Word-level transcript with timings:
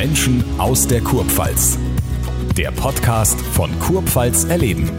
Menschen 0.00 0.42
aus 0.58 0.86
der 0.86 1.02
Kurpfalz. 1.02 1.78
Der 2.56 2.70
Podcast 2.70 3.38
von 3.38 3.70
Kurpfalz 3.80 4.44
erleben. 4.44 4.90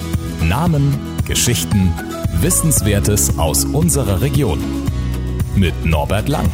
Namen, 0.48 0.96
Geschichten, 1.28 1.92
Wissenswertes 2.40 3.40
aus 3.40 3.66
unserer 3.66 4.22
Region. 4.22 4.60
Mit 5.56 5.74
Norbert 5.86 6.30
Lang. 6.30 6.52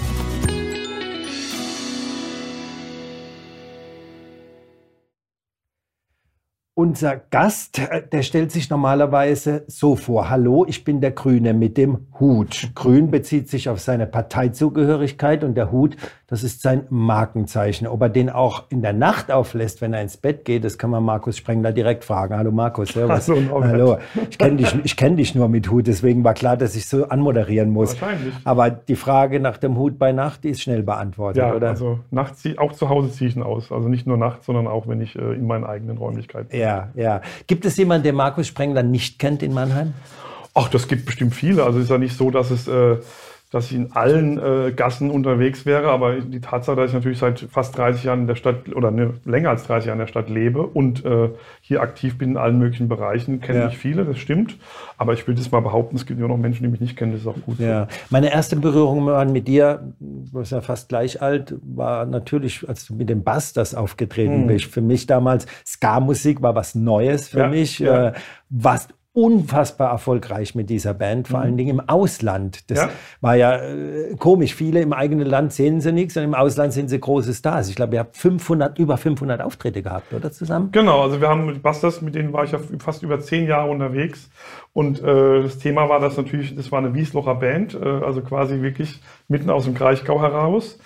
Unser 6.74 7.18
Gast, 7.18 7.80
äh, 7.80 8.08
der 8.08 8.22
stellt 8.22 8.52
sich 8.52 8.70
normalerweise 8.70 9.66
so 9.68 9.96
vor. 9.96 10.30
Hallo, 10.30 10.64
ich 10.68 10.84
bin 10.84 11.02
der 11.02 11.12
Grüne 11.12 11.54
mit 11.54 11.76
dem 11.76 12.08
Hut. 12.20 12.70
Grün 12.76 13.12
bezieht 13.12 13.50
sich 13.50 13.68
auf 13.68 13.80
seine 13.80 14.06
Parteizugehörigkeit 14.06 15.44
und 15.44 15.56
der 15.56 15.72
Hut, 15.72 15.98
das 16.30 16.44
ist 16.44 16.62
sein 16.62 16.84
Markenzeichen. 16.90 17.88
Ob 17.88 18.02
er 18.02 18.10
den 18.10 18.30
auch 18.30 18.66
in 18.68 18.82
der 18.82 18.92
Nacht 18.92 19.32
auflässt, 19.32 19.80
wenn 19.80 19.94
er 19.94 20.02
ins 20.02 20.18
Bett 20.18 20.44
geht, 20.44 20.66
das 20.66 20.78
kann 20.78 20.90
man 20.90 21.02
Markus 21.02 21.38
Sprengler 21.38 21.72
direkt 21.72 22.04
fragen. 22.04 22.36
Hallo 22.36 22.52
Markus, 22.52 22.90
servus. 22.90 23.30
Hallo, 23.30 23.64
Hallo. 23.64 23.98
Ich 24.30 24.38
kenne 24.38 24.58
dich, 24.58 24.76
ich 24.84 24.98
kenn 24.98 25.16
dich 25.16 25.36
nur 25.36 25.48
mit 25.48 25.72
Hut, 25.72 25.88
deswegen 25.88 26.26
war 26.26 26.34
klar, 26.34 26.58
dass 26.58 26.76
ich 26.76 26.86
so 26.86 27.08
anmoderieren 27.08 27.70
muss. 27.70 28.00
Wahrscheinlich. 28.02 28.34
Aber 28.44 28.70
die 28.70 28.98
Frage 28.98 29.40
nach 29.40 29.58
dem 29.58 29.78
Hut 29.78 29.98
bei 29.98 30.12
Nacht, 30.12 30.44
die 30.44 30.50
ist 30.50 30.62
schnell 30.62 30.84
beantwortet, 30.84 31.44
ja, 31.44 31.54
oder? 31.54 31.70
also 31.70 32.00
nachts, 32.12 32.44
auch 32.58 32.74
zu 32.74 32.90
Hause 32.90 33.10
ziehe 33.10 33.30
ich 33.30 33.38
ihn 33.38 33.44
aus. 33.44 33.72
Also 33.72 33.88
nicht 33.88 34.06
nur 34.06 34.18
nachts, 34.18 34.48
sondern 34.48 34.68
auch, 34.68 34.86
wenn 34.90 35.00
ich 35.00 35.16
äh, 35.16 35.34
in 35.34 35.48
meinen 35.48 35.64
eigenen 35.64 35.98
Räumlichkeiten 35.98 36.50
bin. 36.50 36.60
Ja, 36.60 36.90
ja. 36.96 37.22
Gibt 37.48 37.64
es 37.64 37.78
jemanden, 37.78 38.04
der 38.04 38.14
Markus 38.14 38.48
Sprengler 38.48 38.84
nicht 38.84 39.18
kennt 39.18 39.44
in 39.44 39.54
Mannheim? 39.54 39.94
Ach, 40.54 40.68
das 40.68 40.90
gibt 40.90 41.06
bestimmt 41.06 41.36
viele. 41.36 41.64
Also 41.64 41.78
es 41.78 41.86
ist 41.86 41.90
ja 41.90 41.98
nicht 41.98 42.18
so, 42.18 42.32
dass 42.32 42.52
es 42.52 42.68
äh, 42.68 42.98
dass 43.50 43.72
ich 43.72 43.78
in 43.78 43.94
allen 43.94 44.38
äh, 44.38 44.74
Gassen 44.74 45.10
unterwegs 45.10 45.66
wäre, 45.66 45.90
aber 45.90 46.20
die 46.20 46.42
Tatsache, 46.42 46.76
dass 46.76 46.90
ich 46.90 46.94
natürlich 46.94 47.18
seit 47.18 47.40
fast 47.40 47.78
30 47.78 48.04
Jahren 48.04 48.22
in 48.22 48.28
der 48.28 48.36
Stadt 48.36 48.68
oder 48.76 48.92
ne, 48.92 49.14
länger 49.24 49.50
als 49.52 49.64
30 49.64 49.88
Jahren 49.88 50.00
in 50.00 50.06
der 50.06 50.08
Stadt 50.08 50.30
lebe 50.30 50.64
und 50.64 51.06
äh, 51.06 51.30
hier 51.62 51.82
aktiv 51.82 52.18
bin 52.18 52.32
in 52.32 52.38
allen 52.38 52.58
möglichen 52.58 52.90
Bereichen, 52.90 53.40
kenne 53.40 53.60
ja. 53.60 53.68
ich 53.70 53.78
viele, 53.78 54.04
das 54.04 54.18
stimmt. 54.18 54.58
Aber 54.98 55.14
ich 55.14 55.26
will 55.28 55.36
das 55.36 55.50
mal 55.52 55.62
behaupten, 55.62 55.96
es 55.96 56.06
gibt 56.06 56.20
ja 56.20 56.28
noch 56.28 56.38
Menschen, 56.38 56.64
die 56.64 56.70
mich 56.70 56.82
nicht 56.82 56.98
kennen, 56.98 57.14
das 57.14 57.22
ist 57.22 57.28
auch 57.28 57.42
gut. 57.46 57.60
Ja. 57.60 57.88
Meine 58.10 58.32
erste 58.32 58.58
Berührung 58.58 59.06
mit 59.32 59.48
dir, 59.48 59.94
du 60.00 60.40
bist 60.40 60.52
ja 60.52 60.60
fast 60.60 60.90
gleich 60.90 61.22
alt, 61.22 61.56
war 61.62 62.06
natürlich, 62.06 62.68
als 62.68 62.86
du 62.86 62.96
mit 62.96 63.10
dem 63.10 63.24
Bass 63.24 63.54
das 63.54 63.76
aufgetreten 63.76 64.42
hm. 64.42 64.48
bist. 64.48 64.66
Für 64.66 64.82
mich 64.82 65.08
damals, 65.08 65.46
Ska-Musik 65.66 66.42
war 66.42 66.56
was 66.56 66.76
Neues 66.76 67.30
für 67.30 67.40
ja, 67.40 67.48
mich. 67.48 67.80
Ja. 67.80 68.08
Äh, 68.10 68.14
was 68.50 68.88
unfassbar 69.18 69.90
erfolgreich 69.90 70.54
mit 70.54 70.70
dieser 70.70 70.94
Band, 70.94 71.28
vor 71.28 71.40
mhm. 71.40 71.46
allen 71.46 71.58
Dingen 71.58 71.80
im 71.80 71.90
Ausland. 71.90 72.70
Das 72.70 72.78
ja. 72.78 72.90
war 73.20 73.36
ja 73.36 73.58
äh, 73.58 74.16
komisch. 74.20 74.54
Viele 74.54 74.80
im 74.80 74.94
eigenen 74.94 75.26
Land 75.26 75.54
sehen 75.54 75.82
sie 75.82 75.92
nichts 75.92 76.16
und 76.18 76.24
im 76.24 76.36
Ausland 76.36 76.72
sind 76.72 76.88
sie 76.88 77.00
große 77.00 77.34
Stars. 77.34 77.68
Ich 77.68 77.76
glaube, 77.76 77.96
ihr 77.96 78.02
habt 78.02 78.16
500, 78.16 78.78
über 78.78 78.96
500 78.96 79.42
Auftritte 79.42 79.82
gehabt, 79.82 80.14
oder 80.14 80.32
zusammen? 80.32 80.70
Genau, 80.72 81.02
also 81.02 81.20
wir 81.20 81.30
haben 81.30 81.48
mit 81.48 81.64
Busters, 81.64 82.04
mit 82.04 82.14
denen 82.14 82.32
war 82.32 82.44
ich 82.44 82.52
ja 82.52 82.60
fast 82.78 83.02
über 83.02 83.20
zehn 83.20 83.48
Jahre 83.48 83.72
unterwegs 83.72 84.30
und 84.74 85.02
äh, 85.02 85.42
das 85.42 85.58
Thema 85.58 85.90
war 85.90 86.00
das 86.00 86.16
natürlich, 86.16 86.54
das 86.54 86.72
war 86.72 86.78
eine 86.78 86.94
Wieslocher 86.94 87.34
Band, 87.34 87.74
äh, 87.74 87.84
also 87.84 88.22
quasi 88.22 88.62
wirklich 88.62 89.02
mitten 89.28 89.50
aus 89.50 89.64
dem 89.64 89.74
Kraichgau 89.74 90.22
heraus. 90.22 90.78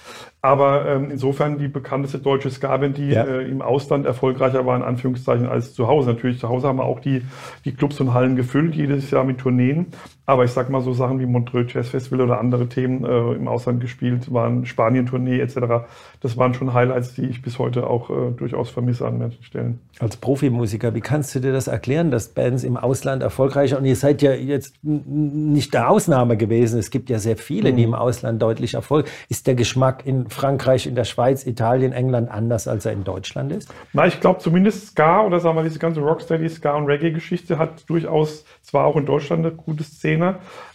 Aber 0.43 0.87
ähm, 0.87 1.11
insofern 1.11 1.59
die 1.59 1.67
bekannteste 1.67 2.17
deutsche 2.17 2.49
Ska-Band, 2.49 2.97
die 2.97 3.09
ja. 3.09 3.25
äh, 3.25 3.47
im 3.47 3.61
Ausland 3.61 4.07
erfolgreicher 4.07 4.65
war, 4.65 4.75
in 4.75 4.81
Anführungszeichen, 4.81 5.47
als 5.47 5.75
zu 5.75 5.87
Hause. 5.87 6.09
Natürlich, 6.09 6.39
zu 6.39 6.49
Hause 6.49 6.67
haben 6.67 6.79
wir 6.79 6.85
auch 6.85 6.99
die, 6.99 7.21
die 7.63 7.73
Clubs 7.73 7.99
und 7.99 8.15
Hallen 8.15 8.35
gefüllt, 8.35 8.73
jedes 8.73 9.11
Jahr 9.11 9.23
mit 9.23 9.37
Tourneen. 9.37 9.87
Aber 10.25 10.45
ich 10.45 10.51
sag 10.51 10.69
mal 10.69 10.81
so 10.81 10.93
Sachen 10.93 11.19
wie 11.19 11.25
Montreux 11.25 11.73
Jazz 11.73 11.89
Festival 11.89 12.21
oder 12.21 12.39
andere 12.39 12.67
Themen 12.69 13.03
äh, 13.03 13.33
im 13.33 13.47
Ausland 13.47 13.81
gespielt, 13.81 14.31
waren 14.31 14.65
Spanien-Tournee 14.65 15.39
etc. 15.39 15.85
Das 16.21 16.37
waren 16.37 16.53
schon 16.53 16.73
Highlights, 16.73 17.15
die 17.15 17.25
ich 17.25 17.41
bis 17.41 17.59
heute 17.59 17.87
auch 17.87 18.09
äh, 18.09 18.31
durchaus 18.37 18.69
vermisse 18.69 19.05
an 19.07 19.17
manchen 19.17 19.43
Stellen. 19.43 19.79
Als 19.99 20.17
Profimusiker, 20.17 20.93
wie 20.93 21.01
kannst 21.01 21.33
du 21.35 21.39
dir 21.39 21.51
das 21.51 21.67
erklären, 21.67 22.11
dass 22.11 22.29
Bands 22.29 22.63
im 22.63 22.77
Ausland 22.77 23.23
erfolgreicher 23.23 23.77
und 23.77 23.85
ihr 23.85 23.95
seid 23.95 24.21
ja 24.21 24.33
jetzt 24.33 24.75
nicht 24.83 25.73
der 25.73 25.89
Ausnahme 25.89 26.37
gewesen. 26.37 26.79
Es 26.79 26.91
gibt 26.91 27.09
ja 27.09 27.19
sehr 27.19 27.37
viele, 27.37 27.71
mhm. 27.71 27.77
die 27.77 27.83
im 27.83 27.93
Ausland 27.93 28.41
deutlich 28.41 28.75
Erfolg. 28.75 29.07
Ist 29.27 29.47
der 29.47 29.55
Geschmack 29.55 30.05
in 30.05 30.29
Frankreich, 30.29 30.87
in 30.87 30.95
der 30.95 31.03
Schweiz, 31.03 31.45
Italien, 31.45 31.93
England 31.93 32.29
anders, 32.29 32.67
als 32.67 32.85
er 32.85 32.93
in 32.93 33.03
Deutschland 33.03 33.51
ist? 33.51 33.73
Na, 33.93 34.05
ich 34.07 34.19
glaube 34.19 34.39
zumindest 34.39 34.87
Ska 34.87 35.25
oder 35.25 35.39
sagen 35.39 35.57
wir 35.57 35.63
diese 35.63 35.79
ganze 35.79 35.99
Rocksteady, 35.99 36.47
Ska 36.49 36.75
und 36.75 36.85
Reggae-Geschichte 36.85 37.57
hat 37.57 37.89
durchaus 37.89 38.45
zwar 38.61 38.85
auch 38.85 38.95
in 38.95 39.05
Deutschland 39.05 39.45
eine 39.45 39.55
gute 39.55 39.83
Szene, 39.83 40.10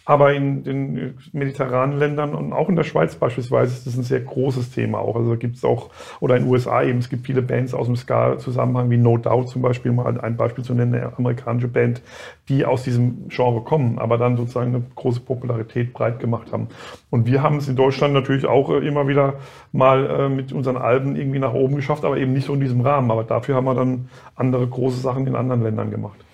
aber 0.07 0.35
in 0.35 0.63
den 0.63 1.19
mediterranen 1.33 1.99
Ländern 1.99 2.33
und 2.35 2.53
auch 2.53 2.69
in 2.69 2.77
der 2.77 2.85
Schweiz 2.85 3.17
beispielsweise 3.17 3.73
ist 3.73 3.89
das 3.89 3.97
ein 3.97 4.05
sehr 4.05 4.21
großes 4.21 4.71
Thema 4.71 5.01
auch. 5.01 5.17
Also 5.17 5.37
gibt 5.37 5.57
es 5.57 5.65
auch, 5.65 5.91
oder 6.21 6.37
in 6.37 6.45
den 6.45 6.53
USA 6.53 6.85
eben, 6.85 7.01
es 7.01 7.09
gibt 7.09 7.27
viele 7.27 7.43
Bands 7.43 7.75
aus 7.75 7.87
dem 7.87 7.97
Ska-Zusammenhang, 7.97 8.89
wie 8.89 8.99
No 8.99 9.19
Doubt 9.19 9.49
zum 9.49 9.63
Beispiel, 9.63 9.91
mal 9.91 10.21
ein 10.21 10.37
Beispiel 10.37 10.63
zu 10.63 10.75
nennen, 10.75 10.95
eine 10.95 11.19
amerikanische 11.19 11.67
Band, 11.67 12.03
die 12.49 12.65
aus 12.65 12.85
diesem 12.85 13.29
Genre 13.29 13.63
kommen, 13.63 13.99
aber 13.99 14.17
dann 14.17 14.37
sozusagen 14.37 14.77
eine 14.77 14.85
große 14.95 15.21
Popularität 15.21 15.93
breit 15.93 16.21
gemacht 16.21 16.53
haben. 16.53 16.69
Und 17.11 17.27
wir 17.27 17.43
haben 17.43 17.57
es 17.57 17.67
in 17.67 17.75
Deutschland 17.75 18.15
natürlich 18.15 18.47
auch 18.47 18.71
äh, 18.71 18.87
immer 18.87 19.09
wieder 19.09 19.35
mal 19.73 20.07
äh, 20.07 20.29
mit 20.29 20.53
unseren 20.53 20.77
Alben 20.77 21.17
irgendwie 21.17 21.41
nach 21.41 21.53
oben 21.53 21.75
geschafft, 21.75 22.05
aber 22.05 22.17
eben 22.17 22.33
nicht 22.33 22.47
so 22.47 22.55
in 22.55 22.61
diesem 22.61 22.81
Rahmen. 22.81 23.11
Aber 23.11 23.25
dafür 23.25 23.57
haben 23.57 23.65
wir 23.65 23.75
dann 23.75 24.09
andere 24.37 24.69
große 24.69 25.01
Sachen 25.01 25.27
in 25.27 25.35
anderen 25.35 25.65
Ländern 25.65 25.91
gemacht. 25.91 26.26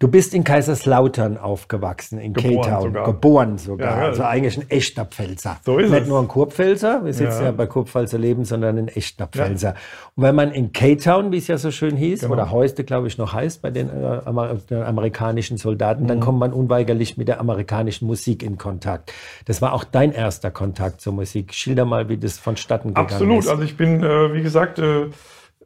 Du 0.00 0.08
bist 0.08 0.32
in 0.32 0.44
Kaiserslautern 0.44 1.36
aufgewachsen, 1.36 2.18
in 2.18 2.32
K-Town. 2.32 2.94
Geboren 3.04 3.58
sogar. 3.58 3.90
Ja, 3.90 3.98
ja. 3.98 4.08
Also 4.08 4.22
eigentlich 4.22 4.56
ein 4.56 4.70
echter 4.70 5.04
Pfälzer. 5.04 5.58
So 5.62 5.76
ist 5.76 5.90
Nicht 5.90 6.04
es. 6.04 6.08
nur 6.08 6.20
ein 6.20 6.26
Kurpfälzer, 6.26 7.04
wir 7.04 7.12
sitzen 7.12 7.40
ja, 7.40 7.44
ja 7.44 7.52
bei 7.52 7.66
Kurpfälzer 7.66 8.16
Leben, 8.16 8.46
sondern 8.46 8.78
ein 8.78 8.88
echter 8.88 9.26
Pfälzer. 9.26 9.74
Und 10.16 10.22
wenn 10.22 10.34
man 10.34 10.52
in 10.52 10.72
K-Town, 10.72 11.32
wie 11.32 11.36
es 11.36 11.48
ja 11.48 11.58
so 11.58 11.70
schön 11.70 11.98
hieß, 11.98 12.20
genau. 12.20 12.32
oder 12.32 12.50
heute, 12.50 12.84
glaube 12.84 13.08
ich, 13.08 13.18
noch 13.18 13.34
heißt, 13.34 13.60
bei 13.60 13.70
den, 13.70 13.90
äh, 13.90 14.22
Amer 14.24 14.54
den 14.70 14.82
amerikanischen 14.84 15.58
Soldaten, 15.58 16.04
mhm. 16.04 16.08
dann 16.08 16.20
kommt 16.20 16.38
man 16.38 16.54
unweigerlich 16.54 17.18
mit 17.18 17.28
der 17.28 17.38
amerikanischen 17.38 18.06
Musik 18.06 18.42
in 18.42 18.56
Kontakt. 18.56 19.12
Das 19.44 19.60
war 19.60 19.74
auch 19.74 19.84
dein 19.84 20.12
erster 20.12 20.50
Kontakt 20.50 21.02
zur 21.02 21.12
Musik. 21.12 21.52
Schilder 21.52 21.84
mal, 21.84 22.08
wie 22.08 22.16
das 22.16 22.38
vonstatten 22.38 22.94
gegangen 22.94 23.06
Absolut. 23.06 23.40
ist. 23.40 23.48
Absolut. 23.50 23.60
Also 23.60 23.70
ich 23.70 23.76
bin, 23.76 24.02
äh, 24.02 24.32
wie 24.32 24.40
gesagt, 24.40 24.78
äh, 24.78 25.08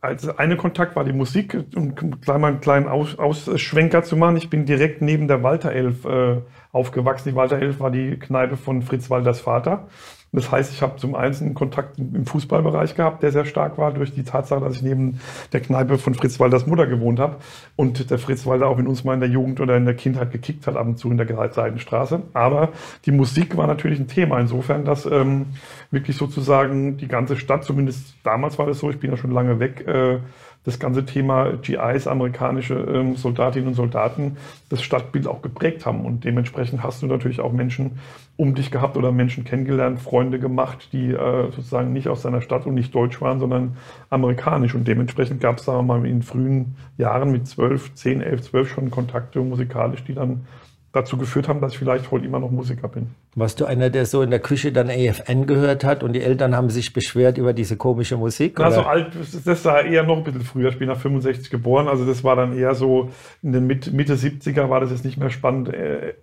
also 0.05 0.37
eine 0.37 0.57
Kontakt 0.57 0.97
war 0.97 1.05
die 1.05 1.13
Musik, 1.13 1.57
um 1.75 1.95
gleich 1.95 2.39
mal 2.39 2.49
einen 2.49 2.61
kleinen 2.61 2.87
Aus 2.87 3.19
Ausschwenker 3.19 4.03
zu 4.03 4.17
machen. 4.17 4.37
Ich 4.37 4.51
bin 4.51 4.67
direkt 4.67 5.03
neben 5.03 5.29
der 5.29 5.43
Walter 5.43 5.73
Elf 5.73 6.05
äh, 6.05 6.43
aufgewachsen. 6.73 7.31
Die 7.31 7.35
Walter 7.35 7.59
Elf 7.59 7.81
war 7.81 7.91
die 7.91 8.19
Kneipe 8.19 8.57
von 8.57 8.83
Fritz 8.83 9.11
Walters 9.11 9.41
Vater. 9.41 9.89
Das 10.35 10.51
heißt, 10.51 10.73
ich 10.73 10.83
habe 10.83 10.97
zum 10.97 11.15
einen 11.15 11.35
einen 11.35 11.55
Kontakt 11.55 11.99
im 11.99 12.27
Fußballbereich 12.27 12.97
gehabt, 12.97 13.23
der 13.23 13.31
sehr 13.31 13.45
stark 13.45 13.79
war, 13.79 13.93
durch 13.93 14.13
die 14.13 14.25
Tatsache, 14.25 14.61
dass 14.61 14.77
ich 14.77 14.83
neben 14.83 15.21
der 15.53 15.61
Kneipe 15.61 15.97
von 15.97 16.15
Fritz 16.15 16.41
Walders 16.41 16.67
Mutter 16.67 16.87
gewohnt 16.87 17.21
habe 17.21 17.37
und 17.77 18.11
der 18.11 18.19
Fritz 18.19 18.45
Walder 18.45 18.69
auch 18.69 18.79
in 18.79 18.89
uns 18.89 19.05
mal 19.05 19.15
in 19.15 19.21
der 19.21 19.29
Jugend 19.29 19.61
oder 19.61 19.77
in 19.77 19.85
der 19.85 19.95
Kindheit 19.95 20.33
gekickt 20.33 20.67
hat, 20.67 20.77
ab 20.77 20.87
und 20.87 20.99
zu 20.99 21.11
in 21.11 21.19
der 21.19 21.53
Seitenstraße. 21.53 22.23
Aber 22.33 22.71
die 23.07 23.13
Musik 23.13 23.57
war 23.57 23.67
natürlich 23.67 24.01
ein 24.01 24.09
Thema, 24.09 24.41
insofern, 24.41 24.85
dass 24.85 25.07
ähm, 25.07 25.47
wirklich 25.91 26.17
sozusagen 26.17 26.97
die 26.97 27.09
ganze 27.09 27.37
Stadt, 27.37 27.65
zumindest 27.65 28.15
damals 28.25 28.59
war 28.59 28.67
das 28.67 28.81
so, 28.81 28.91
ich 28.91 28.99
bin 28.99 29.11
ja 29.11 29.17
schon 29.17 29.31
lange 29.31 29.61
weg, 29.61 29.87
äh, 29.87 30.19
das 30.65 30.79
ganze 30.79 31.05
Thema 31.05 31.53
GIs, 31.61 32.07
amerikanische 32.07 32.75
ähm, 32.75 33.17
Soldatinnen 33.17 33.69
und 33.69 33.75
Soldaten, 33.75 34.39
das 34.71 34.83
Stadtbild 34.83 35.27
auch 35.27 35.43
geprägt 35.43 35.85
haben. 35.85 36.05
Und 36.05 36.25
dementsprechend 36.25 36.83
hast 36.83 37.03
du 37.03 37.07
natürlich 37.07 37.41
auch 37.41 37.53
Menschen 37.53 37.99
um 38.37 38.55
dich 38.55 38.71
gehabt 38.71 38.97
oder 38.97 39.13
Menschen 39.13 39.45
kennengelernt, 39.45 40.01
Freunde 40.01 40.41
gemacht, 40.41 40.89
die 40.93 41.11
äh, 41.11 41.51
sozusagen 41.53 41.93
nicht 41.93 42.09
aus 42.09 42.23
deiner 42.23 42.41
Stadt 42.41 42.67
und 42.67 42.75
nicht 42.75 42.95
deutsch 42.95 43.21
waren, 43.21 43.39
sondern 43.39 43.77
amerikanisch. 44.11 44.75
Und 44.75 44.89
dementsprechend 44.89 45.41
gab 45.41 45.59
es, 45.59 45.67
sagen 45.67 45.87
wir 45.87 45.99
mal, 45.99 46.07
in 46.07 46.23
frühen 46.23 46.77
Jahren 46.97 47.31
mit 47.31 47.47
zwölf, 47.47 47.95
zehn, 47.95 48.23
elf, 48.23 48.43
zwölf 48.43 48.69
schon 48.69 48.91
Kontakte 48.91 49.41
musikalisch, 49.41 50.03
die 50.05 50.15
dann 50.15 50.47
dazu 50.95 51.17
geführt 51.17 51.49
haben, 51.49 51.61
dass 51.61 51.73
ich 51.73 51.79
vielleicht 51.79 52.11
heute 52.11 52.25
immer 52.25 52.39
noch 52.39 52.51
Musiker 52.51 52.89
bin. 52.89 53.09
Warst 53.35 53.61
du 53.61 53.65
einer, 53.65 53.91
der 53.91 54.07
so 54.07 54.23
in 54.23 54.31
der 54.31 54.39
Küche 54.39 54.71
dann 54.71 54.89
AFN 54.89 55.47
gehört 55.47 55.85
hat 55.85 56.03
und 56.03 56.13
die 56.13 56.23
Eltern 56.23 56.57
haben 56.57 56.71
sich 56.71 56.93
beschwert 56.93 57.37
über 57.37 57.53
diese 57.53 57.77
komische 57.77 58.17
Musik? 58.17 58.57
Na, 58.59 58.71
so 58.71 58.83
alt, 58.83 59.09
das 59.45 59.65
war 59.65 59.85
eher 59.85 60.05
noch 60.05 60.17
ein 60.17 60.25
bisschen 60.25 60.43
früher. 60.43 60.69
Ich 60.69 60.79
bin 60.79 60.89
nach 60.89 60.99
65 60.99 61.51
geboren, 61.51 61.89
also 61.89 62.07
das 62.07 62.23
war 62.23 62.37
dann 62.37 62.57
eher 62.57 62.75
so 62.75 63.11
in 63.43 63.53
den 63.53 63.67
Mitte, 63.67 63.91
Mitte 63.91 64.15
70er 64.15 64.71
war 64.71 64.81
das 64.81 64.91
jetzt 64.91 65.05
nicht 65.05 65.19
mehr 65.19 65.31
spannend, 65.31 65.71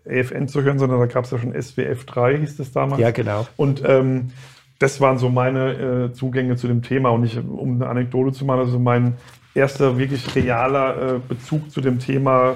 AFN 0.09 0.47
zu 0.47 0.63
hören, 0.63 0.79
sondern 0.79 0.99
da 0.99 1.05
gab 1.05 1.25
es 1.25 1.31
ja 1.31 1.37
schon 1.37 1.53
SWF 1.61 2.05
3, 2.05 2.37
hieß 2.37 2.57
das 2.57 2.71
damals. 2.71 3.01
Ja, 3.01 3.11
genau. 3.11 3.47
Und 3.57 3.83
ähm, 3.85 4.31
das 4.79 4.99
waren 5.01 5.17
so 5.17 5.29
meine 5.29 6.09
äh, 6.09 6.13
Zugänge 6.13 6.55
zu 6.55 6.67
dem 6.67 6.81
Thema. 6.81 7.09
Und 7.09 7.23
ich, 7.23 7.37
um 7.37 7.75
eine 7.75 7.87
Anekdote 7.87 8.31
zu 8.31 8.45
machen, 8.45 8.61
also 8.61 8.79
mein 8.79 9.15
erster 9.53 9.97
wirklich 9.97 10.35
realer 10.35 11.15
äh, 11.15 11.19
Bezug 11.19 11.71
zu 11.71 11.81
dem 11.81 11.99
Thema 11.99 12.55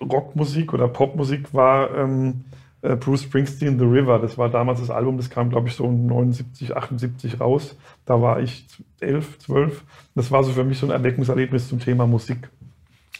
Rockmusik 0.00 0.72
oder 0.72 0.88
Popmusik 0.88 1.52
war 1.54 1.94
ähm, 1.96 2.44
äh, 2.82 2.96
Bruce 2.96 3.22
Springsteen 3.22 3.78
The 3.78 3.84
River. 3.84 4.18
Das 4.18 4.36
war 4.38 4.48
damals 4.48 4.80
das 4.80 4.90
Album, 4.90 5.16
das 5.16 5.30
kam, 5.30 5.50
glaube 5.50 5.68
ich, 5.68 5.74
so 5.74 5.90
79, 5.90 6.76
78 6.76 7.40
raus. 7.40 7.76
Da 8.04 8.20
war 8.20 8.40
ich 8.40 8.66
elf, 9.00 9.38
zwölf. 9.38 9.84
Das 10.14 10.30
war 10.30 10.44
so 10.44 10.52
für 10.52 10.64
mich 10.64 10.78
so 10.78 10.86
ein 10.86 10.92
Erweckungserlebnis 10.92 11.68
zum 11.68 11.80
Thema 11.80 12.06
Musik. 12.06 12.50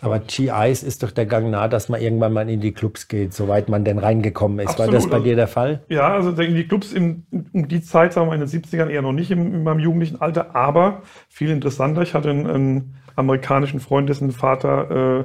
Aber 0.01 0.19
GIs 0.19 0.83
ist 0.83 1.05
doch 1.05 1.13
der 1.13 1.27
Gang 1.27 1.49
nah, 1.51 1.69
dass 1.69 1.89
man 1.89 2.01
irgendwann 2.01 2.33
mal 2.33 2.49
in 2.51 2.61
die 2.61 2.73
Clubs 2.73 3.07
geht, 3.07 3.33
soweit 3.33 3.69
man 3.69 3.85
denn 3.85 3.99
reingekommen 3.99 4.59
ist. 4.59 4.71
Absolut. 4.71 4.93
War 4.93 4.99
das 4.99 5.09
bei 5.09 5.21
dir 5.21 5.37
der 5.37 5.47
Fall? 5.47 5.85
Ja, 5.89 6.13
also 6.13 6.31
in 6.43 6.57
die 6.57 6.67
Clubs 6.67 6.93
im, 6.93 7.23
um 7.53 7.69
die 7.69 7.83
Zeit, 7.83 8.13
sagen 8.13 8.29
wir 8.29 8.35
in 8.35 8.41
den 8.41 8.49
70ern 8.49 8.89
eher 8.89 9.03
noch 9.03 9.13
nicht 9.13 9.31
im, 9.31 9.55
in 9.55 9.63
meinem 9.63 9.79
jugendlichen 9.79 10.21
Alter, 10.21 10.57
aber 10.57 11.03
viel 11.29 11.51
interessanter. 11.51 12.03
Ich 12.03 12.15
hatte 12.15 12.31
einen, 12.31 12.51
einen 12.51 12.95
amerikanischen 13.15 13.79
Freund, 13.79 14.09
dessen 14.09 14.33
Vater 14.33 15.21
äh, 15.21 15.25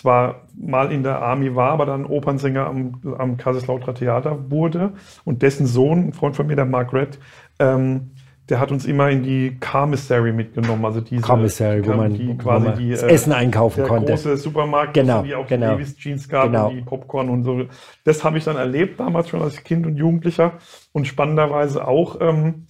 zwar 0.00 0.46
mal 0.58 0.92
in 0.92 1.02
der 1.02 1.20
Army 1.20 1.54
war, 1.54 1.72
aber 1.72 1.86
dann 1.86 2.06
Opernsänger 2.06 2.66
am, 2.66 3.00
am 3.18 3.36
Kaiserslauterer 3.36 3.94
Theater 3.94 4.50
wurde 4.50 4.92
und 5.24 5.42
dessen 5.42 5.66
Sohn, 5.66 6.08
ein 6.08 6.12
Freund 6.12 6.36
von 6.36 6.46
mir, 6.46 6.56
der 6.56 6.64
Mark 6.64 6.92
Red, 6.92 7.18
ähm, 7.58 8.10
der 8.48 8.58
hat 8.58 8.72
uns 8.72 8.84
immer 8.84 9.08
in 9.10 9.22
die 9.22 9.58
Commissary 9.60 10.32
mitgenommen, 10.32 10.84
also 10.84 11.00
diese 11.00 11.22
Commissary, 11.22 11.86
wo 11.86 11.92
man, 11.92 12.12
die 12.14 12.28
wo 12.28 12.34
quasi 12.34 12.66
man 12.66 12.78
die, 12.78 12.90
das 12.90 13.02
äh, 13.04 13.08
Essen 13.08 13.32
einkaufen 13.32 13.80
der 13.80 13.88
konnte. 13.88 14.12
große 14.12 14.36
Supermarkt, 14.38 14.94
Genau, 14.94 15.22
die 15.22 15.36
auch 15.36 15.46
genau. 15.46 15.66
die 15.76 15.82
Levi's 15.82 15.96
Jeans 15.96 16.28
gab 16.28 16.46
Genau. 16.46 16.70
die 16.70 16.80
Popcorn 16.80 17.28
und 17.28 17.44
so. 17.44 17.66
Das 18.04 18.24
habe 18.24 18.38
ich 18.38 18.44
dann 18.44 18.56
erlebt, 18.56 18.98
damals 18.98 19.28
schon 19.28 19.40
als 19.40 19.62
Kind 19.62 19.86
und 19.86 19.96
Jugendlicher. 19.96 20.54
Und 20.92 21.06
spannenderweise 21.06 21.86
auch, 21.86 22.20
ähm, 22.20 22.66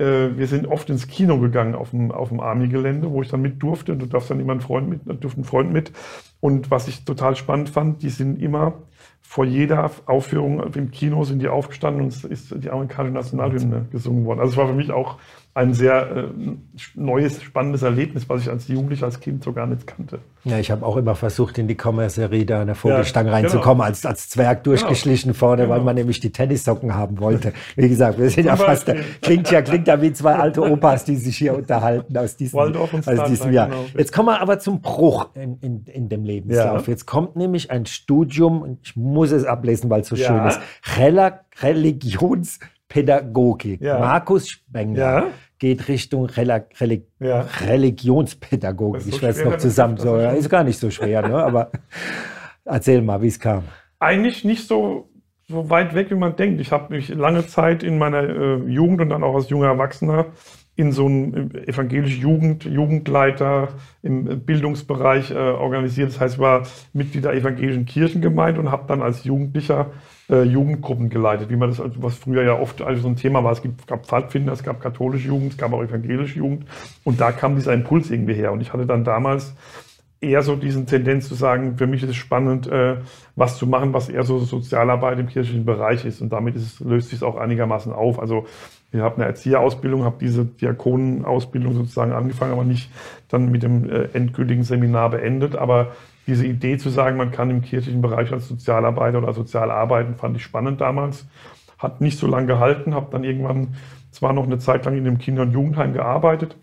wir 0.00 0.46
sind 0.46 0.66
oft 0.66 0.88
ins 0.88 1.08
Kino 1.08 1.38
gegangen 1.38 1.74
auf 1.74 1.90
dem, 1.90 2.10
auf 2.10 2.30
dem 2.30 2.40
Army-Gelände, 2.40 3.10
wo 3.10 3.22
ich 3.22 3.28
dann 3.28 3.42
mit 3.42 3.62
durfte. 3.62 3.96
Du 3.96 4.06
darfst 4.06 4.30
dann 4.30 4.40
immer 4.40 4.52
einen 4.52 4.60
Freund 4.60 4.88
mit, 4.88 5.00
durfte 5.22 5.40
ein 5.40 5.44
Freund 5.44 5.72
mit. 5.72 5.92
Und 6.40 6.70
was 6.70 6.88
ich 6.88 7.04
total 7.04 7.36
spannend 7.36 7.68
fand, 7.68 8.02
die 8.02 8.08
sind 8.08 8.40
immer 8.40 8.74
vor 9.30 9.44
jeder 9.44 9.88
Aufführung 10.06 10.60
im 10.74 10.90
Kino 10.90 11.22
sind 11.22 11.40
die 11.40 11.48
aufgestanden 11.48 12.02
und 12.02 12.08
es 12.08 12.24
ist 12.24 12.52
die 12.64 12.68
amerikanische 12.68 13.14
Nationalhymne 13.14 13.86
gesungen 13.92 14.24
worden. 14.24 14.40
Also 14.40 14.50
es 14.50 14.56
war 14.56 14.66
für 14.66 14.74
mich 14.74 14.90
auch 14.90 15.18
ein 15.52 15.74
sehr 15.74 16.10
äh, 16.16 16.24
neues, 16.94 17.42
spannendes 17.42 17.82
Erlebnis, 17.82 18.28
was 18.28 18.42
ich 18.42 18.48
als 18.48 18.68
Jugendlicher, 18.68 19.06
als 19.06 19.18
Kind 19.18 19.42
so 19.42 19.52
gar 19.52 19.66
nicht 19.66 19.84
kannte. 19.86 20.20
Ja, 20.44 20.58
ich 20.58 20.70
habe 20.70 20.86
auch 20.86 20.96
immer 20.96 21.16
versucht, 21.16 21.58
in 21.58 21.66
die 21.66 21.74
Kommercerie 21.76 22.46
da 22.46 22.60
an 22.60 22.68
der 22.68 22.76
Vogelstange 22.76 23.30
Ja, 23.30 23.36
genau. 23.36 23.48
reinzukommen, 23.50 23.82
als, 23.84 24.06
als 24.06 24.28
Zwerg 24.28 24.62
durchgeschlichen 24.64 25.34
vorne, 25.34 25.62
weil 25.68 25.78
Genau. 25.78 25.84
man 25.86 25.96
nämlich 25.96 26.20
die 26.20 26.30
Tennissocken 26.30 26.94
haben 26.94 27.18
wollte. 27.18 27.52
Wie 27.74 27.88
gesagt, 27.88 28.18
wir 28.18 28.30
sind 28.30 28.46
ja 28.46 28.54
fast, 28.56 28.86
Beispiel. 28.86 29.04
klingt 29.22 29.50
ja, 29.50 29.60
klingt 29.62 29.88
ja 29.88 30.00
wie 30.00 30.12
zwei 30.12 30.36
alte 30.36 30.62
Opas, 30.62 31.04
die 31.04 31.16
sich 31.16 31.36
hier 31.36 31.54
unterhalten 31.56 32.16
aus 32.16 32.36
diesem, 32.36 32.58
aus 32.58 33.28
diesem 33.28 33.52
Jahr. 33.52 33.68
genau. 33.68 33.84
Jetzt 33.98 34.12
kommen 34.12 34.28
wir 34.28 34.40
aber 34.40 34.60
zum 34.60 34.80
Bruch 34.80 35.30
in, 35.34 35.58
in, 35.60 35.84
in 35.86 36.08
dem 36.08 36.22
Lebenslauf. 36.24 36.86
Ja. 36.86 36.90
Jetzt 36.92 37.06
kommt 37.06 37.34
nämlich 37.34 37.70
ein 37.72 37.86
Studium, 37.86 38.62
und 38.62 38.78
ich 38.84 38.94
muss 38.96 39.32
es 39.32 39.44
ablesen, 39.44 39.90
weil 39.90 40.02
es 40.02 40.08
so 40.08 40.16
Ja. 40.16 40.26
schön 40.28 40.46
ist, 40.46 40.60
Rela 40.96 41.40
Religionspädagogik. 42.94 43.80
Ja. 43.80 43.98
Markus 43.98 44.48
Spengler 44.48 45.02
Ja. 45.02 45.26
geht 45.58 45.88
Richtung 45.88 46.26
Rela 46.26 46.64
Reli 46.80 47.06
Ja. 47.20 47.46
Religionspädagogik. 47.66 49.02
So 49.02 49.08
Ich 49.08 49.22
werde 49.22 49.32
es 49.34 49.40
schwer, 49.40 49.50
noch 49.50 49.58
zusammen. 49.58 49.96
So, 49.96 50.16
ist 50.16 50.48
gar 50.50 50.64
nicht 50.64 50.78
so 50.78 50.90
schwer, 50.90 51.26
ne? 51.26 51.36
aber 51.36 51.70
erzähl 52.64 53.02
mal, 53.02 53.22
wie 53.22 53.28
es 53.28 53.38
kam. 53.38 53.64
eigentlich 53.98 54.44
nicht 54.44 54.66
so, 54.66 55.08
so 55.48 55.68
weit 55.70 55.94
weg, 55.94 56.10
wie 56.10 56.14
man 56.14 56.36
denkt. 56.36 56.60
Ich 56.60 56.72
habe 56.72 56.94
mich 56.94 57.08
lange 57.08 57.46
Zeit 57.46 57.82
in 57.82 57.98
meiner 57.98 58.22
äh, 58.22 58.56
Jugend 58.66 59.00
und 59.00 59.10
dann 59.10 59.22
auch 59.22 59.34
als 59.34 59.50
junger 59.50 59.66
Erwachsener 59.68 60.26
in 60.76 60.92
so 60.92 61.04
einem 61.06 61.50
evangelischen 61.66 62.22
Jugend, 62.22 62.64
Jugendleiter 62.64 63.68
im 64.02 64.40
Bildungsbereich 64.46 65.30
äh, 65.30 65.34
organisiert. 65.34 66.08
Das 66.08 66.20
heißt, 66.20 66.34
ich 66.36 66.40
war 66.40 66.62
Mitglied 66.94 67.24
der 67.24 67.34
evangelischen 67.34 67.84
Kirchengemeinde 67.84 68.60
und 68.60 68.70
habe 68.70 68.84
dann 68.86 69.02
als 69.02 69.24
Jugendlicher 69.24 69.90
äh, 70.30 70.42
Jugendgruppen 70.44 71.10
geleitet, 71.10 71.50
wie 71.50 71.56
man 71.56 71.70
das, 71.70 71.80
also 71.80 72.02
was 72.02 72.14
früher 72.14 72.42
ja 72.42 72.58
oft 72.58 72.80
also 72.82 73.02
so 73.02 73.08
ein 73.08 73.16
Thema 73.16 73.42
war. 73.42 73.52
Es 73.52 73.62
gab 73.86 74.06
Pfadfinder, 74.06 74.52
es 74.52 74.62
gab 74.62 74.80
katholische 74.80 75.28
Jugend, 75.28 75.52
es 75.52 75.58
gab 75.58 75.72
auch 75.72 75.82
evangelische 75.82 76.38
Jugend 76.38 76.66
und 77.04 77.20
da 77.20 77.32
kam 77.32 77.56
dieser 77.56 77.74
Impuls 77.74 78.10
irgendwie 78.10 78.34
her. 78.34 78.52
Und 78.52 78.60
ich 78.60 78.72
hatte 78.72 78.86
dann 78.86 79.04
damals 79.04 79.54
eher 80.20 80.42
so 80.42 80.54
diesen 80.54 80.86
Tendenz 80.86 81.28
zu 81.28 81.34
sagen, 81.34 81.78
für 81.78 81.86
mich 81.86 82.02
ist 82.02 82.10
es 82.10 82.16
spannend, 82.16 82.66
äh, 82.66 82.96
was 83.36 83.56
zu 83.56 83.66
machen, 83.66 83.94
was 83.94 84.08
eher 84.08 84.22
so 84.22 84.38
Sozialarbeit 84.38 85.18
im 85.18 85.28
kirchlichen 85.28 85.64
Bereich 85.64 86.04
ist. 86.04 86.20
Und 86.20 86.30
damit 86.30 86.56
ist 86.56 86.62
es, 86.62 86.80
löst 86.80 87.08
sich 87.08 87.18
es 87.18 87.22
auch 87.22 87.36
einigermaßen 87.36 87.92
auf. 87.92 88.20
Also 88.20 88.46
ich 88.92 89.00
habe 89.00 89.16
eine 89.16 89.24
Erzieherausbildung, 89.24 90.04
habe 90.04 90.16
diese 90.20 90.44
Diakonenausbildung 90.44 91.74
sozusagen 91.74 92.12
angefangen, 92.12 92.52
aber 92.52 92.64
nicht 92.64 92.90
dann 93.28 93.50
mit 93.50 93.62
dem 93.62 93.88
äh, 93.88 94.08
endgültigen 94.12 94.62
Seminar 94.62 95.10
beendet. 95.10 95.56
Aber 95.56 95.92
diese 96.26 96.46
Idee 96.46 96.78
zu 96.78 96.90
sagen, 96.90 97.16
man 97.16 97.30
kann 97.30 97.50
im 97.50 97.62
kirchlichen 97.62 98.02
Bereich 98.02 98.32
als 98.32 98.48
Sozialarbeiter 98.48 99.18
oder 99.18 99.32
sozial 99.32 99.70
arbeiten, 99.70 100.14
fand 100.16 100.36
ich 100.36 100.42
spannend 100.42 100.80
damals. 100.80 101.26
Hat 101.78 102.00
nicht 102.00 102.18
so 102.18 102.26
lange 102.26 102.46
gehalten, 102.46 102.94
habe 102.94 103.08
dann 103.10 103.24
irgendwann 103.24 103.74
zwar 104.10 104.32
noch 104.32 104.44
eine 104.44 104.58
Zeit 104.58 104.84
lang 104.84 104.96
in 104.96 105.04
dem 105.04 105.18
Kinder- 105.18 105.42
und 105.42 105.52
Jugendheim 105.52 105.92
gearbeitet, 105.92 106.56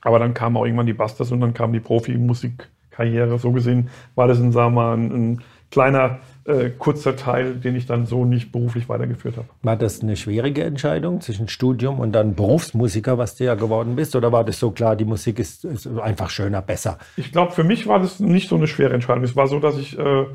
aber 0.00 0.18
dann 0.18 0.34
kam 0.34 0.56
auch 0.56 0.64
irgendwann 0.64 0.86
die 0.86 0.94
Bastas 0.94 1.30
und 1.30 1.40
dann 1.40 1.54
kam 1.54 1.72
die 1.72 1.80
Profimusikkarriere. 1.80 3.38
So 3.38 3.52
gesehen 3.52 3.90
war 4.14 4.26
das 4.26 4.40
ein, 4.40 4.52
sagen 4.52 4.74
wir 4.74 4.82
mal, 4.82 4.96
ein, 4.96 5.12
ein 5.12 5.40
kleiner, 5.72 6.20
äh, 6.44 6.70
kurzer 6.70 7.16
Teil, 7.16 7.54
den 7.54 7.74
ich 7.74 7.86
dann 7.86 8.06
so 8.06 8.24
nicht 8.24 8.52
beruflich 8.52 8.88
weitergeführt 8.88 9.36
habe. 9.36 9.48
War 9.62 9.76
das 9.76 10.02
eine 10.02 10.16
schwierige 10.16 10.62
Entscheidung 10.62 11.20
zwischen 11.20 11.48
Studium 11.48 11.98
und 11.98 12.12
dann 12.12 12.34
Berufsmusiker, 12.34 13.18
was 13.18 13.36
du 13.36 13.44
ja 13.44 13.54
geworden 13.54 13.96
bist? 13.96 14.14
Oder 14.14 14.30
war 14.30 14.44
das 14.44 14.60
so 14.60 14.70
klar, 14.70 14.94
die 14.94 15.04
Musik 15.04 15.38
ist, 15.38 15.64
ist 15.64 15.86
einfach 15.86 16.30
schöner, 16.30 16.62
besser? 16.62 16.98
Ich 17.16 17.32
glaube, 17.32 17.52
für 17.52 17.64
mich 17.64 17.86
war 17.88 17.98
das 17.98 18.20
nicht 18.20 18.48
so 18.48 18.56
eine 18.56 18.68
schwere 18.68 18.94
Entscheidung. 18.94 19.24
Es 19.24 19.34
war 19.34 19.48
so, 19.48 19.58
dass 19.58 19.78
ich 19.78 19.98
äh, 19.98 20.26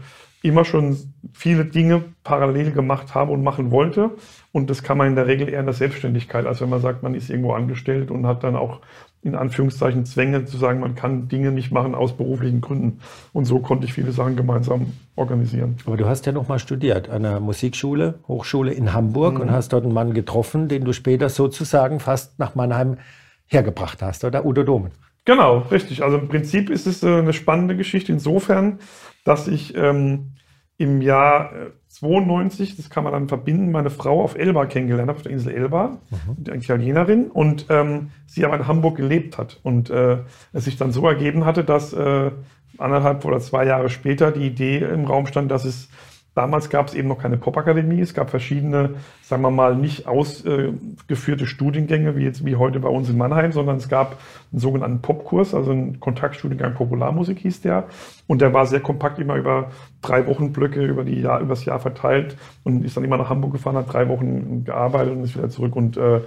immer 0.42 0.66
schon 0.66 0.98
viele 1.34 1.66
Dinge 1.66 2.04
parallel 2.24 2.72
gemacht 2.72 3.16
habe 3.16 3.32
und 3.32 3.44
machen 3.44 3.72
wollte. 3.72 4.12
Und 4.52 4.70
das 4.70 4.82
kann 4.82 4.98
man 4.98 5.08
in 5.08 5.16
der 5.16 5.28
Regel 5.28 5.50
eher 5.50 5.60
in 5.60 5.66
der 5.66 5.74
Selbstständigkeit, 5.74 6.46
als 6.46 6.62
wenn 6.62 6.70
man 6.70 6.82
sagt, 6.82 7.04
man 7.04 7.16
ist 7.16 7.30
irgendwo 7.30 7.54
angestellt 7.54 8.12
und 8.12 8.26
hat 8.26 8.44
dann 8.44 8.56
auch 8.56 8.82
in 9.24 9.36
Anführungszeichen 9.36 10.06
Zwänge 10.06 10.46
zu 10.46 10.58
sagen, 10.58 10.80
man 10.80 10.96
kann 10.96 11.28
Dinge 11.28 11.52
nicht 11.52 11.72
machen 11.72 11.96
aus 11.96 12.16
beruflichen 12.16 12.62
Gründen. 12.62 13.00
Und 13.34 13.46
so 13.46 13.60
konnte 13.60 13.86
ich 13.86 13.94
viele 13.94 14.12
Sachen 14.12 14.36
gemeinsam 14.36 14.94
organisieren. 15.16 15.76
Aber 15.86 15.98
du 15.98 16.06
hast 16.08 16.26
ja 16.26 16.32
noch 16.32 16.48
mal 16.48 16.60
studiert 16.60 17.10
an 17.10 17.24
der 17.24 17.40
Musikschule, 17.40 18.20
Hochschule 18.28 18.72
in 18.74 18.94
Hamburg 18.94 19.36
Mhm. 19.36 19.42
und 19.42 19.52
hast 19.52 19.74
dort 19.74 19.84
einen 19.84 19.94
Mann 19.94 20.14
getroffen, 20.14 20.68
den 20.68 20.86
du 20.86 20.94
später 20.94 21.30
sozusagen 21.30 22.00
fast 22.00 22.40
nach 22.40 22.56
Mannheim 22.56 22.98
hergebracht 23.48 24.02
hast, 24.02 24.24
oder? 24.24 24.46
Udo 24.46 24.64
Domen. 24.64 24.92
Genau, 25.26 25.60
richtig. 25.72 26.04
Also 26.04 26.18
im 26.20 26.30
Prinzip 26.30 26.70
ist 26.70 26.88
es 26.88 27.04
äh, 27.04 27.08
eine 27.18 27.34
spannende 27.34 27.76
Geschichte 27.76 28.12
insofern, 28.14 28.80
dass 29.26 29.48
ich 29.50 29.76
ähm, 29.76 30.32
im 30.78 31.02
Jahr 31.02 31.54
äh, 31.54 31.70
92, 31.90 32.76
das 32.76 32.90
kann 32.90 33.04
man 33.04 33.14
dann 33.14 33.28
verbinden, 33.28 33.72
meine 33.72 33.90
Frau 33.90 34.22
auf 34.22 34.38
Elba 34.38 34.66
kennengelernt 34.68 35.10
habe, 35.10 35.18
auf 35.18 35.24
der 35.24 35.32
Insel 35.32 35.54
Elba, 35.54 35.98
eine 36.46 36.58
Italienerin, 36.58 37.28
und 37.32 37.66
ähm, 37.70 38.12
sie 38.28 38.46
aber 38.46 38.58
in 38.58 38.68
Hamburg 38.68 38.98
gelebt 38.98 39.38
hat. 39.38 39.60
Und 39.64 39.90
äh, 39.90 40.20
es 40.54 40.66
sich 40.66 40.78
dann 40.78 40.92
so 40.92 41.08
ergeben 41.08 41.46
hatte, 41.46 41.64
dass 41.64 41.94
äh, 41.94 42.32
anderthalb 42.78 43.26
oder 43.26 43.40
zwei 43.40 43.66
Jahre 43.66 43.90
später 43.90 44.32
die 44.32 44.46
Idee 44.46 44.80
im 44.80 45.06
Raum 45.06 45.26
stand, 45.26 45.50
dass 45.50 45.66
es 45.66 45.90
Damals 46.38 46.70
gab 46.70 46.88
es 46.88 46.94
eben 46.94 47.08
noch 47.08 47.18
keine 47.18 47.36
Popakademie. 47.36 48.00
Es 48.00 48.14
gab 48.14 48.30
verschiedene, 48.30 48.92
sagen 49.24 49.42
wir 49.42 49.50
mal, 49.50 49.76
nicht 49.76 50.06
ausgeführte 50.06 51.48
Studiengänge, 51.48 52.16
wie 52.16 52.26
jetzt 52.26 52.46
wie 52.46 52.56
heute 52.56 52.80
bei 52.80 52.90
uns 52.90 53.10
in 53.10 53.18
Mannheim, 53.18 53.52
sondern 53.52 53.78
es 53.78 53.90
gab 53.90 54.18
einen 54.52 54.60
sogenannten 54.60 55.02
Popkurs, 55.02 55.56
also 55.56 55.72
einen 55.72 56.00
Kontaktstudiengang 56.00 56.76
Popularmusik 56.76 57.40
hieß 57.40 57.62
der. 57.62 57.86
Und 58.28 58.42
der 58.42 58.54
war 58.54 58.68
sehr 58.68 58.82
kompakt, 58.82 59.18
immer 59.18 59.36
über 59.36 59.72
drei 60.04 60.28
Wochenblöcke 60.28 60.86
über 60.86 61.04
die 61.04 61.22
Jahr, 61.22 61.42
übers 61.42 61.66
Jahr 61.66 61.80
verteilt 61.80 62.38
und 62.64 62.86
ist 62.86 62.96
dann 62.96 63.04
immer 63.04 63.18
nach 63.18 63.32
Hamburg 63.32 63.54
gefahren, 63.54 63.76
hat 63.76 63.92
drei 63.92 64.08
Wochen 64.08 64.64
gearbeitet 64.64 65.14
und 65.14 65.24
ist 65.24 65.36
wieder 65.36 65.50
zurück. 65.50 65.76
Und 65.76 65.98
äh, 65.98 66.22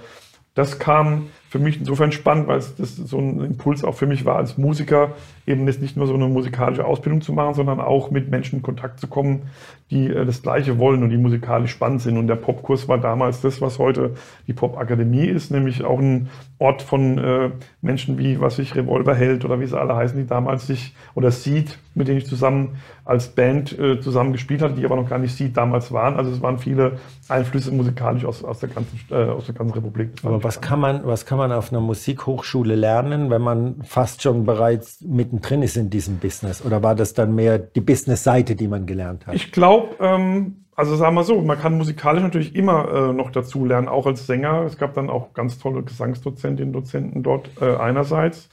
das 0.55 0.81
kam 0.81 1.29
für 1.51 1.59
mich 1.59 1.81
insofern 1.81 2.13
spannend, 2.13 2.47
weil 2.47 2.59
es 2.59 2.77
das 2.77 2.95
so 2.95 3.19
ein 3.19 3.41
Impuls 3.41 3.83
auch 3.83 3.97
für 3.97 4.07
mich 4.07 4.25
war, 4.25 4.37
als 4.37 4.57
Musiker 4.57 5.15
eben 5.49 5.67
jetzt 5.67 5.83
nicht 5.83 5.97
nur 5.97 6.07
so 6.07 6.15
eine 6.15 6.29
musikalische 6.29 6.85
Ausbildung 6.85 7.23
zu 7.23 7.33
machen, 7.33 7.55
sondern 7.55 7.81
auch 7.81 8.13
mit 8.13 8.31
Menschen 8.31 8.59
in 8.59 8.63
Kontakt 8.63 9.01
zu 9.01 9.09
kommen, 9.09 9.43
die 9.91 10.07
äh, 10.07 10.25
das 10.25 10.43
Gleiche 10.43 10.79
wollen 10.79 11.03
und 11.03 11.11
die 11.11 11.17
musikalisch 11.17 11.73
spannend 11.73 12.03
sind. 12.03 12.19
Und 12.19 12.29
der 12.29 12.37
Popkurs 12.37 12.87
war 12.87 12.99
damals 12.99 13.41
das, 13.41 13.61
was 13.61 13.81
heute 13.81 14.15
die 14.47 14.53
Popakademie 14.53 15.27
ist, 15.27 15.51
nämlich 15.51 15.83
auch 15.83 15.99
ein 15.99 16.29
Ort 16.61 16.83
von 16.83 17.19
äh, 17.19 17.51
Menschen 17.83 18.19
wie, 18.19 18.41
was 18.41 18.59
ich, 18.61 18.77
Revolverheld 18.77 19.45
oder 19.45 19.59
wie 19.59 19.67
sie 19.67 19.79
alle 19.79 19.97
heißen, 19.97 20.17
die 20.17 20.27
damals 20.27 20.69
sich, 20.69 20.95
oder 21.17 21.33
Seed, 21.33 21.79
mit 21.95 22.07
denen 22.07 22.19
ich 22.19 22.27
zusammen 22.27 22.77
als 23.05 23.29
Band 23.29 23.77
äh, 23.77 24.01
zusammen 24.01 24.33
gespielt 24.33 24.63
hatte, 24.63 24.75
die 24.75 24.85
aber 24.85 24.95
noch 24.95 25.09
gar 25.09 25.19
nicht 25.19 25.35
Seed 25.35 25.57
damals 25.57 25.91
waren. 25.91 26.15
Also 26.15 26.31
es 26.31 26.41
waren 26.43 26.59
viele 26.59 26.99
Einflüsse 27.29 27.73
musikalisch 27.73 28.25
aus, 28.25 28.45
aus, 28.45 28.61
der, 28.61 28.69
ganzen, 28.69 29.01
äh, 29.11 29.15
aus 29.15 29.47
der 29.47 29.55
ganzen 29.55 29.75
Republik. 29.75 30.11
Aber 30.23 30.45
was 30.45 30.61
kann 30.61 30.79
man, 30.79 31.05
was 31.05 31.27
kann 31.27 31.39
man 31.39 31.40
auf 31.45 31.73
einer 31.73 31.81
Musikhochschule 31.81 32.75
lernen, 32.75 33.31
wenn 33.31 33.43
man 33.43 33.83
fast 33.83 34.23
schon 34.23 34.45
bereits 34.45 35.01
mittendrin 35.01 35.63
ist 35.63 35.77
in 35.77 35.91
diesem 35.91 36.19
Business? 36.19 36.65
Oder 36.65 36.83
war 36.83 36.95
das 36.95 37.15
dann 37.15 37.35
mehr 37.35 37.59
die 37.59 37.81
Business-Seite, 37.81 38.55
die 38.55 38.69
man 38.69 38.87
gelernt 38.87 39.27
hat? 39.27 39.35
Ich 39.35 39.53
glaube, 39.53 39.97
ähm, 40.01 40.65
also 40.77 40.97
sagen 40.97 41.15
wir 41.15 41.25
so, 41.25 41.41
man 41.43 41.59
kann 41.59 41.77
musikalisch 41.77 42.23
natürlich 42.23 42.55
immer 42.55 42.89
äh, 42.89 43.13
noch 43.13 43.31
dazu 43.31 43.65
lernen, 43.65 43.89
auch 43.89 44.07
als 44.07 44.27
Sänger. 44.27 44.63
Es 44.63 44.79
gab 44.79 44.95
dann 44.95 45.11
auch 45.11 45.35
ganz 45.35 45.59
tolle 45.59 45.83
Gesangsdozentinnen, 45.83 46.73
Dozenten 46.73 47.23
dort 47.23 47.51
äh, 47.61 47.77
einerseits. 47.77 48.49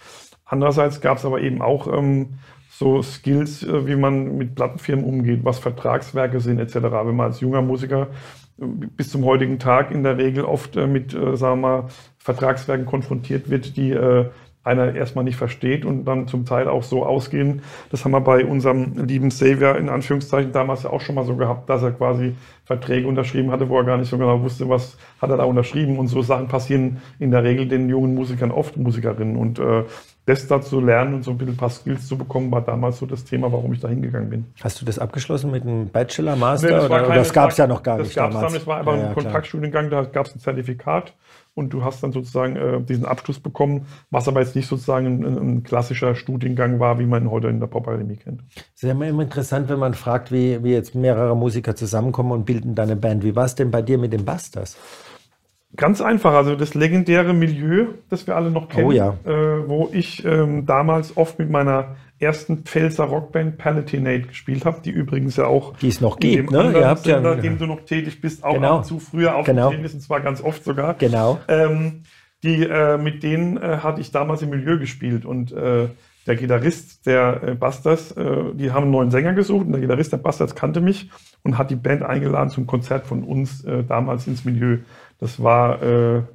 Andererseits 0.45 1.01
gab 1.01 1.17
es 1.17 1.25
aber 1.25 1.41
eben 1.41 1.61
auch 1.61 1.87
ähm, 1.87 2.39
so 2.69 3.01
Skills, 3.01 3.63
äh, 3.63 3.87
wie 3.87 3.95
man 3.95 4.37
mit 4.37 4.55
Plattenfirmen 4.55 5.05
umgeht, 5.05 5.39
was 5.43 5.59
Vertragswerke 5.59 6.39
sind 6.39 6.59
etc. 6.59 6.75
Wenn 6.75 7.15
man 7.15 7.27
als 7.27 7.39
junger 7.39 7.61
Musiker 7.61 8.07
äh, 8.59 8.65
bis 8.65 9.09
zum 9.09 9.25
heutigen 9.25 9.57
Tag 9.57 9.91
in 9.91 10.03
der 10.03 10.17
Regel 10.17 10.45
oft 10.45 10.75
äh, 10.77 10.85
mit, 10.85 11.11
sagen 11.11 11.39
wir 11.39 11.55
mal, 11.55 11.83
Vertragswerken 12.27 12.85
konfrontiert 12.85 13.49
wird, 13.49 13.77
die 13.77 13.91
äh, 13.91 14.25
einer 14.65 14.93
erstmal 14.93 15.23
nicht 15.23 15.37
versteht 15.37 15.85
und 15.85 16.03
dann 16.03 16.27
zum 16.27 16.45
Teil 16.45 16.67
auch 16.67 16.83
so 16.83 17.05
ausgehen. 17.05 17.61
Das 17.89 18.03
haben 18.03 18.11
wir 18.11 18.19
bei 18.19 18.45
unserem 18.45 19.07
lieben 19.07 19.31
Savior 19.31 19.77
in 19.77 19.87
Anführungszeichen 19.87 20.51
damals 20.51 20.83
ja 20.83 20.89
auch 20.89 20.99
schon 20.99 21.15
mal 21.15 21.23
so 21.23 21.37
gehabt, 21.37 21.69
dass 21.69 21.83
er 21.83 21.91
quasi 21.91 22.35
Verträge 22.65 23.07
unterschrieben 23.07 23.49
hatte, 23.51 23.69
wo 23.69 23.77
er 23.77 23.85
gar 23.85 23.95
nicht 23.95 24.09
so 24.09 24.17
genau 24.17 24.41
wusste, 24.41 24.67
was 24.67 24.97
hat 25.21 25.29
er 25.29 25.37
da 25.37 25.45
unterschrieben. 25.45 25.97
Und 25.97 26.09
so 26.09 26.21
Sachen 26.21 26.49
passieren 26.49 26.97
in 27.17 27.31
der 27.31 27.45
Regel 27.45 27.65
den 27.69 27.87
jungen 27.87 28.13
Musikern 28.13 28.51
oft, 28.51 28.75
Musikerinnen. 28.75 29.37
Und 29.37 29.57
äh, 29.57 29.83
das 30.25 30.45
da 30.47 30.59
zu 30.59 30.81
lernen 30.81 31.13
und 31.13 31.23
so 31.23 31.31
ein 31.31 31.37
bisschen 31.37 31.53
ein 31.53 31.57
paar 31.57 31.69
Skills 31.69 32.05
zu 32.05 32.17
bekommen, 32.17 32.51
war 32.51 32.59
damals 32.59 32.97
so 32.97 33.05
das 33.05 33.23
Thema, 33.23 33.49
warum 33.49 33.71
ich 33.71 33.79
da 33.79 33.87
hingegangen 33.87 34.29
bin. 34.29 34.45
Hast 34.61 34.81
du 34.81 34.85
das 34.85 34.99
abgeschlossen 34.99 35.49
mit 35.49 35.63
einem 35.63 35.87
Bachelor, 35.87 36.35
Master? 36.35 36.67
Nee, 36.67 36.73
das, 36.73 36.85
oder, 36.87 37.03
keine, 37.03 37.15
das 37.15 37.31
gab 37.31 37.51
es 37.51 37.57
ja 37.57 37.67
noch 37.67 37.81
gar 37.81 37.99
das 37.99 38.07
nicht 38.07 38.17
damals. 38.17 38.35
damals. 38.35 38.53
Das 38.53 38.67
war 38.67 38.79
einfach 38.79 38.97
ja, 38.97 39.07
ein 39.07 39.13
Kontaktstudiengang, 39.13 39.89
da 39.89 40.03
gab 40.03 40.25
es 40.25 40.35
ein 40.35 40.39
Zertifikat 40.39 41.13
und 41.57 41.71
du 41.71 41.83
hast 41.83 42.03
dann 42.03 42.11
sozusagen 42.11 42.55
äh, 42.55 42.81
diesen 42.81 43.05
Abschluss 43.05 43.39
bekommen, 43.39 43.87
was 44.11 44.27
aber 44.27 44.41
jetzt 44.41 44.55
nicht 44.55 44.67
sozusagen 44.67 45.05
ein, 45.05 45.37
ein, 45.37 45.63
klassischer 45.63 46.15
Studiengang 46.15 46.79
war, 46.79 46.99
wie 46.99 47.05
man 47.05 47.23
ihn 47.23 47.31
heute 47.31 47.47
in 47.47 47.59
der 47.59 47.67
Popakademie 47.67 48.17
kennt. 48.17 48.43
Es 48.55 48.83
ist 48.83 48.83
ja 48.83 48.91
immer 48.91 49.21
interessant, 49.21 49.67
wenn 49.67 49.79
man 49.79 49.95
fragt, 49.95 50.31
wie, 50.31 50.63
wie 50.63 50.71
jetzt 50.71 50.93
mehrere 50.93 51.35
Musiker 51.35 51.75
zusammenkommen 51.75 52.31
und 52.31 52.45
bilden 52.45 52.75
dann 52.75 52.89
eine 52.89 52.95
Band. 52.95 53.23
Wie 53.23 53.35
war 53.35 53.45
es 53.45 53.55
denn 53.55 53.71
bei 53.71 53.81
dir 53.81 53.97
mit 53.97 54.13
den 54.13 54.23
Busters? 54.23 54.77
Ganz 55.75 55.99
einfach, 55.99 56.33
also 56.33 56.55
das 56.55 56.75
legendäre 56.75 57.33
Milieu, 57.33 57.87
das 58.09 58.25
wir 58.25 58.35
alle 58.35 58.51
noch 58.51 58.69
kennen, 58.69 58.87
oh 58.87 58.91
ja. 58.91 59.15
äh, 59.25 59.67
wo 59.67 59.89
ich 59.91 60.23
ähm, 60.25 60.65
damals 60.65 61.17
oft 61.17 61.39
mit 61.39 61.49
meiner 61.49 61.97
ersten 62.19 62.63
Pfälzer 62.63 63.05
Rockband 63.05 63.57
Palatinate 63.57 64.27
gespielt 64.27 64.65
habe, 64.65 64.81
die 64.83 64.89
übrigens 64.89 65.35
ja 65.35 65.45
auch 65.45 65.77
die 65.77 65.89
es 65.89 66.01
noch 66.01 66.19
gibt, 66.19 66.51
ne? 66.51 66.73
Ihr 66.73 66.87
habt 66.87 67.03
Sender, 67.03 67.35
ja, 67.35 67.41
dem 67.41 67.57
du 67.57 67.65
noch 67.65 67.81
tätig 67.81 68.21
bist, 68.21 68.43
auch 68.43 68.55
genau. 68.55 68.81
zu 68.81 68.99
früher 68.99 69.35
aufgetreten 69.35 69.69
genau. 69.69 69.81
bist, 69.81 69.95
und 69.95 70.01
zwar 70.01 70.21
ganz 70.21 70.41
oft 70.41 70.63
sogar. 70.63 70.95
Genau. 70.95 71.39
Ähm, 71.47 72.03
die, 72.43 72.63
äh, 72.63 72.97
mit 72.97 73.23
denen 73.23 73.57
äh, 73.57 73.79
hatte 73.83 74.01
ich 74.01 74.11
damals 74.11 74.41
im 74.41 74.49
Milieu 74.49 74.77
gespielt 74.77 75.25
und 75.25 75.51
äh, 75.51 75.87
der 76.27 76.35
Gitarrist 76.35 77.05
der 77.05 77.41
äh, 77.41 77.55
Bastards, 77.55 78.11
äh, 78.11 78.53
die 78.53 78.71
haben 78.71 78.83
einen 78.83 78.91
neuen 78.91 79.11
Sänger 79.11 79.33
gesucht 79.33 79.65
und 79.65 79.71
der 79.71 79.81
Gitarrist 79.81 80.11
der 80.11 80.17
Bastards 80.17 80.55
kannte 80.55 80.81
mich 80.81 81.09
und 81.43 81.57
hat 81.57 81.71
die 81.71 81.75
Band 81.75 82.03
eingeladen 82.03 82.49
zum 82.49 82.67
Konzert 82.67 83.07
von 83.07 83.23
uns 83.23 83.63
äh, 83.63 83.83
damals 83.83 84.27
ins 84.27 84.43
Milieu. 84.43 84.79
Das 85.19 85.41
war 85.41 85.81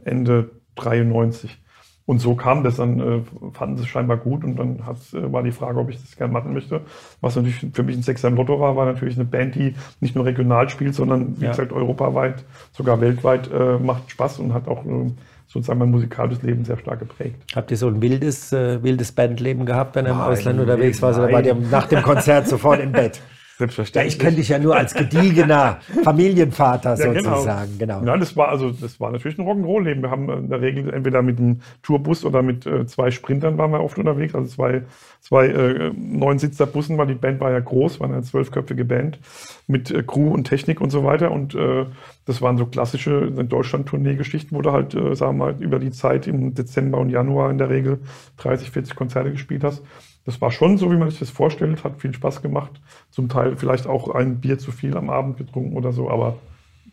Ende 0.04 0.50
93. 0.74 1.61
Und 2.04 2.18
so 2.18 2.34
kam 2.34 2.64
das, 2.64 2.76
dann 2.76 3.00
äh, 3.00 3.20
fanden 3.52 3.76
sie 3.76 3.84
es 3.84 3.88
scheinbar 3.88 4.16
gut 4.16 4.42
und 4.42 4.56
dann 4.56 4.78
äh, 4.78 5.32
war 5.32 5.42
die 5.42 5.52
Frage, 5.52 5.78
ob 5.78 5.88
ich 5.90 6.00
das 6.00 6.16
gerne 6.16 6.32
machen 6.32 6.52
möchte. 6.52 6.80
Was 7.20 7.36
natürlich 7.36 7.64
für 7.72 7.82
mich 7.84 7.96
ein 7.96 8.02
Sechser 8.02 8.28
im 8.28 8.36
Lotto 8.36 8.58
war, 8.58 8.74
war 8.76 8.86
natürlich 8.86 9.16
eine 9.16 9.24
Band, 9.24 9.54
die 9.54 9.74
nicht 10.00 10.16
nur 10.16 10.24
regional 10.24 10.68
spielt, 10.68 10.94
sondern 10.94 11.40
wie 11.40 11.44
ja. 11.44 11.50
gesagt 11.50 11.72
europaweit, 11.72 12.44
sogar 12.72 13.00
weltweit 13.00 13.50
äh, 13.52 13.78
macht 13.78 14.10
Spaß 14.10 14.40
und 14.40 14.52
hat 14.52 14.66
auch 14.66 14.84
äh, 14.84 15.12
sozusagen 15.46 15.78
mein 15.78 15.90
musikalisches 15.90 16.42
Leben 16.42 16.64
sehr 16.64 16.78
stark 16.78 16.98
geprägt. 16.98 17.36
Habt 17.54 17.70
ihr 17.70 17.76
so 17.76 17.86
ein 17.86 18.02
wildes, 18.02 18.52
äh, 18.52 18.82
wildes 18.82 19.12
Bandleben 19.12 19.64
gehabt, 19.64 19.94
wenn 19.94 20.06
ihr 20.06 20.12
im 20.12 20.20
Ausland 20.20 20.58
unterwegs 20.58 21.00
war? 21.02 21.16
Oder 21.16 21.30
wart 21.30 21.46
ihr 21.46 21.54
nach 21.54 21.86
dem 21.86 22.02
Konzert 22.02 22.48
sofort 22.48 22.80
im 22.80 22.92
Bett? 22.92 23.20
Selbstverständlich. 23.62 24.14
Ja, 24.14 24.16
ich 24.16 24.18
kenne 24.18 24.36
dich 24.36 24.48
ja 24.48 24.58
nur 24.58 24.76
als 24.76 24.92
gediegener 24.92 25.78
Familienvater 26.02 26.96
ja, 26.96 27.12
genau. 27.12 27.34
sozusagen. 27.34 27.78
Genau. 27.78 28.00
genau. 28.00 28.12
Ja, 28.12 28.18
das 28.18 28.36
war 28.36 28.48
also 28.48 28.72
das 28.72 28.98
war 28.98 29.12
natürlich 29.12 29.38
ein 29.38 29.46
Rock'n'Roll-Leben. 29.46 30.02
Wir 30.02 30.10
haben 30.10 30.28
in 30.30 30.48
der 30.48 30.60
Regel 30.60 30.92
entweder 30.92 31.22
mit 31.22 31.38
einem 31.38 31.60
Tourbus 31.84 32.24
oder 32.24 32.42
mit 32.42 32.66
äh, 32.66 32.86
zwei 32.86 33.12
Sprintern 33.12 33.58
waren 33.58 33.70
wir 33.70 33.80
oft 33.80 33.98
unterwegs, 33.98 34.34
also 34.34 34.48
zwei, 34.48 34.82
zwei 35.20 35.46
äh, 35.46 35.92
Neunsitzer-Bussen, 35.94 36.98
weil 36.98 37.06
die 37.06 37.14
Band 37.14 37.38
war 37.38 37.52
ja 37.52 37.60
groß, 37.60 38.00
war 38.00 38.08
eine 38.08 38.22
zwölfköpfige 38.22 38.84
Band 38.84 39.20
mit 39.68 39.92
äh, 39.92 40.02
Crew 40.02 40.32
und 40.32 40.42
Technik 40.42 40.80
und 40.80 40.90
so 40.90 41.04
weiter. 41.04 41.30
Und 41.30 41.54
äh, 41.54 41.86
das 42.24 42.42
waren 42.42 42.58
so 42.58 42.66
klassische 42.66 43.30
Deutschland-Tournee-Geschichten, 43.30 44.56
wo 44.56 44.62
du 44.62 44.72
halt, 44.72 44.96
äh, 44.96 45.14
sagen 45.14 45.38
wir 45.38 45.52
mal, 45.52 45.62
über 45.62 45.78
die 45.78 45.92
Zeit 45.92 46.26
im 46.26 46.54
Dezember 46.54 46.98
und 46.98 47.10
Januar 47.10 47.48
in 47.48 47.58
der 47.58 47.70
Regel 47.70 48.00
30, 48.38 48.72
40 48.72 48.96
Konzerte 48.96 49.30
gespielt 49.30 49.62
hast 49.62 49.84
das 50.24 50.40
war 50.40 50.50
schon 50.50 50.78
so, 50.78 50.90
wie 50.90 50.96
man 50.96 51.10
sich 51.10 51.18
das 51.18 51.30
vorstellt, 51.30 51.82
hat 51.84 52.00
viel 52.00 52.14
Spaß 52.14 52.42
gemacht. 52.42 52.80
Zum 53.10 53.28
Teil 53.28 53.56
vielleicht 53.56 53.86
auch 53.86 54.08
ein 54.14 54.40
Bier 54.40 54.58
zu 54.58 54.70
viel 54.70 54.96
am 54.96 55.10
Abend 55.10 55.36
getrunken 55.36 55.76
oder 55.76 55.92
so, 55.92 56.08
aber 56.10 56.38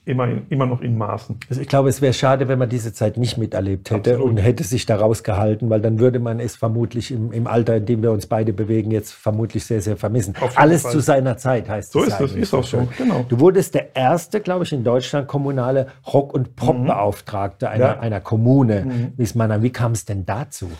immer, 0.05 0.27
immer 0.49 0.65
noch 0.65 0.81
in 0.81 0.97
Maßen. 0.97 1.37
Also 1.49 1.61
ich 1.61 1.67
glaube, 1.67 1.89
es 1.89 2.01
wäre 2.01 2.13
schade, 2.13 2.47
wenn 2.47 2.57
man 2.57 2.69
diese 2.69 2.91
Zeit 2.91 3.17
nicht 3.17 3.37
miterlebt 3.37 3.91
hätte 3.91 4.13
Absolut. 4.13 4.31
und 4.31 4.37
hätte 4.37 4.63
sich 4.63 4.87
daraus 4.87 5.23
gehalten, 5.23 5.69
weil 5.69 5.81
dann 5.81 5.99
würde 5.99 6.19
man 6.19 6.39
es 6.39 6.55
vermutlich 6.55 7.11
im, 7.11 7.31
im 7.31 7.45
Alter, 7.45 7.77
in 7.77 7.85
dem 7.85 8.01
wir 8.01 8.11
uns 8.11 8.25
beide 8.25 8.51
bewegen, 8.51 8.89
jetzt 8.89 9.11
vermutlich 9.11 9.65
sehr, 9.65 9.81
sehr 9.81 9.97
vermissen. 9.97 10.33
Alles 10.55 10.81
Fall. 10.81 10.91
zu 10.93 10.99
seiner 11.01 11.37
Zeit 11.37 11.69
heißt 11.69 11.91
so 11.91 12.03
es. 12.03 12.17
So 12.17 12.25
ist 12.25 12.33
das, 12.33 12.41
ist 12.41 12.53
auch 12.53 12.63
so, 12.63 12.87
genau. 12.97 13.25
Du 13.29 13.39
wurdest 13.39 13.75
der 13.75 13.95
erste, 13.95 14.41
glaube 14.41 14.63
ich, 14.63 14.73
in 14.73 14.83
Deutschland 14.83 15.27
kommunale 15.27 15.87
Rock- 16.11 16.33
und 16.33 16.55
Pop-Beauftragte 16.55 17.67
mhm. 17.67 17.71
einer, 17.73 17.85
ja. 17.85 17.99
einer 17.99 18.21
Kommune. 18.21 19.13
Mhm. 19.17 19.61
Wie 19.61 19.69
kam 19.69 19.91
es 19.91 20.05
denn 20.05 20.25
dazu? 20.25 20.71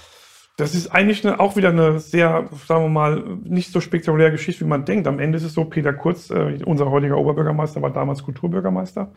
Das 0.60 0.75
ist 0.75 0.88
eigentlich 0.88 1.25
eine, 1.25 1.39
auch 1.39 1.56
wieder 1.56 1.70
eine 1.70 2.00
sehr, 2.00 2.50
sagen 2.68 2.84
wir 2.84 2.89
mal, 2.89 3.24
nicht 3.44 3.72
so 3.72 3.80
spektakuläre 3.80 4.32
Geschichte, 4.32 4.66
wie 4.66 4.70
man 4.70 4.84
denkt. 4.84 5.08
Am 5.08 5.20
Ende 5.20 5.38
ist 5.38 5.46
es 5.46 5.54
so, 5.54 5.66
Peter 5.66 5.94
Kurz, 5.94 6.30
äh, 6.30 6.60
unser 6.66 6.92
heutiger 6.92 7.18
Oberbürgermeister, 7.18 7.82
war 7.82 7.92
damals 7.92 8.24
Kulturbürgermeister. 8.24 9.12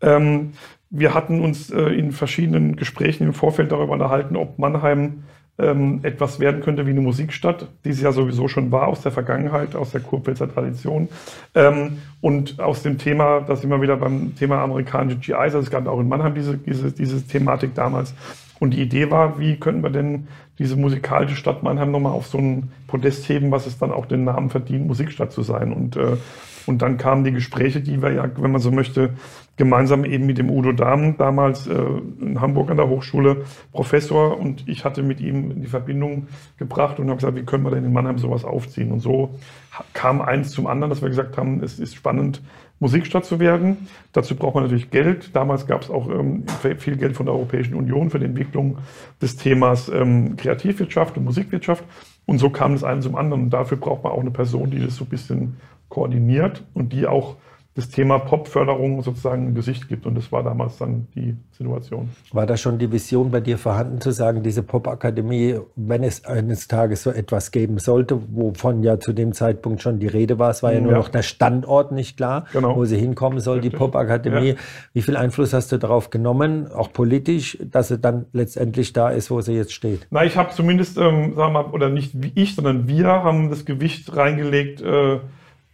Ähm, 0.00 0.52
wir 0.90 1.12
hatten 1.12 1.40
uns 1.42 1.70
äh, 1.70 1.80
in 1.80 2.12
verschiedenen 2.12 2.76
Gesprächen 2.76 3.24
im 3.24 3.34
Vorfeld 3.34 3.72
darüber 3.72 3.92
unterhalten, 3.92 4.36
ob 4.36 4.58
Mannheim 4.58 5.24
ähm, 5.58 6.00
etwas 6.02 6.40
werden 6.40 6.60
könnte 6.60 6.86
wie 6.86 6.90
eine 6.90 7.00
Musikstadt, 7.00 7.68
die 7.84 7.90
es 7.90 8.00
ja 8.00 8.12
sowieso 8.12 8.48
schon 8.48 8.72
war 8.72 8.88
aus 8.88 9.02
der 9.02 9.12
Vergangenheit, 9.12 9.76
aus 9.76 9.92
der 9.92 10.00
Kurpfälzer 10.00 10.52
Tradition. 10.52 11.08
Ähm, 11.54 11.98
und 12.20 12.60
aus 12.60 12.82
dem 12.82 12.98
Thema, 12.98 13.40
das 13.40 13.68
wir 13.68 13.80
wieder 13.80 13.96
beim 13.96 14.34
Thema 14.36 14.62
amerikanische 14.62 15.18
GIs, 15.18 15.34
also 15.34 15.58
es 15.58 15.70
gab 15.70 15.86
auch 15.86 16.00
in 16.00 16.08
Mannheim 16.08 16.34
diese, 16.34 16.56
diese, 16.56 16.92
diese 16.92 17.26
Thematik 17.26 17.74
damals. 17.74 18.14
Und 18.60 18.72
die 18.72 18.82
Idee 18.82 19.10
war, 19.10 19.38
wie 19.38 19.56
könnten 19.56 19.82
wir 19.82 19.90
denn 19.90 20.28
diese 20.58 20.76
musikalische 20.76 21.36
Stadt 21.36 21.62
Mannheim 21.62 21.90
nochmal 21.90 22.12
auf 22.12 22.26
so 22.26 22.38
ein 22.38 22.70
Podest 22.86 23.28
heben, 23.28 23.50
was 23.50 23.66
es 23.66 23.78
dann 23.78 23.90
auch 23.90 24.06
den 24.06 24.24
Namen 24.24 24.50
verdient, 24.50 24.86
Musikstadt 24.86 25.32
zu 25.32 25.42
sein. 25.42 25.72
Und, 25.72 25.96
äh, 25.96 26.16
und 26.66 26.80
dann 26.80 26.96
kamen 26.96 27.24
die 27.24 27.32
Gespräche, 27.32 27.80
die 27.80 28.00
wir 28.00 28.12
ja, 28.12 28.30
wenn 28.36 28.52
man 28.52 28.60
so 28.60 28.70
möchte, 28.70 29.10
gemeinsam 29.56 30.04
eben 30.04 30.26
mit 30.26 30.38
dem 30.38 30.50
Udo 30.50 30.72
Dahmen, 30.72 31.16
damals 31.16 31.66
äh, 31.66 31.74
in 32.20 32.40
Hamburg 32.40 32.70
an 32.70 32.76
der 32.76 32.88
Hochschule, 32.88 33.44
Professor, 33.72 34.38
und 34.38 34.66
ich 34.68 34.84
hatte 34.84 35.02
mit 35.02 35.20
ihm 35.20 35.60
die 35.60 35.68
Verbindung 35.68 36.28
gebracht 36.56 36.98
und 36.98 37.08
habe 37.08 37.16
gesagt, 37.16 37.36
wie 37.36 37.44
können 37.44 37.64
wir 37.64 37.70
denn 37.70 37.84
in 37.84 37.92
Mannheim 37.92 38.18
sowas 38.18 38.44
aufziehen? 38.44 38.92
Und 38.92 39.00
so 39.00 39.34
kam 39.92 40.20
eins 40.20 40.50
zum 40.50 40.66
anderen, 40.66 40.90
dass 40.90 41.02
wir 41.02 41.08
gesagt 41.08 41.36
haben, 41.36 41.62
es 41.62 41.78
ist 41.78 41.94
spannend, 41.94 42.40
Musikstadt 42.84 43.24
zu 43.24 43.40
werden. 43.40 43.88
Dazu 44.12 44.36
braucht 44.36 44.54
man 44.54 44.64
natürlich 44.64 44.90
Geld. 44.90 45.34
Damals 45.34 45.66
gab 45.66 45.80
es 45.80 45.90
auch 45.90 46.06
ähm, 46.10 46.44
viel 46.76 46.98
Geld 46.98 47.16
von 47.16 47.24
der 47.24 47.34
Europäischen 47.34 47.74
Union 47.76 48.10
für 48.10 48.18
die 48.18 48.26
Entwicklung 48.26 48.76
des 49.22 49.36
Themas 49.36 49.88
ähm, 49.88 50.36
Kreativwirtschaft 50.36 51.16
und 51.16 51.24
Musikwirtschaft. 51.24 51.82
Und 52.26 52.38
so 52.38 52.50
kam 52.50 52.74
das 52.74 52.84
eine 52.84 53.00
zum 53.00 53.16
anderen. 53.16 53.44
Und 53.44 53.50
dafür 53.50 53.78
braucht 53.78 54.04
man 54.04 54.12
auch 54.12 54.20
eine 54.20 54.30
Person, 54.30 54.70
die 54.70 54.80
das 54.80 54.96
so 54.96 55.04
ein 55.04 55.08
bisschen 55.08 55.56
koordiniert 55.88 56.62
und 56.74 56.92
die 56.92 57.06
auch 57.06 57.36
das 57.76 57.88
Thema 57.88 58.20
Popförderung 58.20 59.02
sozusagen 59.02 59.48
ein 59.48 59.54
Gesicht 59.54 59.88
gibt. 59.88 60.06
Und 60.06 60.14
das 60.14 60.30
war 60.30 60.44
damals 60.44 60.78
dann 60.78 61.08
die 61.16 61.36
Situation. 61.50 62.10
War 62.32 62.46
da 62.46 62.56
schon 62.56 62.78
die 62.78 62.92
Vision 62.92 63.32
bei 63.32 63.40
dir 63.40 63.58
vorhanden, 63.58 64.00
zu 64.00 64.12
sagen, 64.12 64.44
diese 64.44 64.62
Popakademie, 64.62 65.58
wenn 65.74 66.04
es 66.04 66.24
eines 66.24 66.68
Tages 66.68 67.02
so 67.02 67.10
etwas 67.10 67.50
geben 67.50 67.78
sollte, 67.78 68.20
wovon 68.30 68.84
ja 68.84 69.00
zu 69.00 69.12
dem 69.12 69.32
Zeitpunkt 69.32 69.82
schon 69.82 69.98
die 69.98 70.06
Rede 70.06 70.38
war, 70.38 70.50
es 70.50 70.62
war 70.62 70.72
ja 70.72 70.80
nur 70.80 70.92
ja. 70.92 70.98
noch 70.98 71.08
der 71.08 71.22
Standort 71.22 71.90
nicht 71.90 72.16
klar, 72.16 72.46
genau. 72.52 72.76
wo 72.76 72.84
sie 72.84 72.96
hinkommen 72.96 73.40
soll, 73.40 73.56
Richtig. 73.56 73.72
die 73.72 73.76
Popakademie. 73.76 74.50
Ja. 74.50 74.56
Wie 74.92 75.02
viel 75.02 75.16
Einfluss 75.16 75.52
hast 75.52 75.72
du 75.72 75.78
darauf 75.78 76.10
genommen, 76.10 76.70
auch 76.70 76.92
politisch, 76.92 77.58
dass 77.60 77.88
sie 77.88 77.98
dann 77.98 78.26
letztendlich 78.32 78.92
da 78.92 79.10
ist, 79.10 79.32
wo 79.32 79.40
sie 79.40 79.54
jetzt 79.54 79.72
steht? 79.72 80.06
Na, 80.10 80.24
ich 80.24 80.36
habe 80.36 80.50
zumindest, 80.50 80.96
ähm, 80.96 81.34
sagen 81.34 81.52
wir 81.52 81.64
mal, 81.64 81.64
oder 81.72 81.88
nicht 81.88 82.22
wie 82.22 82.30
ich, 82.36 82.54
sondern 82.54 82.86
wir 82.86 83.08
haben 83.08 83.50
das 83.50 83.64
Gewicht 83.64 84.14
reingelegt, 84.16 84.80
äh, 84.80 85.18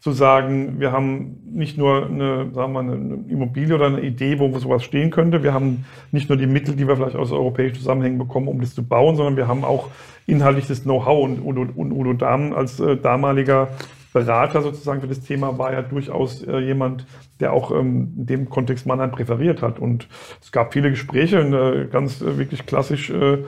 zu 0.00 0.12
sagen, 0.12 0.80
wir 0.80 0.92
haben 0.92 1.40
nicht 1.52 1.76
nur 1.76 2.06
eine, 2.06 2.50
sagen 2.52 2.72
wir, 2.72 2.80
eine 2.80 3.24
Immobilie 3.28 3.74
oder 3.74 3.86
eine 3.86 4.00
Idee, 4.00 4.38
wo 4.38 4.58
sowas 4.58 4.82
stehen 4.82 5.10
könnte. 5.10 5.42
Wir 5.42 5.52
haben 5.52 5.84
nicht 6.10 6.30
nur 6.30 6.38
die 6.38 6.46
Mittel, 6.46 6.74
die 6.74 6.88
wir 6.88 6.96
vielleicht 6.96 7.16
aus 7.16 7.32
europäischen 7.32 7.76
Zusammenhängen 7.76 8.18
bekommen, 8.18 8.48
um 8.48 8.60
das 8.62 8.74
zu 8.74 8.82
bauen, 8.82 9.16
sondern 9.16 9.36
wir 9.36 9.46
haben 9.46 9.62
auch 9.62 9.88
inhaltliches 10.26 10.84
Know-how. 10.84 11.22
Und 11.22 11.40
Udo, 11.44 11.66
und 11.76 11.92
Udo 11.92 12.14
Dahm 12.14 12.54
als 12.54 12.80
äh, 12.80 12.96
damaliger 12.96 13.68
Berater 14.14 14.62
sozusagen 14.62 15.02
für 15.02 15.06
das 15.06 15.20
Thema 15.20 15.58
war 15.58 15.72
ja 15.72 15.82
durchaus 15.82 16.42
äh, 16.42 16.58
jemand, 16.60 17.06
der 17.40 17.52
auch 17.52 17.70
ähm, 17.70 18.14
in 18.16 18.26
dem 18.26 18.50
Kontext 18.50 18.86
Mannheim 18.86 19.10
präferiert 19.10 19.62
hat. 19.62 19.78
Und 19.78 20.08
es 20.40 20.52
gab 20.52 20.72
viele 20.72 20.90
Gespräche, 20.90 21.38
äh, 21.38 21.86
ganz 21.86 22.20
äh, 22.20 22.38
wirklich 22.38 22.66
klassisch 22.66 23.10
äh, 23.10 23.38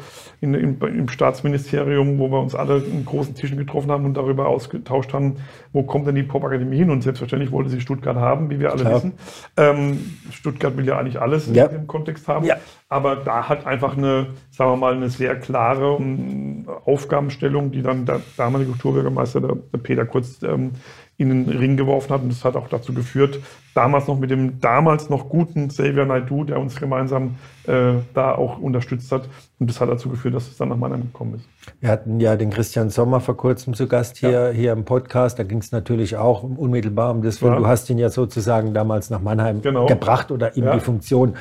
in, 0.40 0.54
in, 0.54 0.80
im 0.80 1.08
Staatsministerium, 1.08 2.18
wo 2.18 2.28
wir 2.28 2.40
uns 2.40 2.54
alle 2.54 2.78
in 2.78 3.04
großen 3.04 3.34
Tischen 3.34 3.58
getroffen 3.58 3.90
haben 3.90 4.04
und 4.04 4.14
darüber 4.14 4.48
ausgetauscht 4.48 5.12
haben, 5.12 5.36
wo 5.72 5.82
kommt 5.82 6.06
denn 6.06 6.14
die 6.14 6.22
Popakademie 6.22 6.78
hin? 6.78 6.90
Und 6.90 7.02
selbstverständlich 7.02 7.52
wollte 7.52 7.70
sie 7.70 7.80
Stuttgart 7.80 8.16
haben, 8.16 8.50
wie 8.50 8.58
wir 8.58 8.72
alle 8.72 8.82
Klar. 8.82 8.94
wissen. 8.94 9.12
Ähm, 9.56 9.98
Stuttgart 10.30 10.76
will 10.76 10.86
ja 10.86 10.98
eigentlich 10.98 11.20
alles 11.20 11.48
ja. 11.52 11.66
in 11.66 11.72
dem 11.72 11.86
Kontext 11.86 12.26
haben. 12.28 12.46
Ja. 12.46 12.56
Aber 12.88 13.16
da 13.16 13.48
hat 13.48 13.66
einfach 13.66 13.96
eine, 13.96 14.26
sagen 14.50 14.72
wir 14.72 14.76
mal, 14.76 14.94
eine 14.94 15.08
sehr 15.08 15.36
klare 15.36 15.92
um, 15.92 16.04
ähm, 16.04 16.68
Aufgabenstellung, 16.84 17.70
die 17.70 17.82
dann 17.82 18.04
der 18.04 18.20
damalige 18.36 18.72
Kulturbürgermeister, 18.72 19.40
der 19.40 19.78
Peter 19.78 20.04
Kurz, 20.04 20.42
ähm, 20.42 20.72
in 21.16 21.28
den 21.28 21.48
Ring 21.48 21.76
geworfen 21.76 22.10
hat. 22.10 22.22
Und 22.22 22.30
das 22.30 22.44
hat 22.44 22.56
auch 22.56 22.68
dazu 22.68 22.94
geführt, 22.94 23.40
damals 23.74 24.06
noch 24.06 24.18
mit 24.18 24.30
dem 24.30 24.60
damals 24.60 25.08
noch 25.08 25.28
guten 25.28 25.68
Xavier 25.68 26.04
Naidu, 26.04 26.44
der 26.44 26.58
uns 26.58 26.76
gemeinsam 26.76 27.36
äh, 27.66 27.94
da 28.14 28.34
auch 28.34 28.58
unterstützt 28.58 29.12
hat. 29.12 29.28
Und 29.62 29.68
das 29.68 29.80
hat 29.80 29.88
dazu 29.88 30.08
geführt, 30.08 30.34
dass 30.34 30.48
es 30.48 30.56
dann 30.56 30.70
nach 30.70 30.76
Mannheim 30.76 31.02
gekommen 31.02 31.34
ist. 31.36 31.44
Wir 31.78 31.88
hatten 31.88 32.18
ja 32.18 32.34
den 32.34 32.50
Christian 32.50 32.90
Sommer 32.90 33.20
vor 33.20 33.36
kurzem 33.36 33.74
zu 33.74 33.86
Gast 33.86 34.16
hier, 34.16 34.30
ja. 34.30 34.50
hier 34.50 34.72
im 34.72 34.84
Podcast. 34.84 35.38
Da 35.38 35.44
ging 35.44 35.58
es 35.58 35.70
natürlich 35.70 36.16
auch 36.16 36.42
unmittelbar 36.42 37.12
um 37.12 37.22
das. 37.22 37.38
Ja. 37.38 37.54
Du 37.54 37.64
hast 37.68 37.88
ihn 37.88 37.98
ja 37.98 38.10
sozusagen 38.10 38.74
damals 38.74 39.08
nach 39.08 39.20
Mannheim 39.20 39.62
genau. 39.62 39.86
gebracht 39.86 40.32
oder 40.32 40.56
ihm 40.56 40.64
ja. 40.64 40.74
die 40.74 40.80
Funktion 40.80 41.36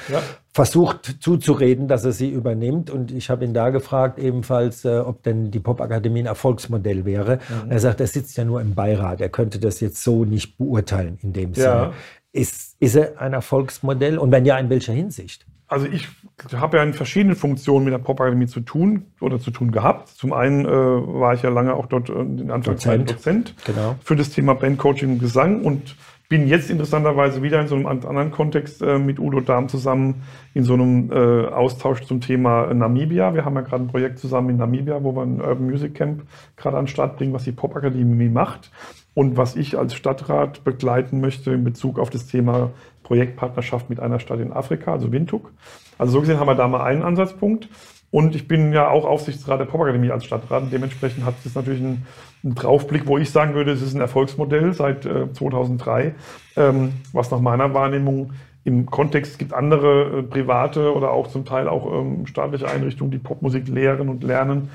versucht 0.53 1.17
zuzureden, 1.19 1.87
dass 1.87 2.05
er 2.05 2.11
sie 2.11 2.29
übernimmt. 2.29 2.91
Und 2.91 3.11
ich 3.11 3.31
habe 3.31 3.43
ihn 3.43 3.55
da 3.55 3.71
gefragt, 3.71 4.19
ebenfalls, 4.19 4.85
äh, 4.85 4.99
ob 4.99 5.23
denn 5.23 5.49
die 5.49 5.59
Popakademie 5.59 6.19
ein 6.19 6.27
Erfolgsmodell 6.27 7.05
wäre. 7.05 7.39
Mhm. 7.65 7.71
Er 7.71 7.79
sagt, 7.79 8.01
er 8.01 8.07
sitzt 8.07 8.37
ja 8.37 8.45
nur 8.45 8.61
im 8.61 8.75
Beirat. 8.75 9.19
Er 9.19 9.29
könnte 9.29 9.57
das 9.57 9.79
jetzt 9.79 10.03
so 10.03 10.25
nicht 10.25 10.59
beurteilen 10.59 11.17
in 11.23 11.33
dem 11.33 11.55
Sinne. 11.55 11.93
Ist, 12.33 12.75
ist 12.79 12.95
er 12.95 13.19
ein 13.19 13.33
Erfolgsmodell? 13.33 14.19
Und 14.19 14.31
wenn 14.31 14.45
ja, 14.45 14.59
in 14.59 14.69
welcher 14.69 14.93
Hinsicht? 14.93 15.47
Also 15.71 15.87
ich 15.87 16.09
habe 16.53 16.77
ja 16.77 16.83
in 16.83 16.93
verschiedenen 16.93 17.35
Funktionen 17.35 17.85
mit 17.85 17.93
der 17.93 17.99
Popakademie 17.99 18.47
zu 18.47 18.61
tun 18.61 19.05
oder 19.19 19.39
zu 19.39 19.51
tun 19.51 19.71
gehabt. 19.71 20.09
Zum 20.09 20.33
einen 20.33 20.65
äh, 20.65 20.69
war 20.69 21.33
ich 21.33 21.41
ja 21.41 21.49
lange 21.49 21.73
auch 21.73 21.85
dort 21.85 22.09
äh, 22.09 22.13
in 22.13 22.51
Anführungszeichen 22.51 23.05
Dozent, 23.05 23.49
Dozent 23.49 23.65
genau. 23.65 23.95
für 24.03 24.15
das 24.15 24.29
Thema 24.29 24.55
Bandcoaching 24.55 25.13
und 25.13 25.19
Gesang 25.19 25.63
und 25.63 25.95
bin 26.31 26.47
jetzt 26.47 26.69
interessanterweise 26.69 27.43
wieder 27.43 27.59
in 27.59 27.67
so 27.67 27.75
einem 27.75 27.87
anderen 27.87 28.31
Kontext 28.31 28.81
äh, 28.81 28.97
mit 28.97 29.19
Udo 29.19 29.41
Dahm 29.41 29.67
zusammen 29.67 30.23
in 30.53 30.63
so 30.63 30.75
einem 30.75 31.11
äh, 31.11 31.47
Austausch 31.47 32.03
zum 32.03 32.21
Thema 32.21 32.73
Namibia. 32.73 33.33
Wir 33.33 33.43
haben 33.43 33.55
ja 33.55 33.61
gerade 33.61 33.83
ein 33.83 33.89
Projekt 33.89 34.17
zusammen 34.17 34.51
in 34.51 34.55
Namibia, 34.55 35.03
wo 35.03 35.13
wir 35.13 35.23
ein 35.23 35.41
Urban 35.41 35.65
Music 35.65 35.93
Camp 35.93 36.23
gerade 36.55 36.77
an 36.77 36.85
den 36.85 36.87
Start 36.87 37.17
bringen, 37.17 37.33
was 37.33 37.43
die 37.43 37.51
Popakademie 37.51 38.29
macht 38.29 38.71
und 39.13 39.35
was 39.35 39.57
ich 39.57 39.77
als 39.77 39.93
Stadtrat 39.93 40.63
begleiten 40.63 41.19
möchte 41.19 41.51
in 41.51 41.65
Bezug 41.65 41.99
auf 41.99 42.09
das 42.09 42.27
Thema 42.27 42.71
Projektpartnerschaft 43.03 43.89
mit 43.89 43.99
einer 43.99 44.21
Stadt 44.21 44.39
in 44.39 44.53
Afrika, 44.53 44.93
also 44.93 45.11
Windhoek. 45.11 45.51
Also 45.97 46.13
so 46.13 46.21
gesehen 46.21 46.39
haben 46.39 46.47
wir 46.47 46.55
da 46.55 46.69
mal 46.69 46.81
einen 46.81 47.03
Ansatzpunkt. 47.03 47.67
Und 48.11 48.35
ich 48.35 48.47
bin 48.47 48.73
ja 48.73 48.89
auch 48.89 49.05
Aufsichtsrat 49.05 49.61
der 49.61 49.65
Popakademie 49.65 50.11
als 50.11 50.25
Stadtrat. 50.25 50.71
dementsprechend 50.71 51.25
hat 51.25 51.35
es 51.45 51.55
natürlich 51.55 51.79
einen, 51.79 52.05
einen, 52.43 52.55
Draufblick, 52.55 53.07
wo 53.07 53.17
ich 53.17 53.31
sagen 53.31 53.55
würde, 53.55 53.71
es 53.71 53.81
ist 53.81 53.95
ein 53.95 54.01
Erfolgsmodell 54.01 54.73
seit 54.73 55.05
äh, 55.05 55.31
2003, 55.31 56.13
ähm, 56.57 56.91
was 57.13 57.31
nach 57.31 57.39
meiner 57.39 57.73
Wahrnehmung 57.73 58.33
im 58.63 58.85
Kontext, 58.85 59.31
es 59.33 59.37
gibt 59.37 59.53
andere 59.53 60.19
äh, 60.19 60.23
private 60.23 60.93
oder 60.93 61.11
auch 61.11 61.27
zum 61.27 61.45
Teil 61.45 61.69
auch 61.69 61.91
ähm, 61.91 62.27
staatliche 62.27 62.69
Einrichtungen, 62.69 63.11
die 63.11 63.17
Popmusik 63.17 63.67
lehren 63.69 64.09
und 64.09 64.23
lernen, 64.23 64.69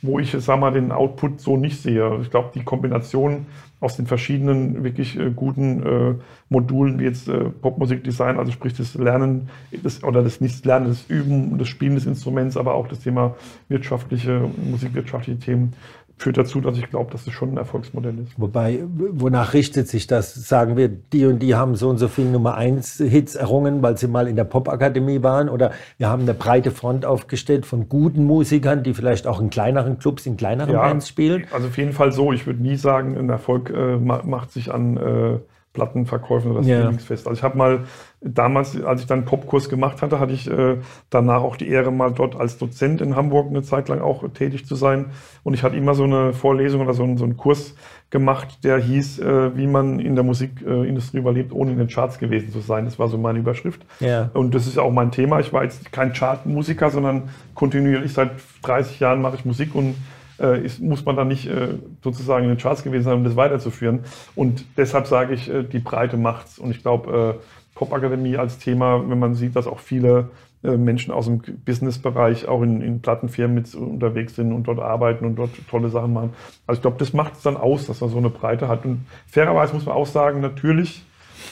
wo 0.00 0.18
ich, 0.18 0.34
sag 0.38 0.58
mal, 0.58 0.72
den 0.72 0.90
Output 0.90 1.40
so 1.40 1.56
nicht 1.56 1.80
sehe. 1.80 2.18
Ich 2.22 2.30
glaube, 2.30 2.50
die 2.54 2.64
Kombination 2.64 3.46
aus 3.80 3.96
den 3.96 4.06
verschiedenen 4.06 4.82
wirklich 4.82 5.18
äh, 5.18 5.30
guten 5.30 5.82
äh, 5.82 6.14
Modulen 6.48 6.98
wie 6.98 7.04
jetzt 7.04 7.28
äh, 7.28 7.44
Popmusikdesign, 7.44 8.38
also 8.38 8.50
sprich 8.50 8.74
das 8.74 8.94
Lernen 8.94 9.50
das, 9.82 10.02
oder 10.02 10.22
das 10.22 10.40
nicht 10.40 10.64
Lernen, 10.64 10.88
das 10.88 11.04
Üben, 11.08 11.58
das 11.58 11.68
Spielen 11.68 11.94
des 11.94 12.06
Instruments, 12.06 12.56
aber 12.56 12.74
auch 12.74 12.88
das 12.88 13.00
Thema 13.00 13.36
wirtschaftliche, 13.68 14.50
musikwirtschaftliche 14.68 15.38
Themen, 15.38 15.74
führt 16.18 16.36
dazu, 16.36 16.60
dass 16.60 16.76
ich 16.76 16.90
glaube, 16.90 17.12
dass 17.12 17.26
es 17.26 17.32
schon 17.32 17.52
ein 17.52 17.56
Erfolgsmodell 17.56 18.18
ist. 18.18 18.32
Wobei, 18.36 18.82
wonach 18.86 19.54
richtet 19.54 19.88
sich 19.88 20.06
das? 20.06 20.34
Sagen 20.34 20.76
wir, 20.76 20.88
die 20.88 21.26
und 21.26 21.38
die 21.38 21.54
haben 21.54 21.76
so 21.76 21.88
und 21.88 21.98
so 21.98 22.08
viele 22.08 22.28
Nummer 22.28 22.56
1 22.56 22.98
Hits 22.98 23.34
errungen, 23.36 23.82
weil 23.82 23.96
sie 23.96 24.08
mal 24.08 24.26
in 24.28 24.36
der 24.36 24.44
Popakademie 24.44 25.22
waren 25.22 25.48
oder 25.48 25.70
wir 25.96 26.08
haben 26.08 26.22
eine 26.22 26.34
breite 26.34 26.70
Front 26.70 27.06
aufgestellt 27.06 27.66
von 27.66 27.88
guten 27.88 28.24
Musikern, 28.24 28.82
die 28.82 28.94
vielleicht 28.94 29.26
auch 29.26 29.40
in 29.40 29.50
kleineren 29.50 29.98
Clubs, 29.98 30.26
in 30.26 30.36
kleineren 30.36 30.72
ja, 30.72 30.80
Bands 30.80 31.08
spielen? 31.08 31.46
Also 31.52 31.68
auf 31.68 31.78
jeden 31.78 31.92
Fall 31.92 32.12
so. 32.12 32.32
Ich 32.32 32.46
würde 32.46 32.60
nie 32.60 32.76
sagen, 32.76 33.16
ein 33.16 33.28
Erfolg 33.28 33.70
äh, 33.70 33.96
macht 33.96 34.52
sich 34.52 34.72
an 34.72 34.96
äh, 34.96 35.38
Plattenverkäufen 35.78 36.50
oder 36.50 36.64
Streamingsfest. 36.64 37.24
Ja. 37.24 37.30
Also 37.30 37.38
ich 37.38 37.44
habe 37.44 37.56
mal 37.56 37.80
damals, 38.20 38.80
als 38.82 39.02
ich 39.02 39.06
dann 39.06 39.24
Popkurs 39.24 39.68
gemacht 39.68 40.02
hatte, 40.02 40.18
hatte 40.18 40.32
ich 40.32 40.50
äh, 40.50 40.78
danach 41.08 41.42
auch 41.42 41.56
die 41.56 41.68
Ehre, 41.68 41.92
mal 41.92 42.10
dort 42.10 42.34
als 42.34 42.58
Dozent 42.58 43.00
in 43.00 43.14
Hamburg 43.14 43.48
eine 43.48 43.62
Zeit 43.62 43.88
lang 43.88 44.00
auch 44.00 44.24
tätig 44.32 44.66
zu 44.66 44.74
sein. 44.74 45.06
Und 45.44 45.54
ich 45.54 45.62
hatte 45.62 45.76
immer 45.76 45.94
so 45.94 46.02
eine 46.02 46.32
Vorlesung 46.32 46.80
oder 46.80 46.94
so, 46.94 47.04
einen, 47.04 47.16
so 47.16 47.24
einen 47.24 47.36
Kurs 47.36 47.76
gemacht, 48.10 48.64
der 48.64 48.78
hieß, 48.78 49.20
äh, 49.20 49.56
wie 49.56 49.68
man 49.68 50.00
in 50.00 50.16
der 50.16 50.24
Musikindustrie 50.24 51.18
überlebt, 51.18 51.52
ohne 51.52 51.70
in 51.70 51.78
den 51.78 51.88
Charts 51.88 52.18
gewesen 52.18 52.50
zu 52.50 52.60
sein. 52.60 52.86
Das 52.86 52.98
war 52.98 53.08
so 53.08 53.18
meine 53.18 53.38
Überschrift. 53.38 53.82
Ja. 54.00 54.30
Und 54.34 54.54
das 54.54 54.66
ist 54.66 54.78
auch 54.78 54.90
mein 54.90 55.12
Thema. 55.12 55.38
Ich 55.38 55.52
war 55.52 55.62
jetzt 55.62 55.92
kein 55.92 56.12
Chartmusiker, 56.12 56.90
sondern 56.90 57.28
kontinuierlich 57.54 58.12
seit 58.12 58.32
30 58.62 58.98
Jahren 58.98 59.22
mache 59.22 59.36
ich 59.36 59.44
Musik 59.44 59.74
und 59.74 59.94
äh, 60.40 60.64
ist, 60.64 60.80
muss 60.80 61.04
man 61.04 61.16
dann 61.16 61.28
nicht 61.28 61.46
äh, 61.46 61.74
sozusagen 62.02 62.44
in 62.44 62.50
den 62.50 62.58
Charts 62.58 62.82
gewesen 62.82 63.04
sein, 63.04 63.14
um 63.14 63.24
das 63.24 63.36
weiterzuführen. 63.36 64.00
Und 64.34 64.64
deshalb 64.76 65.06
sage 65.06 65.34
ich, 65.34 65.48
äh, 65.48 65.62
die 65.62 65.78
Breite 65.78 66.16
macht's. 66.16 66.58
Und 66.58 66.70
ich 66.70 66.82
glaube, 66.82 67.38
äh, 67.38 67.74
Popakademie 67.74 68.36
als 68.36 68.58
Thema, 68.58 69.08
wenn 69.08 69.18
man 69.18 69.34
sieht, 69.34 69.54
dass 69.54 69.66
auch 69.66 69.78
viele 69.78 70.30
äh, 70.64 70.76
Menschen 70.76 71.12
aus 71.12 71.26
dem 71.26 71.40
Businessbereich 71.64 72.48
auch 72.48 72.62
in, 72.62 72.82
in 72.82 73.00
Plattenfirmen 73.00 73.54
mit 73.54 73.72
unterwegs 73.74 74.34
sind 74.34 74.52
und 74.52 74.66
dort 74.66 74.80
arbeiten 74.80 75.24
und 75.24 75.36
dort 75.36 75.50
tolle 75.70 75.88
Sachen 75.88 76.12
machen. 76.12 76.32
Also 76.66 76.78
ich 76.78 76.82
glaube, 76.82 76.96
das 76.98 77.12
macht 77.12 77.34
es 77.34 77.42
dann 77.42 77.56
aus, 77.56 77.86
dass 77.86 78.00
man 78.00 78.10
so 78.10 78.18
eine 78.18 78.30
Breite 78.30 78.66
hat. 78.66 78.84
Und 78.84 79.06
fairerweise 79.28 79.74
muss 79.74 79.86
man 79.86 79.94
auch 79.94 80.06
sagen, 80.06 80.40
natürlich 80.40 81.04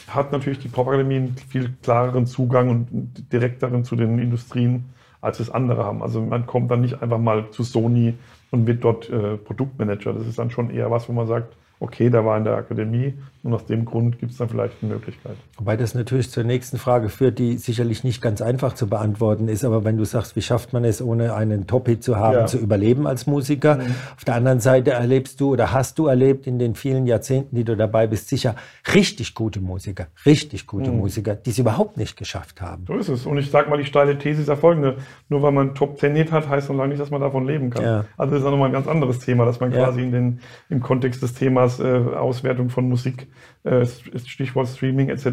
hat 0.09 0.33
natürlich 0.33 0.59
die 0.59 0.69
Popakademie 0.69 1.17
einen 1.17 1.37
viel 1.49 1.73
klareren 1.83 2.27
Zugang 2.27 2.69
und 2.69 3.33
direkteren 3.33 3.85
zu 3.85 3.95
den 3.95 4.19
Industrien, 4.19 4.87
als 5.21 5.41
es 5.41 5.51
andere 5.51 5.85
haben. 5.85 6.03
Also 6.03 6.21
man 6.21 6.47
kommt 6.47 6.71
dann 6.71 6.81
nicht 6.81 7.03
einfach 7.03 7.19
mal 7.19 7.51
zu 7.51 7.63
Sony 7.63 8.15
und 8.51 8.67
wird 8.67 8.85
dort 8.85 9.11
äh, 9.11 9.37
Produktmanager. 9.37 10.13
Das 10.13 10.27
ist 10.27 10.39
dann 10.39 10.51
schon 10.51 10.71
eher 10.71 10.91
was, 10.91 11.09
wo 11.09 11.13
man 11.13 11.27
sagt, 11.27 11.57
okay, 11.79 12.09
der 12.11 12.25
war 12.25 12.39
in 12.39 12.45
der 12.45 12.55
Akademie 12.55 13.15
und 13.43 13.55
aus 13.55 13.67
dem 13.67 13.85
Grund 13.85 14.19
gibt 14.19 14.33
es 14.33 14.39
dann 14.39 14.49
vielleicht 14.49 14.75
eine 14.83 14.95
Möglichkeit. 14.95 15.37
Wobei 15.57 15.77
das 15.77 15.95
natürlich 15.95 16.31
zur 16.31 16.43
nächsten 16.43 16.79
Frage 16.79 17.09
führt, 17.09 17.39
die 17.39 17.59
sicherlich 17.59 18.03
nicht 18.03 18.21
ganz 18.23 18.41
einfach 18.41 18.75
zu 18.75 18.89
beantworten 18.89 19.49
ist, 19.49 19.65
aber 19.65 19.85
wenn 19.85 19.97
du 19.97 20.05
sagst, 20.05 20.37
wie 20.37 20.43
schafft 20.43 20.73
man 20.73 20.85
es, 20.85 21.03
ohne 21.03 21.35
einen 21.35 21.67
Top-Hit 21.67 22.03
zu 22.03 22.17
haben, 22.17 22.35
ja. 22.35 22.47
zu 22.47 22.59
überleben 22.59 23.07
als 23.07 23.27
Musiker? 23.27 23.77
Mhm. 23.77 23.95
Auf 24.17 24.25
der 24.25 24.35
anderen 24.35 24.61
Seite 24.61 24.93
erlebst 24.93 25.41
du 25.41 25.53
oder 25.53 25.73
hast 25.73 25.99
du 25.99 26.07
erlebt 26.07 26.47
in 26.47 26.59
den 26.59 26.75
vielen 26.75 27.07
Jahrzehnten, 27.07 27.55
die 27.55 27.65
du 27.65 27.77
dabei 27.77 28.07
bist, 28.07 28.29
sicher 28.29 28.57
richtig 28.95 29.35
gute 29.35 29.61
Musiker, 29.61 30.07
richtig 30.25 30.67
gute 30.67 30.91
mhm. 30.91 30.99
Musiker, 30.99 31.35
die 31.35 31.51
es 31.51 31.59
überhaupt 31.59 31.99
nicht 31.99 32.17
geschafft 32.17 32.61
haben. 32.63 32.85
So 32.87 32.95
ist 32.95 33.09
es. 33.09 33.27
Und 33.27 33.39
ich 33.39 33.51
sage 33.51 33.71
mal, 33.71 33.77
die 33.77 33.85
steile 33.85 34.19
These 34.19 34.41
ist 34.41 34.49
ja 34.49 34.57
folgende. 34.57 34.97
Nur 35.29 35.43
weil 35.43 35.53
man 35.53 35.75
Top-10-Hit 35.75 36.33
hat, 36.33 36.49
heißt 36.49 36.69
noch 36.71 36.77
lange 36.77 36.91
nicht, 36.91 37.01
dass 37.01 37.11
man 37.11 37.21
davon 37.21 37.47
leben 37.47 37.71
kann. 37.71 37.85
Ja. 37.85 38.05
Also 38.17 38.33
das 38.33 38.41
ist 38.41 38.47
auch 38.47 38.51
nochmal 38.51 38.71
ein 38.71 38.73
ganz 38.73 38.89
anderes 38.89 39.21
Thema, 39.21 39.45
dass 39.45 39.61
man 39.61 39.73
ja. 39.73 39.85
quasi 39.85 40.03
in 40.03 40.11
den, 40.11 40.41
im 40.69 40.81
Kontext 40.81 41.23
des 41.23 41.35
Themas 41.35 41.66
äh, 41.81 42.15
Auswertung 42.17 42.71
von 42.71 42.89
Musik 42.89 43.29
äh, 43.65 43.85
Stichwort 43.87 44.69
Streaming 44.69 45.09
etc., 45.09 45.25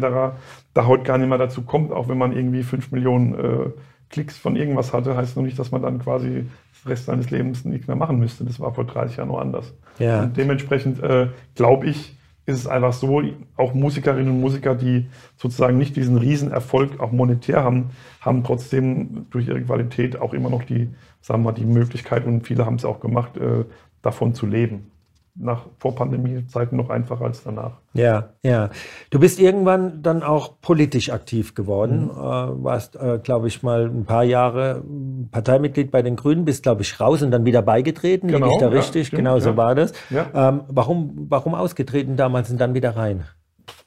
da 0.74 0.86
heute 0.86 1.04
gar 1.04 1.18
nicht 1.18 1.28
mehr 1.28 1.38
dazu 1.38 1.62
kommt, 1.62 1.92
auch 1.92 2.08
wenn 2.08 2.18
man 2.18 2.32
irgendwie 2.32 2.62
fünf 2.62 2.92
Millionen 2.92 3.34
äh, 3.34 3.70
Klicks 4.10 4.36
von 4.36 4.56
irgendwas 4.56 4.92
hatte, 4.92 5.16
heißt 5.16 5.36
noch 5.36 5.42
nicht, 5.42 5.58
dass 5.58 5.72
man 5.72 5.82
dann 5.82 5.98
quasi 5.98 6.46
das 6.72 6.90
Rest 6.90 7.06
seines 7.06 7.30
Lebens 7.30 7.64
nichts 7.64 7.88
mehr 7.88 7.96
machen 7.96 8.18
müsste. 8.18 8.44
Das 8.44 8.60
war 8.60 8.72
vor 8.74 8.84
30 8.84 9.16
Jahren 9.16 9.28
nur 9.28 9.40
anders. 9.40 9.74
Ja. 9.98 10.22
Und 10.22 10.36
dementsprechend 10.36 11.02
äh, 11.02 11.28
glaube 11.54 11.86
ich, 11.86 12.16
ist 12.46 12.58
es 12.58 12.66
einfach 12.66 12.92
so, 12.92 13.22
auch 13.56 13.72
Musikerinnen 13.72 14.30
und 14.30 14.40
Musiker, 14.40 14.74
die 14.74 15.06
sozusagen 15.36 15.78
nicht 15.78 15.96
diesen 15.96 16.18
Riesenerfolg 16.18 17.00
auch 17.00 17.10
monetär 17.10 17.64
haben, 17.64 17.90
haben 18.20 18.44
trotzdem 18.44 19.26
durch 19.30 19.48
ihre 19.48 19.62
Qualität 19.62 20.20
auch 20.20 20.34
immer 20.34 20.50
noch 20.50 20.62
die, 20.62 20.90
sagen 21.22 21.42
wir 21.42 21.52
mal, 21.52 21.52
die 21.52 21.64
Möglichkeit 21.64 22.26
und 22.26 22.46
viele 22.46 22.66
haben 22.66 22.76
es 22.76 22.84
auch 22.84 23.00
gemacht, 23.00 23.36
äh, 23.38 23.64
davon 24.02 24.34
zu 24.34 24.46
leben 24.46 24.90
nach 25.36 25.66
Vor-Pandemie-Zeiten 25.78 26.76
noch 26.76 26.90
einfacher 26.90 27.24
als 27.24 27.42
danach. 27.42 27.72
Ja, 27.92 28.30
ja. 28.42 28.70
Du 29.10 29.18
bist 29.18 29.40
irgendwann 29.40 30.02
dann 30.02 30.22
auch 30.22 30.60
politisch 30.60 31.10
aktiv 31.10 31.54
geworden. 31.54 32.04
Mhm. 32.04 32.10
Äh, 32.10 32.64
warst, 32.64 32.96
äh, 32.96 33.18
glaube 33.22 33.48
ich, 33.48 33.62
mal 33.62 33.86
ein 33.86 34.04
paar 34.04 34.22
Jahre 34.22 34.84
Parteimitglied 35.32 35.90
bei 35.90 36.02
den 36.02 36.14
Grünen, 36.14 36.44
bist, 36.44 36.62
glaube 36.62 36.82
ich, 36.82 37.00
raus 37.00 37.22
und 37.22 37.32
dann 37.32 37.44
wieder 37.44 37.62
beigetreten. 37.62 38.28
Genau, 38.28 38.46
Liege 38.46 38.56
ich 38.56 38.60
da 38.60 38.68
ja, 38.68 38.72
richtig? 38.72 39.08
Stimmt, 39.08 39.18
genau 39.18 39.38
so 39.40 39.50
ja. 39.50 39.56
war 39.56 39.74
das. 39.74 39.92
Ja. 40.10 40.26
Ähm, 40.34 40.60
warum, 40.68 41.26
warum 41.28 41.54
ausgetreten 41.54 42.16
damals 42.16 42.50
und 42.50 42.60
dann 42.60 42.74
wieder 42.74 42.96
rein? 42.96 43.24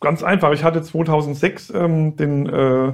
Ganz 0.02 0.24
einfach. 0.24 0.52
Ich 0.52 0.64
hatte 0.64 0.82
2006 0.82 1.70
ähm, 1.74 2.16
den 2.18 2.48
äh, 2.48 2.88
äh, 2.88 2.94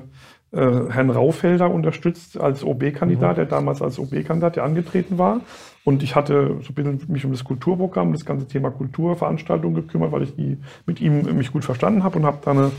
Herrn 0.51 1.09
Raufelder 1.09 1.71
unterstützt 1.71 2.39
als 2.39 2.63
OB-Kandidat, 2.63 3.31
mhm. 3.31 3.35
der 3.35 3.45
damals 3.45 3.81
als 3.81 3.97
OB-Kandidat 3.97 4.57
ja 4.57 4.63
angetreten 4.63 5.17
war. 5.17 5.41
Und 5.85 6.01
ich 6.01 6.15
hatte 6.15 6.57
so 6.61 6.69
ein 6.69 6.75
bisschen 6.75 7.01
mich 7.07 7.25
um 7.25 7.31
das 7.31 7.43
Kulturprogramm, 7.43 8.13
das 8.13 8.25
ganze 8.25 8.47
Thema 8.47 8.71
Kulturveranstaltungen 8.71 9.75
gekümmert, 9.75 10.11
weil 10.13 10.23
ich 10.23 10.35
die 10.35 10.57
mit 10.85 11.01
ihm 11.01 11.35
mich 11.35 11.51
gut 11.51 11.65
verstanden 11.65 12.03
habe 12.03 12.19
und 12.19 12.25
habe 12.25 12.37
dann 12.43 12.71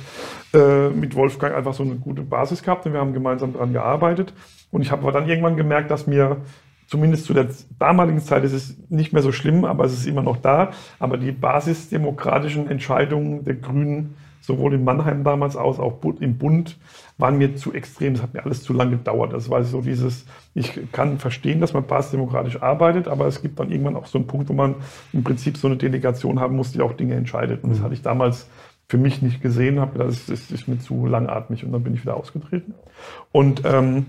äh, 0.54 0.88
mit 0.88 1.14
Wolfgang 1.14 1.54
einfach 1.54 1.74
so 1.74 1.82
eine 1.82 1.96
gute 1.96 2.22
Basis 2.22 2.62
gehabt 2.62 2.86
und 2.86 2.94
wir 2.94 3.00
haben 3.00 3.12
gemeinsam 3.12 3.52
daran 3.52 3.72
gearbeitet. 3.72 4.32
Und 4.70 4.80
ich 4.82 4.90
habe 4.90 5.02
aber 5.02 5.12
dann 5.12 5.28
irgendwann 5.28 5.56
gemerkt, 5.56 5.90
dass 5.90 6.06
mir 6.06 6.38
zumindest 6.86 7.26
zu 7.26 7.34
der 7.34 7.48
damaligen 7.78 8.20
Zeit 8.20 8.44
ist 8.44 8.52
es 8.52 8.76
nicht 8.88 9.12
mehr 9.12 9.22
so 9.22 9.32
schlimm, 9.32 9.64
aber 9.64 9.84
es 9.84 9.92
ist 9.92 10.06
immer 10.06 10.22
noch 10.22 10.38
da. 10.38 10.70
Aber 10.98 11.18
die 11.18 11.32
basisdemokratischen 11.32 12.70
Entscheidungen 12.70 13.44
der 13.44 13.54
Grünen 13.54 14.14
sowohl 14.40 14.74
in 14.74 14.84
Mannheim 14.84 15.24
damals 15.24 15.56
aus, 15.56 15.78
auch 15.78 15.98
im 16.20 16.36
Bund, 16.36 16.78
waren 17.18 17.38
mir 17.38 17.56
zu 17.56 17.72
extrem. 17.72 18.14
Das 18.14 18.22
hat 18.22 18.34
mir 18.34 18.44
alles 18.44 18.62
zu 18.62 18.72
lange 18.72 18.92
gedauert. 18.92 19.32
Das 19.32 19.48
war 19.50 19.62
so 19.64 19.80
dieses, 19.80 20.26
ich 20.54 20.78
kann 20.92 21.18
verstehen, 21.18 21.60
dass 21.60 21.72
man 21.72 21.86
basisdemokratisch 21.86 22.62
arbeitet, 22.62 23.08
aber 23.08 23.26
es 23.26 23.42
gibt 23.42 23.60
dann 23.60 23.70
irgendwann 23.70 23.96
auch 23.96 24.06
so 24.06 24.18
einen 24.18 24.26
Punkt, 24.26 24.48
wo 24.48 24.52
man 24.52 24.76
im 25.12 25.24
Prinzip 25.24 25.56
so 25.56 25.68
eine 25.68 25.76
Delegation 25.76 26.40
haben 26.40 26.56
muss, 26.56 26.72
die 26.72 26.80
auch 26.80 26.92
Dinge 26.92 27.14
entscheidet. 27.14 27.62
Und 27.62 27.70
das 27.70 27.78
mhm. 27.78 27.84
hatte 27.84 27.94
ich 27.94 28.02
damals 28.02 28.48
für 28.88 28.98
mich 28.98 29.22
nicht 29.22 29.40
gesehen, 29.40 29.80
habe 29.80 29.92
gedacht, 29.92 30.10
das 30.10 30.28
ist, 30.28 30.50
ist, 30.50 30.68
mir 30.68 30.78
zu 30.78 31.06
langatmig 31.06 31.64
und 31.64 31.72
dann 31.72 31.82
bin 31.82 31.94
ich 31.94 32.02
wieder 32.02 32.16
ausgetreten. 32.16 32.74
Und 33.32 33.62
ähm, 33.64 34.06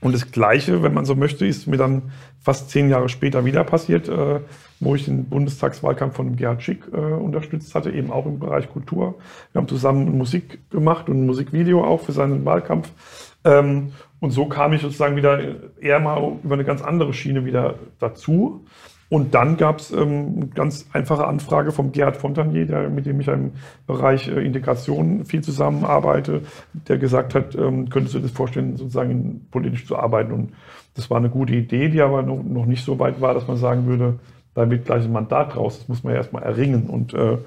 und 0.00 0.14
das 0.14 0.30
Gleiche, 0.32 0.82
wenn 0.82 0.94
man 0.94 1.04
so 1.04 1.14
möchte, 1.14 1.46
ist 1.46 1.66
mir 1.66 1.76
dann 1.76 2.12
fast 2.40 2.70
zehn 2.70 2.88
Jahre 2.88 3.08
später 3.08 3.44
wieder 3.44 3.64
passiert, 3.64 4.08
äh, 4.08 4.40
wo 4.80 4.94
ich 4.94 5.04
den 5.04 5.26
Bundestagswahlkampf 5.26 6.16
von 6.16 6.36
Gerhard 6.36 6.62
Schick 6.62 6.84
äh, 6.92 6.96
unterstützt 6.96 7.74
hatte, 7.74 7.90
eben 7.90 8.10
auch 8.10 8.24
im 8.24 8.38
Bereich 8.38 8.70
Kultur. 8.70 9.16
Wir 9.52 9.60
haben 9.60 9.68
zusammen 9.68 10.16
Musik 10.16 10.70
gemacht 10.70 11.08
und 11.08 11.22
ein 11.22 11.26
Musikvideo 11.26 11.84
auch 11.84 12.00
für 12.00 12.12
seinen 12.12 12.46
Wahlkampf. 12.46 12.90
Ähm, 13.44 13.92
und 14.20 14.30
so 14.30 14.46
kam 14.46 14.72
ich 14.72 14.82
sozusagen 14.82 15.16
wieder 15.16 15.40
eher 15.80 16.00
mal 16.00 16.38
über 16.42 16.54
eine 16.54 16.64
ganz 16.64 16.82
andere 16.82 17.12
Schiene 17.12 17.44
wieder 17.44 17.74
dazu. 17.98 18.64
Und 19.10 19.34
dann 19.34 19.56
gab 19.56 19.80
es 19.80 19.90
ähm, 19.90 20.34
eine 20.36 20.46
ganz 20.46 20.86
einfache 20.92 21.26
Anfrage 21.26 21.72
vom 21.72 21.90
Gerhard 21.90 22.16
Fontanier, 22.16 22.64
der, 22.64 22.88
mit 22.88 23.06
dem 23.06 23.20
ich 23.20 23.26
im 23.26 23.50
Bereich 23.86 24.28
äh, 24.28 24.40
Integration 24.46 25.24
viel 25.24 25.42
zusammenarbeite, 25.42 26.42
der 26.72 26.96
gesagt 26.96 27.34
hat, 27.34 27.56
ähm, 27.56 27.90
könntest 27.90 28.14
du 28.14 28.20
dir 28.20 28.28
das 28.28 28.32
vorstellen, 28.32 28.76
sozusagen 28.76 29.48
politisch 29.50 29.84
zu 29.84 29.96
arbeiten. 29.96 30.32
Und 30.32 30.52
das 30.94 31.10
war 31.10 31.16
eine 31.18 31.28
gute 31.28 31.54
Idee, 31.54 31.88
die 31.88 32.00
aber 32.00 32.22
noch, 32.22 32.40
noch 32.40 32.66
nicht 32.66 32.84
so 32.84 33.00
weit 33.00 33.20
war, 33.20 33.34
dass 33.34 33.48
man 33.48 33.56
sagen 33.56 33.86
würde, 33.86 34.20
da 34.54 34.70
wird 34.70 34.84
gleich 34.84 35.04
ein 35.04 35.12
Mandat 35.12 35.56
raus. 35.56 35.80
Das 35.80 35.88
muss 35.88 36.04
man 36.04 36.12
ja 36.12 36.18
erstmal 36.18 36.44
erringen. 36.44 36.86
Und 36.86 37.12
äh, 37.12 37.38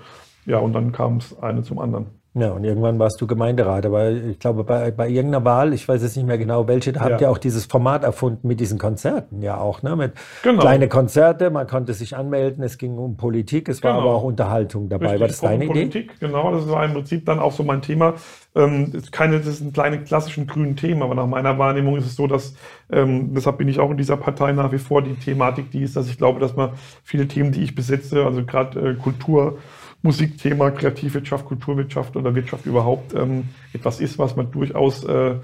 ja, 0.46 0.58
und 0.58 0.74
dann 0.74 0.92
kam 0.92 1.18
es 1.18 1.42
eine 1.42 1.64
zum 1.64 1.80
anderen. 1.80 2.08
Ja, 2.36 2.50
und 2.50 2.64
irgendwann 2.64 2.98
warst 2.98 3.22
du 3.22 3.28
Gemeinderat. 3.28 3.86
Aber 3.86 4.10
ich 4.10 4.40
glaube, 4.40 4.64
bei, 4.64 4.90
bei 4.90 5.08
irgendeiner 5.08 5.46
Wahl, 5.46 5.72
ich 5.72 5.88
weiß 5.88 6.02
jetzt 6.02 6.18
nicht 6.18 6.26
mehr 6.26 6.40
genau 6.40 6.68
welche, 6.68 6.92
da 6.92 7.02
habt 7.02 7.22
ihr 7.22 7.30
auch 7.30 7.38
dieses 7.38 7.66
Format 7.66 8.04
erfunden 8.04 8.48
mit 8.48 8.60
diesen 8.60 8.80
Konzerten 8.80 9.44
ja 9.44 9.58
auch, 9.58 9.84
ne? 9.84 9.96
Mit 9.96 10.14
genau. 10.42 10.62
kleine 10.62 10.88
Konzerte, 10.88 11.52
man 11.52 11.68
konnte 11.68 11.94
sich 11.94 12.16
anmelden, 12.16 12.64
es 12.64 12.80
ging 12.80 12.98
um 12.98 13.18
Politik, 13.18 13.70
es 13.70 13.82
genau. 13.82 13.94
war 13.94 14.02
aber 14.02 14.16
auch 14.16 14.24
Unterhaltung 14.24 14.90
dabei. 14.90 15.18
Richtig, 15.18 15.22
war 15.22 15.28
das 15.28 15.42
deine 15.42 15.66
um 15.66 15.72
Idee? 15.72 15.80
Politik, 15.82 16.20
genau, 16.20 16.52
das 16.52 16.68
war 16.68 16.84
im 16.84 16.94
Prinzip 16.94 17.24
dann 17.26 17.38
auch 17.38 17.52
so 17.52 17.64
mein 17.64 17.84
Thema. 17.84 18.16
Ähm, 18.56 18.92
keine, 19.12 19.40
das 19.40 19.60
sind 19.60 19.76
kleine 19.76 20.00
klassischen 20.04 20.48
grünen 20.48 20.76
Themen, 20.76 21.04
aber 21.04 21.14
nach 21.14 21.28
meiner 21.28 21.60
Wahrnehmung 21.60 21.98
ist 21.98 22.08
es 22.08 22.16
so, 22.16 22.26
dass, 22.26 22.56
ähm, 22.92 23.36
deshalb 23.36 23.60
bin 23.60 23.68
ich 23.68 23.80
auch 23.80 23.92
in 23.92 23.98
dieser 23.98 24.18
Partei 24.18 24.54
nach 24.54 24.72
wie 24.72 24.80
vor, 24.80 25.04
die 25.04 25.16
Thematik, 25.16 25.70
die 25.70 25.84
ist, 25.84 25.96
dass 25.96 26.10
ich 26.10 26.18
glaube, 26.18 26.40
dass 26.40 26.56
man 26.56 26.72
viele 27.04 27.28
Themen, 27.28 27.52
die 27.52 27.62
ich 27.62 27.76
besitze, 27.76 28.26
also 28.26 28.44
gerade 28.44 28.80
äh, 28.80 28.94
Kultur, 28.96 29.60
Musikthema, 30.04 30.70
Kreativwirtschaft, 30.72 31.46
Kulturwirtschaft 31.46 32.16
oder 32.16 32.36
Wirtschaft 32.36 32.66
überhaupt 32.66 33.16
ähm, 33.16 33.46
etwas 33.74 34.00
ist, 34.00 34.20
was 34.20 34.36
man 34.36 34.52
durchaus 34.52 35.04
äh, 35.06 35.36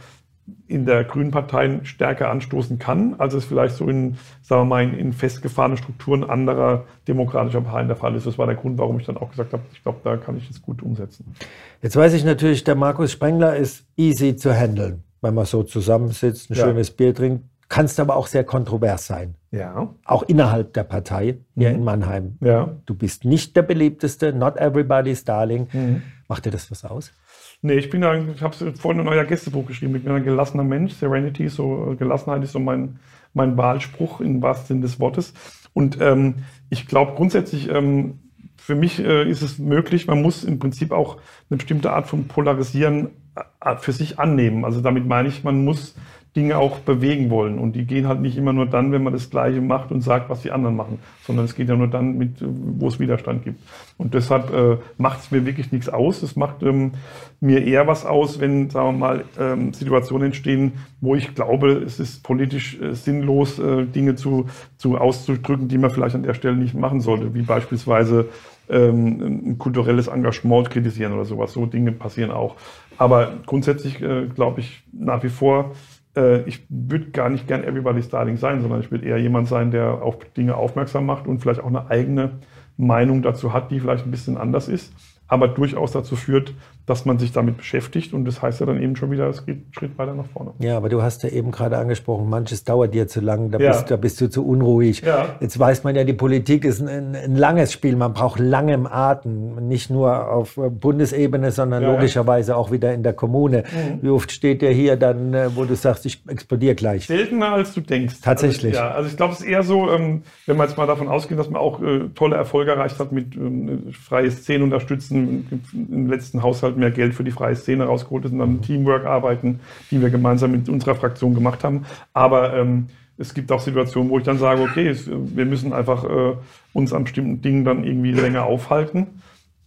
in 0.67 0.85
der 0.85 1.03
Grünen 1.03 1.31
Partei 1.31 1.79
stärker 1.83 2.29
anstoßen 2.29 2.77
kann, 2.77 3.15
als 3.19 3.33
es 3.33 3.45
vielleicht 3.45 3.75
so 3.75 3.87
in, 3.87 4.17
sagen 4.41 4.61
wir 4.61 4.65
mal, 4.65 4.83
in, 4.83 4.93
in 4.93 5.13
festgefahrene 5.13 5.77
Strukturen 5.77 6.23
anderer 6.23 6.85
demokratischer 7.07 7.61
Parteien 7.61 7.87
der 7.87 7.97
Fall 7.97 8.15
ist. 8.15 8.27
Das 8.27 8.37
war 8.37 8.47
der 8.47 8.55
Grund, 8.55 8.77
warum 8.77 8.99
ich 8.99 9.05
dann 9.05 9.17
auch 9.17 9.29
gesagt 9.29 9.53
habe, 9.53 9.63
ich 9.71 9.81
glaube, 9.81 9.99
da 10.03 10.17
kann 10.17 10.37
ich 10.37 10.47
das 10.47 10.61
gut 10.61 10.81
umsetzen. 10.81 11.35
Jetzt 11.81 11.95
weiß 11.95 12.13
ich 12.13 12.25
natürlich, 12.25 12.63
der 12.63 12.75
Markus 12.75 13.11
Sprengler 13.11 13.55
ist 13.55 13.85
easy 13.95 14.35
zu 14.35 14.53
handeln, 14.53 15.03
wenn 15.21 15.33
man 15.33 15.45
so 15.45 15.63
zusammensitzt, 15.63 16.49
ein 16.49 16.55
ja. 16.55 16.65
schönes 16.65 16.91
Bier 16.91 17.15
trinkt 17.15 17.45
kannst 17.69 17.99
aber 17.99 18.15
auch 18.15 18.27
sehr 18.27 18.43
kontrovers 18.43 19.07
sein. 19.07 19.35
Ja. 19.51 19.93
Auch 20.03 20.23
innerhalb 20.23 20.73
der 20.73 20.83
Partei 20.83 21.37
hier 21.55 21.69
mhm. 21.69 21.75
in 21.75 21.83
Mannheim. 21.83 22.37
Ja. 22.41 22.75
Du 22.85 22.95
bist 22.95 23.25
nicht 23.25 23.55
der 23.55 23.61
beliebteste, 23.61 24.33
not 24.33 24.57
everybody's 24.57 25.23
darling. 25.23 25.67
Mhm. 25.71 26.01
Macht 26.27 26.45
dir 26.45 26.51
das 26.51 26.69
was 26.71 26.83
aus? 26.83 27.13
Nee, 27.61 27.75
ich 27.75 27.89
bin 27.89 28.01
da, 28.01 28.15
ich 28.15 28.41
habe 28.41 28.55
vorhin 28.73 29.01
ein 29.01 29.05
neuer 29.05 29.25
Gästebuch 29.25 29.65
geschrieben. 29.65 29.95
Ich 29.95 30.03
bin 30.03 30.13
ein 30.13 30.23
gelassener 30.23 30.63
Mensch. 30.63 30.93
Serenity, 30.93 31.47
so 31.47 31.95
Gelassenheit 31.97 32.43
ist 32.43 32.53
so 32.53 32.59
mein, 32.59 32.99
mein 33.33 33.57
Wahlspruch 33.57 34.21
im 34.21 34.41
wahrsten 34.41 34.67
Sinne 34.67 34.81
des 34.81 34.99
Wortes. 34.99 35.33
Und 35.73 35.99
ähm, 36.01 36.35
ich 36.69 36.87
glaube 36.87 37.13
grundsätzlich, 37.15 37.69
ähm, 37.69 38.19
für 38.57 38.75
mich 38.75 38.99
äh, 38.99 39.29
ist 39.29 39.41
es 39.41 39.57
möglich, 39.59 40.07
man 40.07 40.21
muss 40.21 40.43
im 40.43 40.59
Prinzip 40.59 40.91
auch 40.91 41.17
eine 41.49 41.57
bestimmte 41.57 41.91
Art 41.91 42.07
von 42.07 42.27
Polarisieren 42.27 43.09
äh, 43.35 43.75
für 43.77 43.91
sich 43.91 44.19
annehmen. 44.19 44.65
Also 44.65 44.81
damit 44.81 45.05
meine 45.05 45.27
ich, 45.27 45.43
man 45.43 45.63
muss 45.63 45.95
Dinge 46.35 46.57
auch 46.57 46.79
bewegen 46.79 47.29
wollen. 47.29 47.57
Und 47.57 47.73
die 47.75 47.85
gehen 47.85 48.07
halt 48.07 48.21
nicht 48.21 48.37
immer 48.37 48.53
nur 48.53 48.67
dann, 48.67 48.91
wenn 48.91 49.03
man 49.03 49.13
das 49.13 49.29
Gleiche 49.29 49.61
macht 49.61 49.91
und 49.91 50.01
sagt, 50.01 50.29
was 50.29 50.41
die 50.41 50.51
anderen 50.51 50.75
machen, 50.75 50.99
sondern 51.25 51.45
es 51.45 51.55
geht 51.55 51.69
ja 51.69 51.75
nur 51.75 51.87
dann, 51.87 52.17
mit, 52.17 52.35
wo 52.41 52.87
es 52.87 52.99
Widerstand 52.99 53.43
gibt. 53.43 53.59
Und 53.97 54.13
deshalb 54.13 54.53
äh, 54.53 54.77
macht 54.97 55.21
es 55.21 55.31
mir 55.31 55.45
wirklich 55.45 55.71
nichts 55.71 55.89
aus. 55.89 56.21
Es 56.21 56.35
macht 56.35 56.61
ähm, 56.61 56.91
mir 57.39 57.65
eher 57.65 57.87
was 57.87 58.05
aus, 58.05 58.39
wenn, 58.39 58.69
sagen 58.69 58.87
wir 58.87 58.99
mal, 58.99 59.25
ähm, 59.39 59.73
Situationen 59.73 60.27
entstehen, 60.27 60.73
wo 61.01 61.15
ich 61.15 61.33
glaube, 61.33 61.71
es 61.71 61.99
ist 61.99 62.23
politisch 62.23 62.79
äh, 62.79 62.93
sinnlos, 62.93 63.57
äh, 63.57 63.85
Dinge 63.85 64.15
zu, 64.15 64.45
zu 64.77 64.97
auszudrücken, 64.97 65.67
die 65.67 65.79
man 65.79 65.89
vielleicht 65.89 66.15
an 66.15 66.23
der 66.23 66.35
Stelle 66.35 66.57
nicht 66.57 66.75
machen 66.75 67.01
sollte, 67.01 67.33
wie 67.33 67.41
beispielsweise 67.41 68.29
ähm, 68.69 69.47
ein 69.47 69.57
kulturelles 69.57 70.07
Engagement 70.07 70.69
kritisieren 70.69 71.13
oder 71.13 71.25
sowas. 71.25 71.53
So 71.53 71.65
Dinge 71.65 71.91
passieren 71.91 72.29
auch. 72.29 72.55
Aber 72.97 73.33
grundsätzlich 73.47 74.01
äh, 74.01 74.27
glaube 74.27 74.59
ich 74.59 74.83
nach 74.91 75.23
wie 75.23 75.29
vor, 75.29 75.71
äh, 75.71 75.98
ich 76.45 76.65
würde 76.69 77.11
gar 77.11 77.29
nicht 77.29 77.47
gern 77.47 77.63
Everybody's 77.63 78.09
Darling 78.09 78.37
sein, 78.37 78.61
sondern 78.61 78.81
ich 78.81 78.91
würde 78.91 79.05
eher 79.05 79.17
jemand 79.17 79.47
sein, 79.47 79.71
der 79.71 80.01
auf 80.01 80.17
Dinge 80.35 80.55
aufmerksam 80.55 81.05
macht 81.05 81.27
und 81.27 81.39
vielleicht 81.39 81.61
auch 81.61 81.67
eine 81.67 81.89
eigene 81.89 82.39
Meinung 82.77 83.21
dazu 83.21 83.53
hat, 83.53 83.71
die 83.71 83.79
vielleicht 83.79 84.05
ein 84.05 84.11
bisschen 84.11 84.37
anders 84.37 84.67
ist 84.67 84.93
aber 85.29 85.47
durchaus 85.47 85.91
dazu 85.93 86.15
führt, 86.15 86.53
dass 86.89 87.05
man 87.05 87.19
sich 87.19 87.31
damit 87.31 87.57
beschäftigt. 87.57 88.13
Und 88.13 88.25
das 88.25 88.41
heißt 88.41 88.59
ja 88.59 88.65
dann 88.65 88.81
eben 88.81 88.95
schon 88.95 89.11
wieder, 89.11 89.27
es 89.27 89.45
geht 89.45 89.57
einen 89.57 89.73
Schritt 89.73 89.97
weiter 89.97 90.15
nach 90.15 90.25
vorne. 90.25 90.53
Ja, 90.59 90.75
aber 90.75 90.89
du 90.89 91.03
hast 91.03 91.21
ja 91.21 91.29
eben 91.29 91.51
gerade 91.51 91.77
angesprochen, 91.77 92.27
manches 92.29 92.63
dauert 92.63 92.95
dir 92.95 93.07
zu 93.07 93.21
lang, 93.21 93.51
da, 93.51 93.59
ja. 93.59 93.71
bist, 93.71 93.91
da 93.91 93.95
bist, 93.95 94.19
du 94.21 94.29
zu 94.29 94.45
unruhig. 94.45 95.01
Ja. 95.01 95.35
Jetzt 95.39 95.59
weiß 95.59 95.83
man 95.83 95.95
ja, 95.95 96.03
die 96.03 96.13
Politik 96.13 96.65
ist 96.65 96.81
ein, 96.81 97.15
ein, 97.15 97.35
langes 97.35 97.71
Spiel. 97.71 97.95
Man 97.95 98.13
braucht 98.13 98.39
lange 98.39 98.73
im 98.73 98.87
Atem, 98.87 99.67
nicht 99.67 99.91
nur 99.91 100.31
auf 100.31 100.55
Bundesebene, 100.55 101.51
sondern 101.51 101.83
ja, 101.83 101.93
logischerweise 101.93 102.57
auch 102.57 102.71
wieder 102.71 102.91
in 102.93 103.03
der 103.03 103.13
Kommune. 103.13 103.63
Mhm. 103.71 103.99
Wie 104.01 104.09
oft 104.09 104.31
steht 104.31 104.63
der 104.63 104.71
hier 104.71 104.95
dann, 104.95 105.33
äh, 105.35 105.55
wo 105.55 105.65
du 105.65 105.75
sagst, 105.75 106.07
ich 106.07 106.23
explodiere 106.27 106.73
gleich? 106.73 107.05
Seltener, 107.05 107.53
als 107.53 107.75
du 107.75 107.81
denkst. 107.81 108.15
Tatsächlich. 108.21 108.75
Also, 108.79 108.89
ja, 108.89 108.95
also 108.95 109.09
ich 109.09 109.17
glaube, 109.17 109.33
es 109.33 109.41
ist 109.41 109.45
eher 109.45 109.61
so, 109.61 109.91
ähm, 109.91 110.23
wenn 110.47 110.57
man 110.57 110.67
jetzt 110.67 110.77
mal 110.77 110.87
davon 110.87 111.07
ausgeht, 111.07 111.37
dass 111.37 111.49
man 111.51 111.61
auch 111.61 111.81
äh, 111.83 112.09
tolle 112.15 112.35
Erfolge 112.35 112.71
erreicht 112.71 112.97
hat 112.99 113.11
mit 113.11 113.35
ähm, 113.35 113.91
freie 113.91 114.31
Szenen 114.31 114.63
unterstützen, 114.63 115.61
im 115.73 116.07
letzten 116.07 116.41
Haushalt 116.41 116.78
mehr 116.79 116.91
Geld 116.91 117.13
für 117.13 117.23
die 117.23 117.31
freie 117.31 117.55
Szene 117.55 117.85
rausgeholt 117.85 118.25
ist 118.25 118.31
und 118.31 118.39
dann 118.39 118.61
Teamwork 118.61 119.05
arbeiten, 119.05 119.59
die 119.91 120.01
wir 120.01 120.09
gemeinsam 120.09 120.51
mit 120.51 120.69
unserer 120.69 120.95
Fraktion 120.95 121.35
gemacht 121.35 121.63
haben. 121.63 121.85
Aber 122.13 122.55
ähm, 122.55 122.87
es 123.19 123.33
gibt 123.33 123.51
auch 123.51 123.59
Situationen, 123.59 124.09
wo 124.09 124.17
ich 124.17 124.23
dann 124.23 124.37
sage, 124.37 124.61
okay, 124.61 124.87
es, 124.87 125.07
wir 125.07 125.45
müssen 125.45 125.73
einfach 125.73 126.05
äh, 126.05 126.33
uns 126.73 126.93
an 126.93 127.03
bestimmten 127.03 127.41
Dingen 127.41 127.65
dann 127.65 127.83
irgendwie 127.83 128.13
länger 128.13 128.45
aufhalten. 128.45 129.07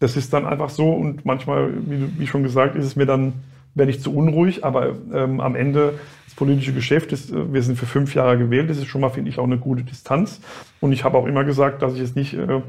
Das 0.00 0.16
ist 0.16 0.32
dann 0.32 0.46
einfach 0.46 0.70
so 0.70 0.90
und 0.90 1.24
manchmal, 1.24 1.72
wie, 1.86 2.18
wie 2.18 2.26
schon 2.26 2.42
gesagt, 2.42 2.74
ist 2.74 2.86
es 2.86 2.96
mir 2.96 3.06
dann, 3.06 3.34
werde 3.74 3.90
ich 3.90 4.00
zu 4.00 4.14
unruhig, 4.14 4.64
aber 4.64 4.94
ähm, 5.14 5.40
am 5.40 5.54
Ende 5.54 5.94
das 6.26 6.34
politische 6.34 6.72
Geschäft 6.72 7.12
ist, 7.12 7.30
äh, 7.30 7.52
wir 7.52 7.62
sind 7.62 7.78
für 7.78 7.86
fünf 7.86 8.14
Jahre 8.14 8.38
gewählt, 8.38 8.70
das 8.70 8.78
ist 8.78 8.86
schon 8.86 9.02
mal, 9.02 9.10
finde 9.10 9.28
ich, 9.28 9.38
auch 9.38 9.44
eine 9.44 9.58
gute 9.58 9.82
Distanz. 9.82 10.40
Und 10.80 10.92
ich 10.92 11.04
habe 11.04 11.18
auch 11.18 11.26
immer 11.26 11.44
gesagt, 11.44 11.82
dass 11.82 11.94
ich 11.94 12.00
es 12.00 12.14
nicht 12.14 12.32
äh, 12.32 12.62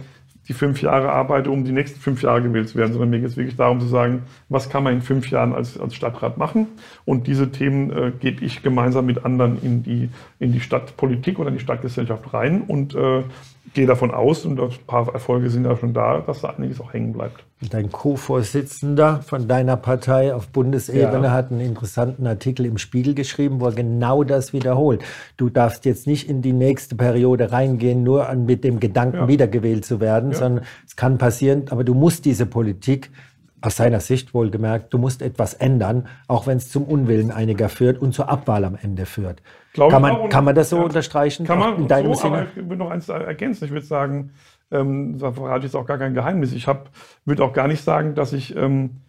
die 0.48 0.54
fünf 0.54 0.82
Jahre 0.82 1.12
arbeite, 1.12 1.50
um 1.50 1.64
die 1.64 1.72
nächsten 1.72 2.00
fünf 2.00 2.22
Jahre 2.22 2.42
gewählt 2.42 2.68
zu 2.68 2.78
werden, 2.78 2.92
sondern 2.92 3.10
mir 3.12 3.20
geht 3.20 3.30
es 3.30 3.38
wirklich 3.38 3.56
darum 3.56 3.80
zu 3.80 3.88
sagen, 3.88 4.24
was 4.50 4.70
kann 4.70 4.84
man 4.84 4.94
in 4.94 5.02
fünf 5.02 5.30
Jahren 5.30 5.54
als, 5.54 5.80
als 5.80 5.96
Stadtrat 5.96 6.38
machen? 6.38 6.68
Und 7.06 7.28
diese 7.28 7.52
Themen 7.52 7.92
äh, 7.92 8.12
gebe 8.20 8.44
ich 8.44 8.62
gemeinsam 8.62 9.06
mit 9.06 9.24
anderen 9.24 9.62
in 9.62 9.84
die, 9.84 10.10
in 10.40 10.52
die 10.52 10.60
Stadtpolitik 10.60 11.40
oder 11.40 11.50
in 11.50 11.56
die 11.56 11.64
Stadtgesellschaft 11.64 12.34
rein 12.34 12.62
und 12.62 12.94
äh, 12.94 13.24
gehe 13.74 13.86
davon 13.86 14.12
aus, 14.12 14.46
und 14.46 14.60
ein 14.60 14.70
paar 14.88 15.12
Erfolge 15.14 15.50
sind 15.50 15.66
ja 15.66 15.76
schon 15.76 15.94
da, 15.94 16.20
dass 16.20 16.42
da 16.42 16.50
einiges 16.50 16.80
auch 16.80 16.94
hängen 16.94 17.14
bleibt. 17.14 17.44
Dein 17.70 17.92
Co-Vorsitzender 17.92 19.22
von 19.22 19.48
deiner 19.48 19.78
Partei 19.78 20.34
auf 20.34 20.50
Bundesebene 20.50 21.28
ja. 21.28 21.32
hat 21.32 21.52
einen 21.52 21.62
interessanten 21.62 22.28
Artikel 22.28 22.66
im 22.66 22.78
Spiegel 22.78 23.16
geschrieben, 23.16 23.60
wo 23.60 23.68
er 23.68 23.74
genau 23.74 24.24
das 24.24 24.54
wiederholt. 24.54 25.04
Du 25.38 25.50
darfst 25.50 25.86
jetzt 25.86 26.08
nicht 26.08 26.30
in 26.30 26.42
die 26.42 26.54
nächste 26.54 26.96
Periode 26.96 27.52
reingehen, 27.52 28.04
nur 28.04 28.30
an, 28.30 28.46
mit 28.46 28.64
dem 28.64 28.80
Gedanken, 28.80 29.18
ja. 29.18 29.28
wiedergewählt 29.28 29.86
zu 29.86 30.00
werden, 30.00 30.32
ja. 30.32 30.38
sondern 30.38 30.66
es 30.86 30.96
kann 30.96 31.18
passieren, 31.18 31.66
aber 31.70 31.84
du 31.84 31.94
musst 31.94 32.26
diese 32.26 32.46
Politik 32.46 33.12
aus 33.62 33.78
seiner 33.78 34.02
Sicht 34.02 34.34
wohlgemerkt, 34.34 34.94
du 34.94 34.98
musst 34.98 35.22
etwas 35.22 35.54
ändern, 35.54 36.08
auch 36.28 36.48
wenn 36.48 36.58
es 36.58 36.70
zum 36.70 36.84
Unwillen 36.84 37.32
einiger 37.32 37.70
führt 37.70 37.98
und 38.02 38.14
zur 38.14 38.30
Abwahl 38.30 38.66
am 38.66 38.78
Ende 38.82 39.06
führt. 39.06 39.42
Glaube 39.74 39.92
kann, 39.92 40.02
man, 40.02 40.30
kann 40.30 40.46
man 40.46 40.56
das 40.56 40.70
so 40.70 40.78
unterstreichen? 40.78 41.46
Kann 41.46 41.60
man 41.60 41.78
in 41.78 41.88
deinem 41.88 42.14
so, 42.14 42.22
Sinne? 42.22 42.38
aber 42.38 42.48
ich 42.56 42.56
würde 42.56 42.78
noch 42.78 42.92
eins 42.92 43.10
ergänzen. 43.10 43.66
Ich 43.66 43.72
würde 43.72 43.86
sagen, 43.86 44.32
ähm, 44.72 45.18
da 45.18 45.32
verrate 45.32 45.60
ich 45.60 45.64
jetzt 45.66 45.76
auch 45.76 45.86
gar 45.86 45.98
kein 45.98 46.14
Geheimnis. 46.14 46.54
Ich 46.54 46.68
würde 47.26 47.44
auch 47.44 47.54
gar 47.54 47.68
nicht 47.68 47.84
sagen, 47.84 48.14
dass 48.14 48.34
ich 48.34 48.56
ähm, 48.56 49.02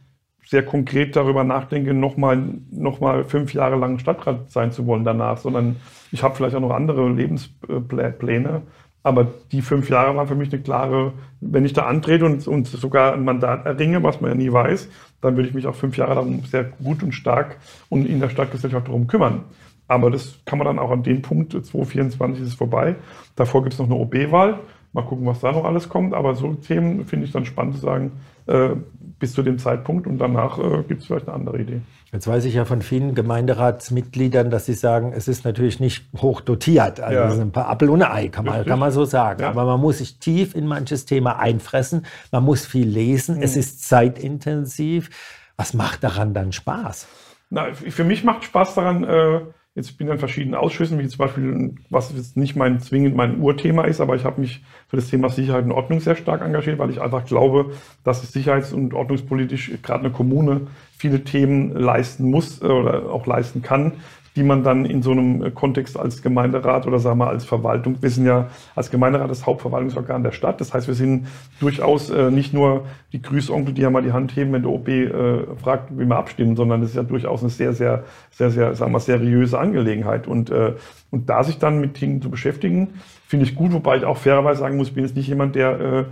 sehr 0.46 0.64
konkret 0.64 1.16
darüber 1.16 1.44
nachdenke, 1.44 1.94
nochmal 1.94 2.42
noch 2.70 3.00
mal 3.00 3.24
fünf 3.24 3.54
Jahre 3.54 3.76
lang 3.76 3.98
Stadtrat 3.98 4.50
sein 4.50 4.72
zu 4.72 4.86
wollen 4.86 5.04
danach, 5.04 5.38
sondern 5.38 5.76
ich 6.12 6.22
habe 6.22 6.34
vielleicht 6.34 6.54
auch 6.54 6.60
noch 6.60 6.70
andere 6.70 7.08
Lebenspläne, 7.10 8.62
Aber 9.02 9.26
die 9.52 9.62
fünf 9.62 9.88
Jahre 9.90 10.16
waren 10.16 10.28
für 10.28 10.34
mich 10.34 10.52
eine 10.52 10.62
klare, 10.62 11.12
wenn 11.40 11.64
ich 11.64 11.72
da 11.72 11.86
antrete 11.86 12.24
und, 12.24 12.46
und 12.46 12.66
sogar 12.66 13.14
ein 13.14 13.24
Mandat 13.24 13.66
erringe, 13.66 14.02
was 14.02 14.20
man 14.20 14.30
ja 14.30 14.36
nie 14.36 14.52
weiß, 14.52 14.88
dann 15.20 15.36
würde 15.36 15.48
ich 15.48 15.54
mich 15.54 15.66
auch 15.66 15.74
fünf 15.74 15.96
Jahre 15.96 16.14
lang 16.14 16.42
sehr 16.44 16.64
gut 16.64 17.02
und 17.02 17.12
stark 17.12 17.56
und 17.88 18.06
in 18.06 18.20
der 18.20 18.28
Stadtgesellschaft 18.28 18.88
darum 18.88 19.06
kümmern. 19.06 19.44
Aber 19.86 20.10
das 20.10 20.38
kann 20.44 20.58
man 20.58 20.66
dann 20.66 20.78
auch 20.78 20.90
an 20.90 21.02
dem 21.02 21.22
Punkt, 21.22 21.52
2024 21.52 22.42
ist 22.42 22.48
es 22.48 22.54
vorbei. 22.54 22.96
Davor 23.36 23.62
gibt 23.62 23.74
es 23.74 23.78
noch 23.78 23.86
eine 23.86 23.96
OB-Wahl. 23.96 24.60
Mal 24.92 25.04
gucken, 25.04 25.26
was 25.26 25.40
da 25.40 25.52
noch 25.52 25.64
alles 25.64 25.88
kommt. 25.88 26.14
Aber 26.14 26.34
so 26.34 26.54
Themen 26.54 27.04
finde 27.04 27.26
ich 27.26 27.32
dann 27.32 27.44
spannend 27.44 27.74
zu 27.74 27.80
sagen, 27.80 28.12
äh, 28.46 28.70
bis 29.18 29.32
zu 29.32 29.42
dem 29.42 29.58
Zeitpunkt 29.58 30.06
und 30.06 30.18
danach 30.18 30.58
äh, 30.58 30.82
gibt 30.86 31.00
es 31.00 31.06
vielleicht 31.06 31.28
eine 31.28 31.36
andere 31.36 31.58
Idee. 31.58 31.80
Jetzt 32.12 32.28
weiß 32.28 32.44
ich 32.44 32.54
ja 32.54 32.64
von 32.64 32.80
vielen 32.80 33.14
Gemeinderatsmitgliedern, 33.14 34.50
dass 34.50 34.66
sie 34.66 34.74
sagen, 34.74 35.12
es 35.12 35.26
ist 35.26 35.44
natürlich 35.44 35.80
nicht 35.80 36.06
hoch 36.18 36.40
dotiert. 36.40 37.00
Also 37.00 37.18
ja. 37.18 37.42
ein 37.42 37.50
paar 37.50 37.68
Appel 37.68 37.90
und 37.90 38.02
Ei, 38.02 38.28
kann 38.28 38.44
man, 38.44 38.64
kann 38.64 38.78
man 38.78 38.92
so 38.92 39.04
sagen. 39.04 39.42
Ja. 39.42 39.48
Aber 39.48 39.64
man 39.64 39.80
muss 39.80 39.98
sich 39.98 40.18
tief 40.18 40.54
in 40.54 40.66
manches 40.66 41.06
Thema 41.06 41.38
einfressen. 41.40 42.06
Man 42.30 42.44
muss 42.44 42.66
viel 42.66 42.86
lesen. 42.86 43.36
Mhm. 43.36 43.42
Es 43.42 43.56
ist 43.56 43.84
zeitintensiv. 43.88 45.10
Was 45.56 45.74
macht 45.74 46.04
daran 46.04 46.34
dann 46.34 46.52
Spaß? 46.52 47.08
Na, 47.50 47.72
für 47.72 48.04
mich 48.04 48.22
macht 48.24 48.44
Spaß 48.44 48.74
daran, 48.74 49.04
äh, 49.04 49.40
Jetzt 49.76 49.98
bin 49.98 50.06
ich 50.06 50.12
in 50.12 50.18
verschiedenen 50.20 50.54
Ausschüssen, 50.54 51.00
wie 51.00 51.08
zum 51.08 51.18
Beispiel, 51.18 51.74
was 51.90 52.12
jetzt 52.14 52.36
nicht 52.36 52.54
mein 52.54 52.78
zwingend 52.78 53.16
mein 53.16 53.40
Urthema 53.40 53.84
ist, 53.84 54.00
aber 54.00 54.14
ich 54.14 54.24
habe 54.24 54.40
mich 54.40 54.62
für 54.86 54.94
das 54.94 55.10
Thema 55.10 55.30
Sicherheit 55.30 55.64
und 55.64 55.72
Ordnung 55.72 55.98
sehr 55.98 56.14
stark 56.14 56.42
engagiert, 56.42 56.78
weil 56.78 56.90
ich 56.90 57.00
einfach 57.00 57.24
glaube, 57.24 57.72
dass 58.04 58.22
es 58.22 58.32
sicherheits- 58.32 58.72
und 58.72 58.94
ordnungspolitisch 58.94 59.72
gerade 59.82 60.04
eine 60.04 60.12
Kommune 60.12 60.68
viele 60.96 61.24
Themen 61.24 61.72
leisten 61.72 62.30
muss 62.30 62.62
äh, 62.62 62.66
oder 62.66 63.10
auch 63.10 63.26
leisten 63.26 63.62
kann, 63.62 63.94
die 64.36 64.42
man 64.42 64.64
dann 64.64 64.84
in 64.84 65.02
so 65.02 65.12
einem 65.12 65.54
Kontext 65.54 65.98
als 65.98 66.22
Gemeinderat 66.22 66.86
oder 66.86 66.98
sagen 66.98 67.18
wir 67.18 67.28
als 67.28 67.44
Verwaltung, 67.44 67.96
wir 68.00 68.10
sind 68.10 68.26
ja 68.26 68.48
als 68.74 68.90
Gemeinderat 68.90 69.30
das 69.30 69.46
Hauptverwaltungsorgan 69.46 70.24
der 70.24 70.32
Stadt. 70.32 70.60
Das 70.60 70.74
heißt, 70.74 70.88
wir 70.88 70.94
sind 70.94 71.28
durchaus 71.60 72.10
äh, 72.10 72.30
nicht 72.30 72.52
nur 72.52 72.86
die 73.12 73.22
Grüßonkel, 73.22 73.74
die 73.74 73.82
ja 73.82 73.90
mal 73.90 74.02
die 74.02 74.12
Hand 74.12 74.34
heben, 74.34 74.52
wenn 74.52 74.62
der 74.62 74.72
OB 74.72 74.88
äh, 74.88 75.56
fragt, 75.62 75.96
wie 75.96 76.04
wir 76.04 76.16
abstimmen, 76.16 76.56
sondern 76.56 76.82
es 76.82 76.90
ist 76.90 76.96
ja 76.96 77.04
durchaus 77.04 77.42
eine 77.42 77.50
sehr, 77.50 77.72
sehr, 77.74 78.04
sehr, 78.32 78.50
sehr, 78.50 78.74
sagen 78.74 78.92
wir, 78.92 79.00
seriöse 79.00 79.58
Angelegenheit. 79.58 80.26
Und, 80.26 80.50
äh, 80.50 80.72
und 81.10 81.30
da 81.30 81.44
sich 81.44 81.58
dann 81.58 81.80
mit 81.80 82.00
Dingen 82.00 82.20
zu 82.20 82.28
beschäftigen, 82.28 82.94
finde 83.28 83.46
ich 83.46 83.54
gut, 83.54 83.72
wobei 83.72 83.96
ich 83.96 84.04
auch 84.04 84.16
fairerweise 84.16 84.60
sagen 84.60 84.76
muss, 84.76 84.88
ich 84.88 84.94
bin 84.94 85.04
jetzt 85.04 85.16
nicht 85.16 85.28
jemand, 85.28 85.54
der 85.54 85.80
äh, 85.80 86.04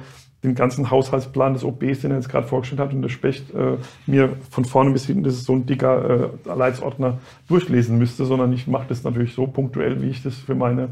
den 0.42 0.54
ganzen 0.54 0.90
Haushaltsplan 0.90 1.54
des 1.54 1.64
OBs, 1.64 2.00
den 2.00 2.10
er 2.10 2.16
jetzt 2.16 2.28
gerade 2.28 2.46
vorgestellt 2.46 2.80
hat, 2.80 2.92
und 2.92 3.02
der 3.02 3.08
Specht 3.08 3.54
äh, 3.54 3.76
mir 4.06 4.36
von 4.50 4.64
vorne 4.64 4.90
bis 4.90 5.06
hinten, 5.06 5.22
das 5.22 5.34
ist 5.34 5.44
so 5.44 5.54
ein 5.54 5.66
dicker 5.66 6.30
äh, 6.44 6.54
Leitsordner, 6.54 7.18
durchlesen 7.48 7.98
müsste, 7.98 8.24
sondern 8.24 8.52
ich 8.52 8.66
mache 8.66 8.86
das 8.88 9.04
natürlich 9.04 9.34
so 9.34 9.46
punktuell, 9.46 10.02
wie 10.02 10.08
ich 10.08 10.22
das 10.22 10.34
für 10.34 10.54
meine 10.54 10.88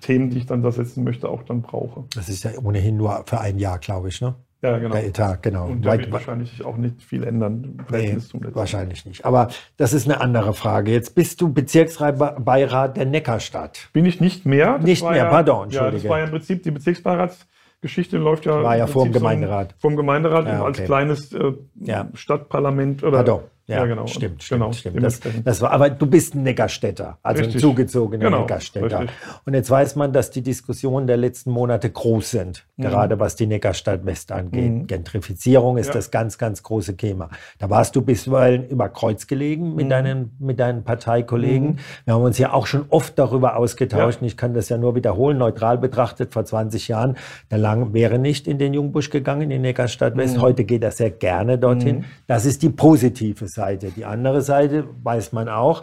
Themen, 0.00 0.30
die 0.30 0.38
ich 0.38 0.46
dann 0.46 0.62
da 0.62 0.72
setzen 0.72 1.04
möchte, 1.04 1.28
auch 1.28 1.42
dann 1.42 1.62
brauche. 1.62 2.04
Das 2.14 2.28
ist 2.28 2.44
ja 2.44 2.52
ohnehin 2.62 2.96
nur 2.96 3.24
für 3.26 3.40
ein 3.40 3.58
Jahr, 3.58 3.78
glaube 3.78 4.08
ich, 4.08 4.20
ne? 4.20 4.34
Ja, 4.62 4.78
genau. 4.78 4.94
Der 4.94 5.06
Etat, 5.06 5.36
genau. 5.42 5.68
Und 5.68 5.86
da 5.86 5.92
wird 5.92 6.12
wahrscheinlich 6.12 6.62
auch 6.62 6.76
nicht 6.76 7.02
viel 7.02 7.24
ändern. 7.24 7.78
Nee, 7.90 8.18
wahrscheinlich 8.52 9.06
nicht. 9.06 9.24
Aber 9.24 9.48
das 9.78 9.94
ist 9.94 10.04
eine 10.04 10.20
andere 10.20 10.52
Frage. 10.52 10.92
Jetzt 10.92 11.14
bist 11.14 11.40
du 11.40 11.50
Bezirksbeirat 11.50 12.96
der 12.96 13.06
Neckarstadt. 13.06 13.88
Bin 13.94 14.04
ich 14.04 14.20
nicht 14.20 14.44
mehr. 14.44 14.74
Das 14.76 14.84
nicht 14.84 15.02
mehr, 15.02 15.16
ja, 15.16 15.30
pardon, 15.30 15.64
Entschuldige. 15.64 15.96
Ja, 15.96 16.02
das 16.02 16.10
war 16.10 16.18
ja 16.18 16.24
im 16.24 16.30
Prinzip 16.30 16.62
die 16.62 16.70
Bezirksbeirats 16.72 17.46
Geschichte 17.80 18.18
läuft 18.18 18.46
ja. 18.46 18.62
War 18.62 18.76
ja 18.76 18.86
vor 18.86 19.04
dem 19.04 19.12
Gemeinderat. 19.12 19.74
Vom 19.78 19.96
Gemeinderat 19.96 20.46
ja, 20.46 20.60
okay. 20.60 20.64
als 20.64 20.84
kleines 20.84 21.32
äh, 21.32 21.52
ja. 21.80 22.08
Stadtparlament 22.14 23.02
oder. 23.02 23.18
Pardon. 23.18 23.40
Ja, 23.76 23.86
genau. 23.86 24.06
Stimmt, 24.06 24.42
stimmt, 24.42 24.60
genau, 24.60 24.72
stimmt. 24.72 25.02
Das, 25.02 25.20
das 25.44 25.60
war, 25.60 25.70
aber 25.72 25.90
du 25.90 26.06
bist 26.06 26.34
ein 26.34 26.42
Neckarstädter, 26.42 27.18
also 27.22 27.40
Richtig. 27.42 27.56
ein 27.56 27.60
zugezogener 27.60 28.24
genau, 28.24 28.40
Neckarstädter. 28.40 29.00
Richtig. 29.00 29.16
Und 29.44 29.54
jetzt 29.54 29.70
weiß 29.70 29.96
man, 29.96 30.12
dass 30.12 30.30
die 30.30 30.42
Diskussionen 30.42 31.06
der 31.06 31.16
letzten 31.16 31.50
Monate 31.50 31.90
groß 31.90 32.30
sind, 32.30 32.66
mhm. 32.76 32.82
gerade 32.82 33.18
was 33.18 33.36
die 33.36 33.46
Neckarstadt 33.46 34.04
West 34.06 34.32
angeht. 34.32 34.70
Mhm. 34.70 34.86
Gentrifizierung 34.86 35.78
ist 35.78 35.88
ja. 35.88 35.94
das 35.94 36.10
ganz, 36.10 36.38
ganz 36.38 36.62
große 36.62 36.96
Thema. 36.96 37.30
Da 37.58 37.70
warst 37.70 37.96
du 37.96 38.02
bisweilen 38.02 38.68
über 38.68 38.88
Kreuz 38.88 39.26
gelegen 39.26 39.74
mit, 39.74 39.86
mhm. 39.86 39.90
deinen, 39.90 40.36
mit 40.38 40.60
deinen 40.60 40.84
Parteikollegen. 40.84 41.68
Mhm. 41.68 41.76
Wir 42.04 42.14
haben 42.14 42.22
uns 42.22 42.38
ja 42.38 42.52
auch 42.52 42.66
schon 42.66 42.86
oft 42.88 43.18
darüber 43.18 43.56
ausgetauscht. 43.56 44.16
Ja. 44.16 44.20
Und 44.20 44.26
ich 44.26 44.36
kann 44.36 44.54
das 44.54 44.68
ja 44.68 44.78
nur 44.78 44.94
wiederholen, 44.94 45.38
neutral 45.38 45.78
betrachtet, 45.78 46.32
vor 46.32 46.44
20 46.44 46.88
Jahren, 46.88 47.16
der 47.50 47.58
Lang 47.58 47.92
wäre 47.92 48.18
nicht 48.18 48.46
in 48.46 48.58
den 48.58 48.74
Jungbusch 48.74 49.10
gegangen, 49.10 49.50
in 49.50 49.62
Neckarstadt 49.62 50.16
West. 50.16 50.36
Mhm. 50.36 50.42
Heute 50.42 50.64
geht 50.64 50.82
er 50.82 50.90
sehr 50.90 51.10
gerne 51.10 51.58
dorhin. 51.58 51.98
Mhm. 51.98 52.04
Das 52.26 52.44
ist 52.44 52.62
die 52.62 52.70
positive 52.70 53.48
Seite. 53.48 53.59
Seite. 53.60 53.90
Die 53.90 54.04
andere 54.04 54.42
Seite 54.42 54.84
weiß 55.02 55.32
man 55.32 55.48
auch. 55.48 55.82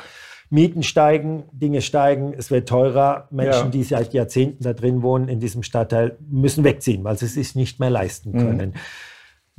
Mieten 0.50 0.82
steigen, 0.82 1.44
Dinge 1.52 1.82
steigen, 1.82 2.34
es 2.38 2.52
wird 2.52 2.70
teurer. 2.70 3.28
Menschen, 3.32 3.66
ja. 3.66 3.70
die 3.70 3.84
seit 3.84 4.14
Jahrzehnten 4.14 4.64
da 4.64 4.74
drin 4.74 5.02
wohnen, 5.02 5.28
in 5.28 5.40
diesem 5.40 5.62
Stadtteil, 5.62 6.18
müssen 6.30 6.64
wegziehen, 6.64 7.04
weil 7.04 7.18
sie 7.18 7.26
es 7.26 7.34
sich 7.34 7.56
nicht 7.56 7.80
mehr 7.80 7.90
leisten 7.90 8.32
mhm. 8.32 8.38
können. 8.38 8.70
Mhm. 8.70 8.80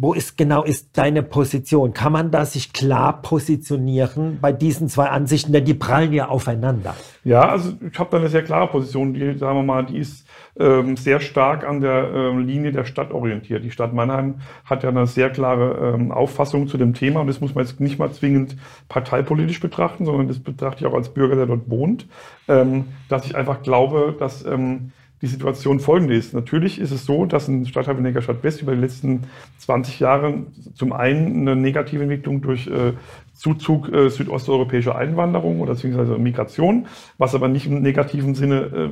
Wo 0.01 0.13
ist 0.13 0.39
genau 0.39 0.63
ist 0.63 0.97
deine 0.97 1.25
Position? 1.25 1.93
Kann 1.93 2.13
man 2.13 2.31
da 2.31 2.45
sich 2.45 2.73
klar 2.73 3.21
positionieren 3.21 4.39
bei 4.41 4.53
diesen 4.53 4.89
zwei 4.89 5.07
Ansichten, 5.07 5.53
denn 5.53 5.65
die 5.65 5.75
prallen 5.75 6.13
ja 6.13 6.29
aufeinander? 6.29 6.95
Ja, 7.25 7.49
also 7.49 7.73
ich 7.81 7.99
habe 7.99 8.09
da 8.13 8.19
eine 8.19 8.29
sehr 8.29 8.45
klare 8.45 8.69
Position, 8.69 9.13
die, 9.13 9.37
sagen 9.37 9.59
wir 9.59 9.65
mal, 9.65 9.85
die 9.85 9.99
ist 9.99 10.25
ähm, 10.57 10.97
sehr 10.97 11.19
stark 11.19 11.67
an 11.67 11.81
der 11.81 12.13
ähm, 12.15 12.47
Linie 12.47 12.71
der 12.71 12.85
Stadt 12.85 13.11
orientiert. 13.11 13.65
Die 13.65 13.73
Stadt 13.73 13.93
Mannheim 13.93 14.37
hat 14.65 14.85
ja 14.85 14.91
eine 14.91 15.09
sehr 15.09 15.31
klare 15.31 15.95
ähm, 15.95 16.13
Auffassung 16.13 16.69
zu 16.69 16.79
dem 16.79 16.95
Thema 16.95 17.23
und 17.23 17.27
das 17.27 17.41
muss 17.41 17.57
man 17.57 17.65
jetzt 17.65 17.81
nicht 17.81 17.99
mal 17.99 18.13
zwingend 18.13 18.57
parteipolitisch 18.89 19.59
betrachten, 19.59 20.05
sondern 20.05 20.29
das 20.29 20.39
betrachte 20.39 20.85
ich 20.85 20.87
auch 20.87 20.95
als 20.95 21.09
Bürger, 21.09 21.35
der 21.35 21.47
dort 21.47 21.69
wohnt, 21.69 22.07
ähm, 22.47 22.85
dass 23.09 23.27
ich 23.27 23.35
einfach 23.35 23.65
glaube, 23.65 24.15
dass 24.17 24.47
ähm, 24.47 24.93
die 25.21 25.27
Situation 25.27 25.81
folgende 25.81 26.15
ist. 26.15 26.33
Natürlich 26.33 26.81
ist 26.81 26.91
es 26.91 27.05
so, 27.05 27.27
dass 27.27 27.49
ein 27.49 27.67
Stadtteil 27.67 27.99
wie 27.99 28.03
Neckarstadt 28.03 28.43
West 28.45 28.63
über 28.63 28.75
die 28.75 28.81
letzten 28.81 29.25
20 29.59 30.01
Jahre 30.01 30.43
zum 30.75 30.93
einen 30.93 31.49
eine 31.49 31.57
negative 31.57 32.03
Entwicklung 32.03 32.41
durch 32.41 32.67
äh, 32.69 32.93
Zuzug 33.35 33.93
äh, 33.93 34.11
südosteuropäischer 34.11 34.97
Einwanderung 34.97 35.61
oder 35.61 35.75
beziehungsweise 35.75 36.19
Migration, 36.19 36.87
was 37.19 37.35
aber 37.35 37.49
nicht 37.49 37.67
im 37.67 37.83
negativen 37.83 38.35
Sinne 38.35 38.61
äh, 38.61 38.91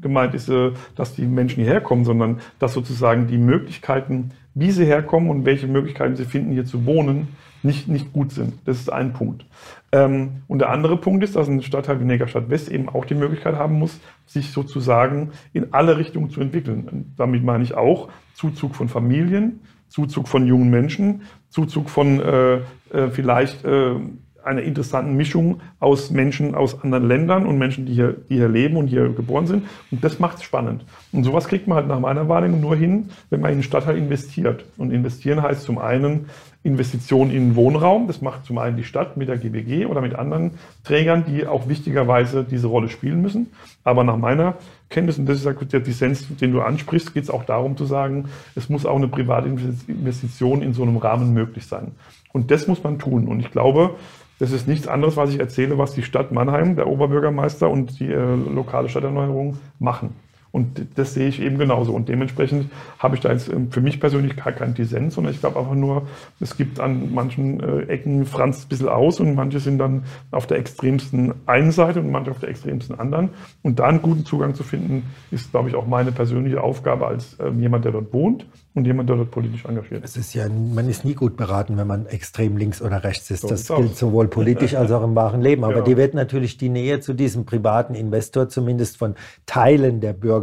gemeint 0.00 0.34
ist, 0.34 0.50
dass 0.96 1.14
die 1.14 1.26
Menschen 1.26 1.62
hierher 1.62 1.80
kommen, 1.80 2.04
sondern 2.04 2.40
dass 2.58 2.72
sozusagen 2.72 3.26
die 3.26 3.38
Möglichkeiten, 3.38 4.30
wie 4.54 4.70
sie 4.70 4.86
herkommen 4.86 5.30
und 5.30 5.44
welche 5.44 5.66
Möglichkeiten 5.66 6.16
sie 6.16 6.24
finden, 6.24 6.52
hier 6.52 6.64
zu 6.64 6.86
wohnen, 6.86 7.28
nicht, 7.62 7.88
nicht 7.88 8.12
gut 8.12 8.32
sind. 8.32 8.54
Das 8.64 8.78
ist 8.78 8.92
ein 8.92 9.12
Punkt. 9.12 9.44
Ähm, 9.90 10.42
und 10.48 10.58
der 10.58 10.70
andere 10.70 10.96
Punkt 10.96 11.24
ist, 11.24 11.36
dass 11.36 11.48
ein 11.48 11.62
Stadtteil 11.62 12.00
wie 12.00 12.04
Negerstadt 12.04 12.50
West 12.50 12.70
eben 12.70 12.88
auch 12.88 13.04
die 13.04 13.14
Möglichkeit 13.14 13.56
haben 13.56 13.78
muss, 13.78 14.00
sich 14.26 14.52
sozusagen 14.52 15.30
in 15.52 15.72
alle 15.72 15.96
Richtungen 15.96 16.30
zu 16.30 16.40
entwickeln. 16.40 16.88
Und 16.90 17.14
damit 17.16 17.42
meine 17.42 17.64
ich 17.64 17.74
auch 17.74 18.08
Zuzug 18.34 18.74
von 18.74 18.88
Familien, 18.88 19.60
Zuzug 19.88 20.28
von 20.28 20.46
jungen 20.46 20.68
Menschen, 20.68 21.22
Zuzug 21.48 21.88
von 21.88 22.20
äh, 22.20 22.56
äh, 22.92 23.08
vielleicht 23.10 23.64
äh, 23.64 23.94
einer 24.44 24.62
interessanten 24.62 25.14
Mischung 25.16 25.60
aus 25.78 26.10
Menschen 26.10 26.54
aus 26.54 26.82
anderen 26.82 27.06
Ländern 27.06 27.46
und 27.46 27.58
Menschen, 27.58 27.86
die 27.86 27.94
hier, 27.94 28.16
die 28.28 28.36
hier 28.36 28.48
leben 28.48 28.76
und 28.76 28.88
hier 28.88 29.08
geboren 29.08 29.46
sind. 29.46 29.64
Und 29.90 30.02
das 30.04 30.18
macht 30.18 30.38
es 30.38 30.42
spannend. 30.42 30.84
Und 31.12 31.24
sowas 31.24 31.48
kriegt 31.48 31.66
man 31.66 31.76
halt 31.76 31.88
nach 31.88 32.00
meiner 32.00 32.28
Wahrnehmung 32.28 32.60
nur 32.60 32.76
hin, 32.76 33.10
wenn 33.30 33.40
man 33.40 33.52
in 33.52 33.58
den 33.58 33.62
Stadtteil 33.62 33.96
investiert. 33.96 34.64
Und 34.76 34.90
investieren 34.90 35.42
heißt 35.42 35.62
zum 35.62 35.78
einen 35.78 36.26
Investitionen 36.68 37.30
in 37.30 37.56
Wohnraum. 37.56 38.06
Das 38.06 38.20
macht 38.20 38.44
zum 38.44 38.58
einen 38.58 38.76
die 38.76 38.84
Stadt 38.84 39.16
mit 39.16 39.28
der 39.28 39.38
GBG 39.38 39.86
oder 39.86 40.00
mit 40.00 40.14
anderen 40.14 40.52
Trägern, 40.84 41.24
die 41.26 41.46
auch 41.46 41.68
wichtigerweise 41.68 42.44
diese 42.44 42.68
Rolle 42.68 42.88
spielen 42.88 43.20
müssen. 43.20 43.48
Aber 43.84 44.04
nach 44.04 44.16
meiner 44.16 44.54
Kenntnis, 44.90 45.18
und 45.18 45.26
das 45.26 45.44
ist 45.44 45.72
der 45.72 45.80
Dissens, 45.80 46.26
den 46.36 46.52
du 46.52 46.60
ansprichst, 46.60 47.14
geht 47.14 47.24
es 47.24 47.30
auch 47.30 47.44
darum 47.44 47.76
zu 47.76 47.84
sagen, 47.84 48.26
es 48.54 48.68
muss 48.68 48.86
auch 48.86 48.96
eine 48.96 49.08
private 49.08 49.48
Investition 49.48 50.62
in 50.62 50.74
so 50.74 50.82
einem 50.82 50.98
Rahmen 50.98 51.32
möglich 51.32 51.66
sein. 51.66 51.92
Und 52.32 52.50
das 52.50 52.66
muss 52.68 52.84
man 52.84 52.98
tun. 52.98 53.26
Und 53.26 53.40
ich 53.40 53.50
glaube, 53.50 53.96
das 54.38 54.52
ist 54.52 54.68
nichts 54.68 54.86
anderes, 54.86 55.16
was 55.16 55.30
ich 55.30 55.40
erzähle, 55.40 55.78
was 55.78 55.94
die 55.94 56.02
Stadt 56.02 56.30
Mannheim, 56.30 56.76
der 56.76 56.86
Oberbürgermeister 56.86 57.68
und 57.68 57.98
die 57.98 58.06
äh, 58.12 58.34
lokale 58.34 58.88
Stadterneuerung 58.88 59.58
machen. 59.80 60.14
Und 60.50 60.86
das 60.96 61.14
sehe 61.14 61.28
ich 61.28 61.40
eben 61.40 61.58
genauso. 61.58 61.92
Und 61.92 62.08
dementsprechend 62.08 62.70
habe 62.98 63.14
ich 63.14 63.20
da 63.20 63.30
jetzt 63.30 63.48
ähm, 63.48 63.70
für 63.70 63.80
mich 63.80 64.00
persönlich 64.00 64.36
gar 64.36 64.52
keinen 64.52 64.74
Dissens, 64.74 65.14
sondern 65.14 65.34
ich 65.34 65.40
glaube 65.40 65.58
einfach 65.58 65.74
nur, 65.74 66.02
es 66.40 66.56
gibt 66.56 66.80
an 66.80 67.12
manchen 67.12 67.60
äh, 67.60 67.82
Ecken 67.82 68.24
franzt 68.24 68.66
ein 68.66 68.68
bisschen 68.68 68.88
aus 68.88 69.20
und 69.20 69.34
manche 69.34 69.60
sind 69.60 69.78
dann 69.78 70.04
auf 70.30 70.46
der 70.46 70.58
extremsten 70.58 71.34
einen 71.46 71.70
Seite 71.70 72.00
und 72.00 72.10
manche 72.10 72.30
auf 72.30 72.38
der 72.38 72.48
extremsten 72.48 72.98
anderen. 72.98 73.30
Und 73.62 73.78
da 73.78 73.86
einen 73.86 74.00
guten 74.00 74.24
Zugang 74.24 74.54
zu 74.54 74.62
finden, 74.62 75.04
ist, 75.30 75.50
glaube 75.50 75.68
ich, 75.68 75.74
auch 75.74 75.86
meine 75.86 76.12
persönliche 76.12 76.62
Aufgabe 76.62 77.06
als 77.06 77.34
äh, 77.34 77.50
jemand, 77.50 77.84
der 77.84 77.92
dort 77.92 78.12
wohnt 78.12 78.46
und 78.74 78.86
jemand, 78.86 79.10
der 79.10 79.16
dort 79.16 79.30
politisch 79.30 79.64
engagiert 79.66 80.04
ist. 80.04 80.16
Es 80.16 80.28
ist 80.28 80.34
ja, 80.34 80.48
man 80.48 80.88
ist 80.88 81.04
nie 81.04 81.14
gut 81.14 81.36
beraten, 81.36 81.76
wenn 81.76 81.86
man 81.86 82.06
extrem 82.06 82.56
links 82.56 82.80
oder 82.80 83.04
rechts 83.04 83.30
ist. 83.30 83.42
So 83.42 83.48
das 83.48 83.68
gilt 83.68 83.90
aus. 83.90 83.98
sowohl 83.98 84.28
politisch 84.28 84.74
als 84.74 84.90
auch 84.92 85.04
im 85.04 85.14
wahren 85.14 85.42
Leben. 85.42 85.64
Aber 85.64 85.78
ja. 85.78 85.82
die 85.82 85.96
wird 85.96 86.14
natürlich 86.14 86.56
die 86.56 86.68
Nähe 86.70 87.00
zu 87.00 87.12
diesem 87.12 87.44
privaten 87.44 87.94
Investor 87.94 88.48
zumindest 88.48 88.96
von 88.96 89.14
Teilen 89.46 90.00
der 90.00 90.14
Bürger 90.14 90.37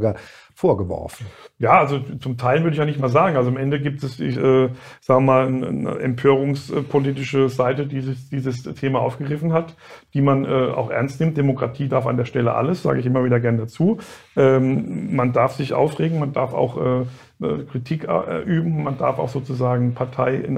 vorgeworfen. 0.53 1.25
Ja, 1.57 1.79
also 1.79 1.99
zum 2.19 2.37
Teil 2.37 2.63
würde 2.63 2.71
ich 2.71 2.79
ja 2.79 2.85
nicht 2.85 2.99
mal 2.99 3.07
sagen. 3.09 3.37
Also 3.37 3.49
am 3.49 3.55
Ende 3.55 3.79
gibt 3.79 4.03
es, 4.03 4.19
ich 4.19 4.35
äh, 4.35 4.69
sage 4.99 5.21
mal, 5.21 5.47
eine 5.47 5.99
empörungspolitische 5.99 7.47
Seite, 7.47 7.87
die 7.87 7.95
dieses, 7.95 8.29
dieses 8.29 8.63
Thema 8.75 8.99
aufgegriffen 8.99 9.53
hat, 9.53 9.75
die 10.13 10.21
man 10.21 10.43
äh, 10.43 10.47
auch 10.47 10.89
ernst 10.89 11.21
nimmt. 11.21 11.37
Demokratie 11.37 11.87
darf 11.87 12.07
an 12.07 12.17
der 12.17 12.25
Stelle 12.25 12.55
alles, 12.55 12.83
sage 12.83 12.99
ich 12.99 13.05
immer 13.05 13.23
wieder 13.23 13.39
gerne 13.39 13.59
dazu. 13.59 13.99
Ähm, 14.35 15.15
man 15.15 15.31
darf 15.31 15.53
sich 15.53 15.73
aufregen, 15.73 16.19
man 16.19 16.33
darf 16.33 16.53
auch 16.53 16.77
äh, 16.77 17.05
äh, 17.41 17.63
Kritik 17.69 18.07
äh, 18.07 18.41
üben. 18.43 18.83
Man 18.83 18.97
darf 18.97 19.19
auch 19.19 19.27
sozusagen 19.27 19.93
Partei 19.93 20.35
in 20.35 20.57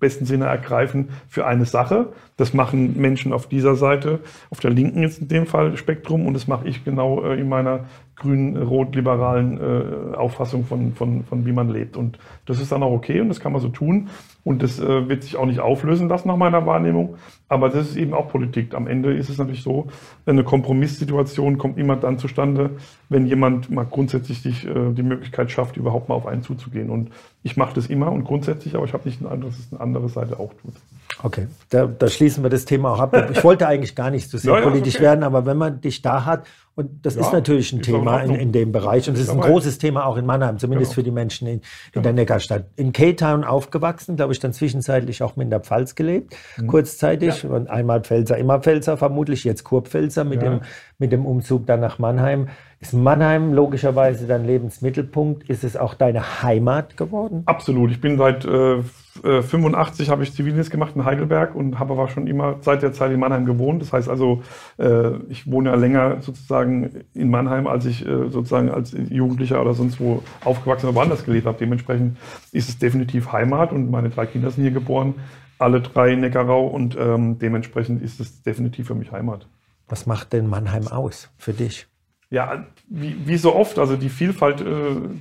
besten 0.00 0.24
Sinne 0.24 0.46
ergreifen 0.46 1.10
für 1.28 1.46
eine 1.46 1.66
Sache. 1.66 2.12
Das 2.38 2.54
machen 2.54 2.98
Menschen 2.98 3.34
auf 3.34 3.46
dieser 3.46 3.74
Seite, 3.74 4.20
auf 4.50 4.60
der 4.60 4.70
linken 4.70 5.02
jetzt 5.02 5.20
in 5.20 5.28
dem 5.28 5.46
Fall 5.46 5.76
Spektrum 5.76 6.26
und 6.26 6.32
das 6.32 6.48
mache 6.48 6.66
ich 6.66 6.82
genau 6.82 7.22
äh, 7.22 7.38
in 7.38 7.48
meiner 7.48 7.84
grün-rot-liberalen 8.16 10.14
Auffassung 10.14 10.33
von, 10.64 10.92
von, 10.94 11.24
von 11.24 11.46
wie 11.46 11.52
man 11.52 11.68
lebt. 11.68 11.96
Und 11.96 12.18
das 12.46 12.60
ist 12.60 12.72
dann 12.72 12.82
auch 12.82 12.92
okay 12.92 13.20
und 13.20 13.28
das 13.28 13.40
kann 13.40 13.52
man 13.52 13.60
so 13.60 13.68
tun. 13.68 14.08
Und 14.44 14.62
das 14.62 14.78
äh, 14.78 15.08
wird 15.08 15.22
sich 15.22 15.36
auch 15.36 15.46
nicht 15.46 15.60
auflösen 15.60 16.08
lassen 16.08 16.28
nach 16.28 16.36
meiner 16.36 16.66
Wahrnehmung. 16.66 17.16
Aber 17.48 17.70
das 17.70 17.88
ist 17.90 17.96
eben 17.96 18.12
auch 18.12 18.28
Politik. 18.28 18.74
Am 18.74 18.86
Ende 18.86 19.14
ist 19.14 19.30
es 19.30 19.38
natürlich 19.38 19.62
so, 19.62 19.86
eine 20.26 20.44
Kompromisssituation 20.44 21.56
kommt 21.56 21.78
immer 21.78 21.96
dann 21.96 22.18
zustande, 22.18 22.70
wenn 23.08 23.26
jemand 23.26 23.70
mal 23.70 23.86
grundsätzlich 23.86 24.42
sich 24.42 24.66
äh, 24.66 24.92
die 24.92 25.02
Möglichkeit 25.02 25.50
schafft, 25.50 25.78
überhaupt 25.78 26.10
mal 26.10 26.14
auf 26.14 26.26
einen 26.26 26.42
zuzugehen. 26.42 26.90
Und 26.90 27.10
ich 27.42 27.56
mache 27.56 27.74
das 27.74 27.86
immer 27.86 28.12
und 28.12 28.24
grundsätzlich, 28.24 28.74
aber 28.74 28.84
ich 28.84 28.92
habe 28.92 29.08
nicht 29.08 29.20
ein 29.22 29.26
anderes, 29.26 29.56
dass 29.56 29.66
es 29.66 29.72
eine 29.72 29.80
andere 29.80 30.08
Seite 30.08 30.38
auch 30.38 30.52
tut. 30.62 30.74
Okay, 31.22 31.46
da, 31.70 31.86
da, 31.86 32.08
schließen 32.08 32.42
wir 32.42 32.50
das 32.50 32.64
Thema 32.64 32.92
auch 32.92 32.98
ab. 32.98 33.30
Ich 33.30 33.44
wollte 33.44 33.66
eigentlich 33.66 33.94
gar 33.94 34.10
nicht 34.10 34.28
so 34.28 34.36
sehr 34.36 34.54
ja, 34.58 34.60
politisch 34.62 34.96
okay. 34.96 35.04
werden, 35.04 35.22
aber 35.22 35.46
wenn 35.46 35.56
man 35.56 35.80
dich 35.80 36.02
da 36.02 36.24
hat, 36.24 36.44
und 36.76 37.06
das 37.06 37.14
ja, 37.14 37.20
ist 37.20 37.32
natürlich 37.32 37.72
ein 37.72 37.82
Thema 37.82 38.20
in, 38.20 38.34
in, 38.34 38.50
dem 38.50 38.72
Bereich 38.72 39.08
und 39.08 39.14
es 39.14 39.20
ist 39.20 39.30
ein 39.30 39.40
großes 39.40 39.78
Thema 39.78 40.06
auch 40.06 40.16
in 40.16 40.26
Mannheim, 40.26 40.58
zumindest 40.58 40.90
genau. 40.90 40.94
für 40.94 41.02
die 41.04 41.10
Menschen 41.12 41.46
in, 41.46 41.54
in 41.54 41.62
genau. 41.92 42.02
der 42.02 42.12
Neckarstadt. 42.14 42.64
In 42.74 42.92
K-Town 42.92 43.44
aufgewachsen, 43.44 44.16
glaube 44.16 44.32
ich, 44.32 44.33
dann 44.38 44.52
zwischenzeitlich 44.52 45.22
auch 45.22 45.36
mit 45.36 45.44
in 45.44 45.50
der 45.50 45.60
Pfalz 45.60 45.94
gelebt, 45.94 46.36
mhm. 46.56 46.66
kurzzeitig. 46.66 47.42
Ja. 47.42 47.50
Und 47.50 47.68
einmal 47.68 48.02
Pfälzer, 48.02 48.36
immer 48.38 48.60
Pfälzer 48.60 48.96
vermutlich, 48.96 49.44
jetzt 49.44 49.64
Kurpfälzer 49.64 50.24
mit, 50.24 50.42
dem, 50.42 50.60
mit 50.98 51.12
dem 51.12 51.26
Umzug 51.26 51.66
dann 51.66 51.80
nach 51.80 51.98
Mannheim. 51.98 52.48
Ist 52.84 52.92
Mannheim 52.92 53.54
logischerweise 53.54 54.26
dein 54.26 54.44
Lebensmittelpunkt? 54.44 55.48
Ist 55.48 55.64
es 55.64 55.74
auch 55.74 55.94
deine 55.94 56.42
Heimat 56.42 56.98
geworden? 56.98 57.42
Absolut. 57.46 57.90
Ich 57.90 57.98
bin 57.98 58.18
seit 58.18 58.44
äh, 58.44 58.82
85 59.22 60.06
äh, 60.06 60.10
habe 60.10 60.22
ich 60.22 60.34
Zivildienst 60.34 60.70
gemacht 60.70 60.92
in 60.94 61.06
Heidelberg 61.06 61.54
und 61.54 61.78
habe 61.78 61.94
aber 61.94 62.08
schon 62.08 62.26
immer 62.26 62.56
seit 62.60 62.82
der 62.82 62.92
Zeit 62.92 63.10
in 63.10 63.20
Mannheim 63.20 63.46
gewohnt. 63.46 63.80
Das 63.80 63.94
heißt 63.94 64.10
also, 64.10 64.42
äh, 64.76 65.16
ich 65.30 65.50
wohne 65.50 65.70
ja 65.70 65.76
länger 65.76 66.20
sozusagen 66.20 67.06
in 67.14 67.30
Mannheim, 67.30 67.66
als 67.66 67.86
ich 67.86 68.06
äh, 68.06 68.28
sozusagen 68.28 68.68
als 68.68 68.94
Jugendlicher 69.08 69.62
oder 69.62 69.72
sonst 69.72 69.98
wo 69.98 70.22
aufgewachsen 70.44 70.86
oder 70.86 70.94
woanders 70.94 71.24
gelebt 71.24 71.46
habe. 71.46 71.56
Dementsprechend 71.58 72.18
ist 72.52 72.68
es 72.68 72.78
definitiv 72.78 73.32
Heimat 73.32 73.72
und 73.72 73.90
meine 73.90 74.10
drei 74.10 74.26
Kinder 74.26 74.50
sind 74.50 74.62
hier 74.62 74.72
geboren, 74.72 75.14
alle 75.58 75.80
drei 75.80 76.12
in 76.12 76.20
Neckarau 76.20 76.66
und 76.66 76.98
ähm, 77.00 77.38
dementsprechend 77.38 78.02
ist 78.02 78.20
es 78.20 78.42
definitiv 78.42 78.88
für 78.88 78.94
mich 78.94 79.10
Heimat. 79.10 79.48
Was 79.88 80.04
macht 80.04 80.34
denn 80.34 80.48
Mannheim 80.48 80.86
aus 80.86 81.30
für 81.38 81.54
dich? 81.54 81.88
Ja, 82.34 82.64
wie, 82.88 83.16
wie, 83.24 83.36
so 83.36 83.54
oft, 83.54 83.78
also 83.78 83.96
die 83.96 84.08
Vielfalt, 84.08 84.60
äh, 84.60 84.64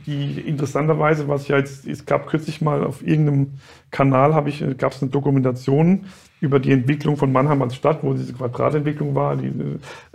die 0.08 0.42
interessanterweise, 0.42 1.28
was 1.28 1.44
ich 1.44 1.50
jetzt, 1.50 1.88
es 1.88 2.08
gab 2.08 2.26
kürzlich 2.26 2.60
mal 2.60 2.84
auf 2.84 3.06
irgendeinem 3.06 3.54
Kanal, 3.92 4.34
habe 4.34 4.50
ich, 4.50 4.64
äh, 4.64 4.74
gab 4.74 4.94
es 4.94 5.02
eine 5.02 5.12
Dokumentation 5.12 6.06
über 6.42 6.60
die 6.60 6.72
Entwicklung 6.72 7.16
von 7.16 7.32
Mannheim 7.32 7.62
als 7.62 7.76
Stadt, 7.76 8.00
wo 8.02 8.14
diese 8.14 8.34
Quadratentwicklung 8.34 9.14
war, 9.14 9.36
die, 9.36 9.52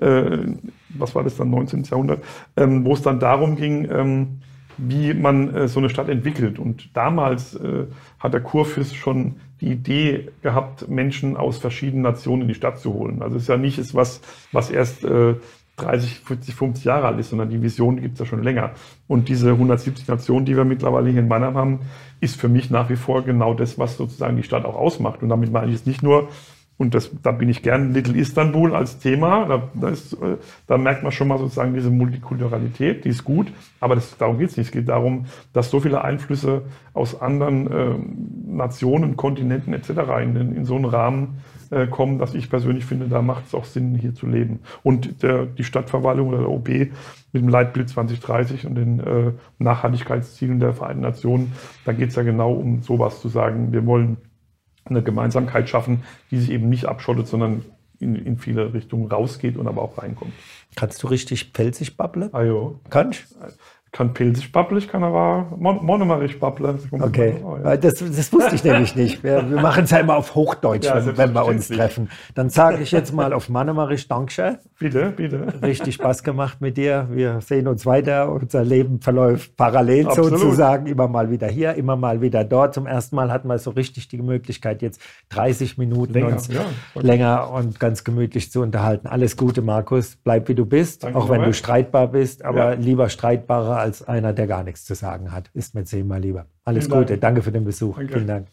äh, 0.04 0.56
was 0.88 1.14
war 1.14 1.22
das 1.22 1.36
dann, 1.36 1.50
19. 1.50 1.84
Jahrhundert, 1.84 2.24
ähm, 2.56 2.84
wo 2.84 2.94
es 2.94 3.02
dann 3.02 3.20
darum 3.20 3.54
ging, 3.54 3.88
ähm, 3.90 4.40
wie 4.76 5.14
man 5.14 5.54
äh, 5.54 5.68
so 5.68 5.78
eine 5.78 5.90
Stadt 5.90 6.08
entwickelt. 6.08 6.58
Und 6.58 6.96
damals 6.96 7.54
äh, 7.54 7.86
hat 8.18 8.34
der 8.34 8.40
Kurfürst 8.40 8.96
schon 8.96 9.36
die 9.60 9.72
Idee 9.72 10.28
gehabt, 10.42 10.88
Menschen 10.88 11.36
aus 11.36 11.58
verschiedenen 11.58 12.02
Nationen 12.02 12.42
in 12.42 12.48
die 12.48 12.54
Stadt 12.54 12.78
zu 12.78 12.94
holen. 12.94 13.22
Also 13.22 13.36
es 13.36 13.42
ist 13.42 13.48
ja 13.48 13.56
nicht 13.56 13.78
ist 13.78 13.94
was, 13.94 14.20
was 14.52 14.70
erst 14.70 15.04
äh, 15.04 15.34
30, 15.78 16.20
40, 16.20 16.54
50 16.54 16.84
Jahre 16.84 17.06
alt 17.06 17.18
ist, 17.18 17.30
sondern 17.30 17.50
die 17.50 17.62
Vision 17.62 18.00
gibt 18.00 18.14
es 18.14 18.20
ja 18.20 18.26
schon 18.26 18.42
länger. 18.42 18.72
Und 19.06 19.28
diese 19.28 19.50
170 19.50 20.06
Nationen, 20.06 20.44
die 20.44 20.56
wir 20.56 20.64
mittlerweile 20.64 21.10
hier 21.10 21.20
in 21.20 21.28
Mannheim 21.28 21.56
haben, 21.56 21.80
ist 22.20 22.40
für 22.40 22.48
mich 22.48 22.70
nach 22.70 22.90
wie 22.90 22.96
vor 22.96 23.22
genau 23.22 23.54
das, 23.54 23.78
was 23.78 23.96
sozusagen 23.96 24.36
die 24.36 24.42
Stadt 24.42 24.64
auch 24.64 24.76
ausmacht. 24.76 25.22
Und 25.22 25.28
damit 25.28 25.52
meine 25.52 25.68
ich 25.68 25.74
jetzt 25.74 25.86
nicht 25.86 26.02
nur, 26.02 26.28
und 26.78 26.94
das, 26.94 27.10
da 27.22 27.32
bin 27.32 27.48
ich 27.48 27.62
gern 27.62 27.92
Little 27.92 28.16
Istanbul 28.16 28.74
als 28.74 29.00
Thema, 29.00 29.46
da, 29.46 29.68
da, 29.74 29.88
ist, 29.88 30.16
da 30.68 30.78
merkt 30.78 31.02
man 31.02 31.10
schon 31.10 31.26
mal 31.26 31.38
sozusagen 31.38 31.74
diese 31.74 31.90
Multikulturalität, 31.90 33.04
die 33.04 33.08
ist 33.08 33.24
gut, 33.24 33.48
aber 33.80 33.96
das, 33.96 34.16
darum 34.16 34.38
geht 34.38 34.50
es 34.50 34.56
nicht. 34.56 34.68
Es 34.68 34.72
geht 34.72 34.88
darum, 34.88 35.26
dass 35.52 35.70
so 35.70 35.80
viele 35.80 36.04
Einflüsse 36.04 36.62
aus 36.94 37.20
anderen 37.20 37.70
äh, 37.70 37.94
Nationen, 38.46 39.16
Kontinenten 39.16 39.74
etc. 39.74 39.90
in, 40.22 40.54
in 40.54 40.64
so 40.64 40.76
einen 40.76 40.84
Rahmen 40.84 41.40
äh, 41.70 41.86
kommen, 41.86 42.18
dass 42.18 42.34
ich 42.34 42.50
persönlich 42.50 42.84
finde, 42.84 43.08
da 43.08 43.22
macht 43.22 43.46
es 43.46 43.54
auch 43.54 43.64
Sinn, 43.64 43.94
hier 43.94 44.14
zu 44.14 44.26
leben. 44.26 44.60
Und 44.82 45.22
der, 45.22 45.46
die 45.46 45.64
Stadtverwaltung 45.64 46.28
oder 46.28 46.38
der 46.38 46.50
OB 46.50 46.68
mit 46.68 47.42
dem 47.42 47.48
Leitbild 47.48 47.88
2030 47.88 48.66
und 48.66 48.74
den 48.74 49.00
äh, 49.00 49.32
Nachhaltigkeitszielen 49.58 50.60
der 50.60 50.74
Vereinten 50.74 51.02
Nationen, 51.02 51.52
da 51.84 51.92
geht 51.92 52.10
es 52.10 52.16
ja 52.16 52.22
genau 52.22 52.52
um 52.52 52.82
sowas 52.82 53.20
zu 53.20 53.28
sagen, 53.28 53.72
wir 53.72 53.86
wollen 53.86 54.18
eine 54.84 55.02
Gemeinsamkeit 55.02 55.68
schaffen, 55.68 56.02
die 56.30 56.38
sich 56.38 56.50
eben 56.50 56.68
nicht 56.68 56.86
abschottet, 56.86 57.26
sondern 57.26 57.64
in, 58.00 58.14
in 58.14 58.38
viele 58.38 58.72
Richtungen 58.72 59.10
rausgeht 59.10 59.56
und 59.56 59.66
aber 59.66 59.82
auch 59.82 59.98
reinkommt. 59.98 60.32
Kannst 60.76 61.02
du 61.02 61.08
richtig 61.08 61.52
pelzig 61.52 61.96
babbeln? 61.96 62.30
Ah, 62.32 62.42
jo. 62.42 62.80
Kannst 62.90 63.36
kann 63.92 64.12
pilzig 64.12 64.52
babbeln, 64.52 64.78
ich 64.78 64.88
kann 64.88 65.02
aber 65.02 65.46
mon 65.56 65.84
monomerisch 65.84 66.38
babbeln. 66.38 66.78
Okay, 66.90 67.36
ja. 67.64 67.76
das, 67.76 67.94
das, 67.94 68.32
wusste 68.32 68.54
ich 68.54 68.62
nämlich 68.62 68.94
nicht. 68.94 69.24
Wir, 69.24 69.48
wir 69.48 69.60
machen 69.60 69.84
es 69.84 69.90
ja 69.90 69.98
immer 69.98 70.16
auf 70.16 70.34
Hochdeutsch, 70.34 70.86
ja, 70.86 71.04
wenn, 71.06 71.16
wenn, 71.16 71.32
wir 71.32 71.46
uns 71.46 71.68
treffen. 71.68 72.10
Dann 72.34 72.50
sage 72.50 72.82
ich 72.82 72.92
jetzt 72.92 73.14
mal 73.14 73.32
auf 73.32 73.48
Monomerisch 73.48 74.06
Dankeschön. 74.06 74.58
Bitte, 74.78 75.12
bitte. 75.16 75.54
Richtig 75.62 75.94
Spaß 75.94 76.22
gemacht 76.22 76.60
mit 76.60 76.76
dir. 76.76 77.08
Wir 77.10 77.40
sehen 77.40 77.66
uns 77.66 77.86
weiter. 77.86 78.30
Unser 78.30 78.62
Leben 78.62 79.00
verläuft 79.00 79.56
parallel 79.56 80.06
Absolut. 80.06 80.38
sozusagen. 80.38 80.86
Immer 80.86 81.08
mal 81.08 81.30
wieder 81.30 81.48
hier, 81.48 81.74
immer 81.74 81.96
mal 81.96 82.20
wieder 82.20 82.44
dort. 82.44 82.74
Zum 82.74 82.86
ersten 82.86 83.16
Mal 83.16 83.32
hatten 83.32 83.48
wir 83.48 83.58
so 83.58 83.70
richtig 83.70 84.08
die 84.08 84.20
Möglichkeit, 84.20 84.82
jetzt 84.82 85.00
30 85.30 85.78
Minuten 85.78 86.12
länger, 86.12 86.28
uns 86.28 86.48
ja, 86.48 86.64
länger 86.94 87.50
und 87.50 87.80
ganz 87.80 88.04
gemütlich 88.04 88.52
zu 88.52 88.60
unterhalten. 88.60 89.06
Alles 89.06 89.36
Gute, 89.36 89.62
Markus. 89.62 90.16
Bleib 90.22 90.48
wie 90.48 90.54
du 90.54 90.66
bist, 90.66 91.04
Danke 91.04 91.18
auch 91.18 91.30
wenn 91.30 91.42
du 91.42 91.52
streitbar 91.54 92.08
bist, 92.08 92.44
aber 92.44 92.76
lieber 92.76 93.08
streitbarer 93.08 93.77
als 93.78 94.02
einer, 94.02 94.32
der 94.32 94.46
gar 94.46 94.62
nichts 94.62 94.84
zu 94.84 94.94
sagen 94.94 95.32
hat. 95.32 95.50
Ist 95.54 95.74
mir 95.74 95.84
zehnmal 95.84 96.20
lieber. 96.20 96.46
Alles 96.64 96.86
Vielen 96.86 96.98
Gute. 96.98 97.12
Dank. 97.12 97.20
Danke 97.20 97.42
für 97.42 97.52
den 97.52 97.64
Besuch. 97.64 97.96
Danke. 97.96 98.14
Vielen 98.14 98.26
Dank. 98.26 98.48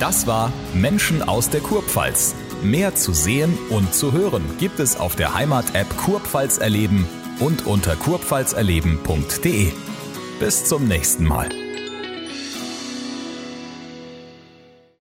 Das 0.00 0.26
war 0.26 0.52
Menschen 0.74 1.22
aus 1.22 1.48
der 1.50 1.60
Kurpfalz. 1.60 2.34
Mehr 2.62 2.94
zu 2.94 3.12
sehen 3.12 3.56
und 3.70 3.94
zu 3.94 4.12
hören 4.12 4.42
gibt 4.58 4.80
es 4.80 4.98
auf 4.98 5.14
der 5.16 5.34
Heimat-App 5.34 5.96
Kurpfalz 5.96 6.58
erleben 6.58 7.06
und 7.38 7.66
unter 7.66 7.94
kurpfalzerleben.de. 7.96 9.72
Bis 10.40 10.64
zum 10.64 10.88
nächsten 10.88 11.24
Mal. 11.24 11.61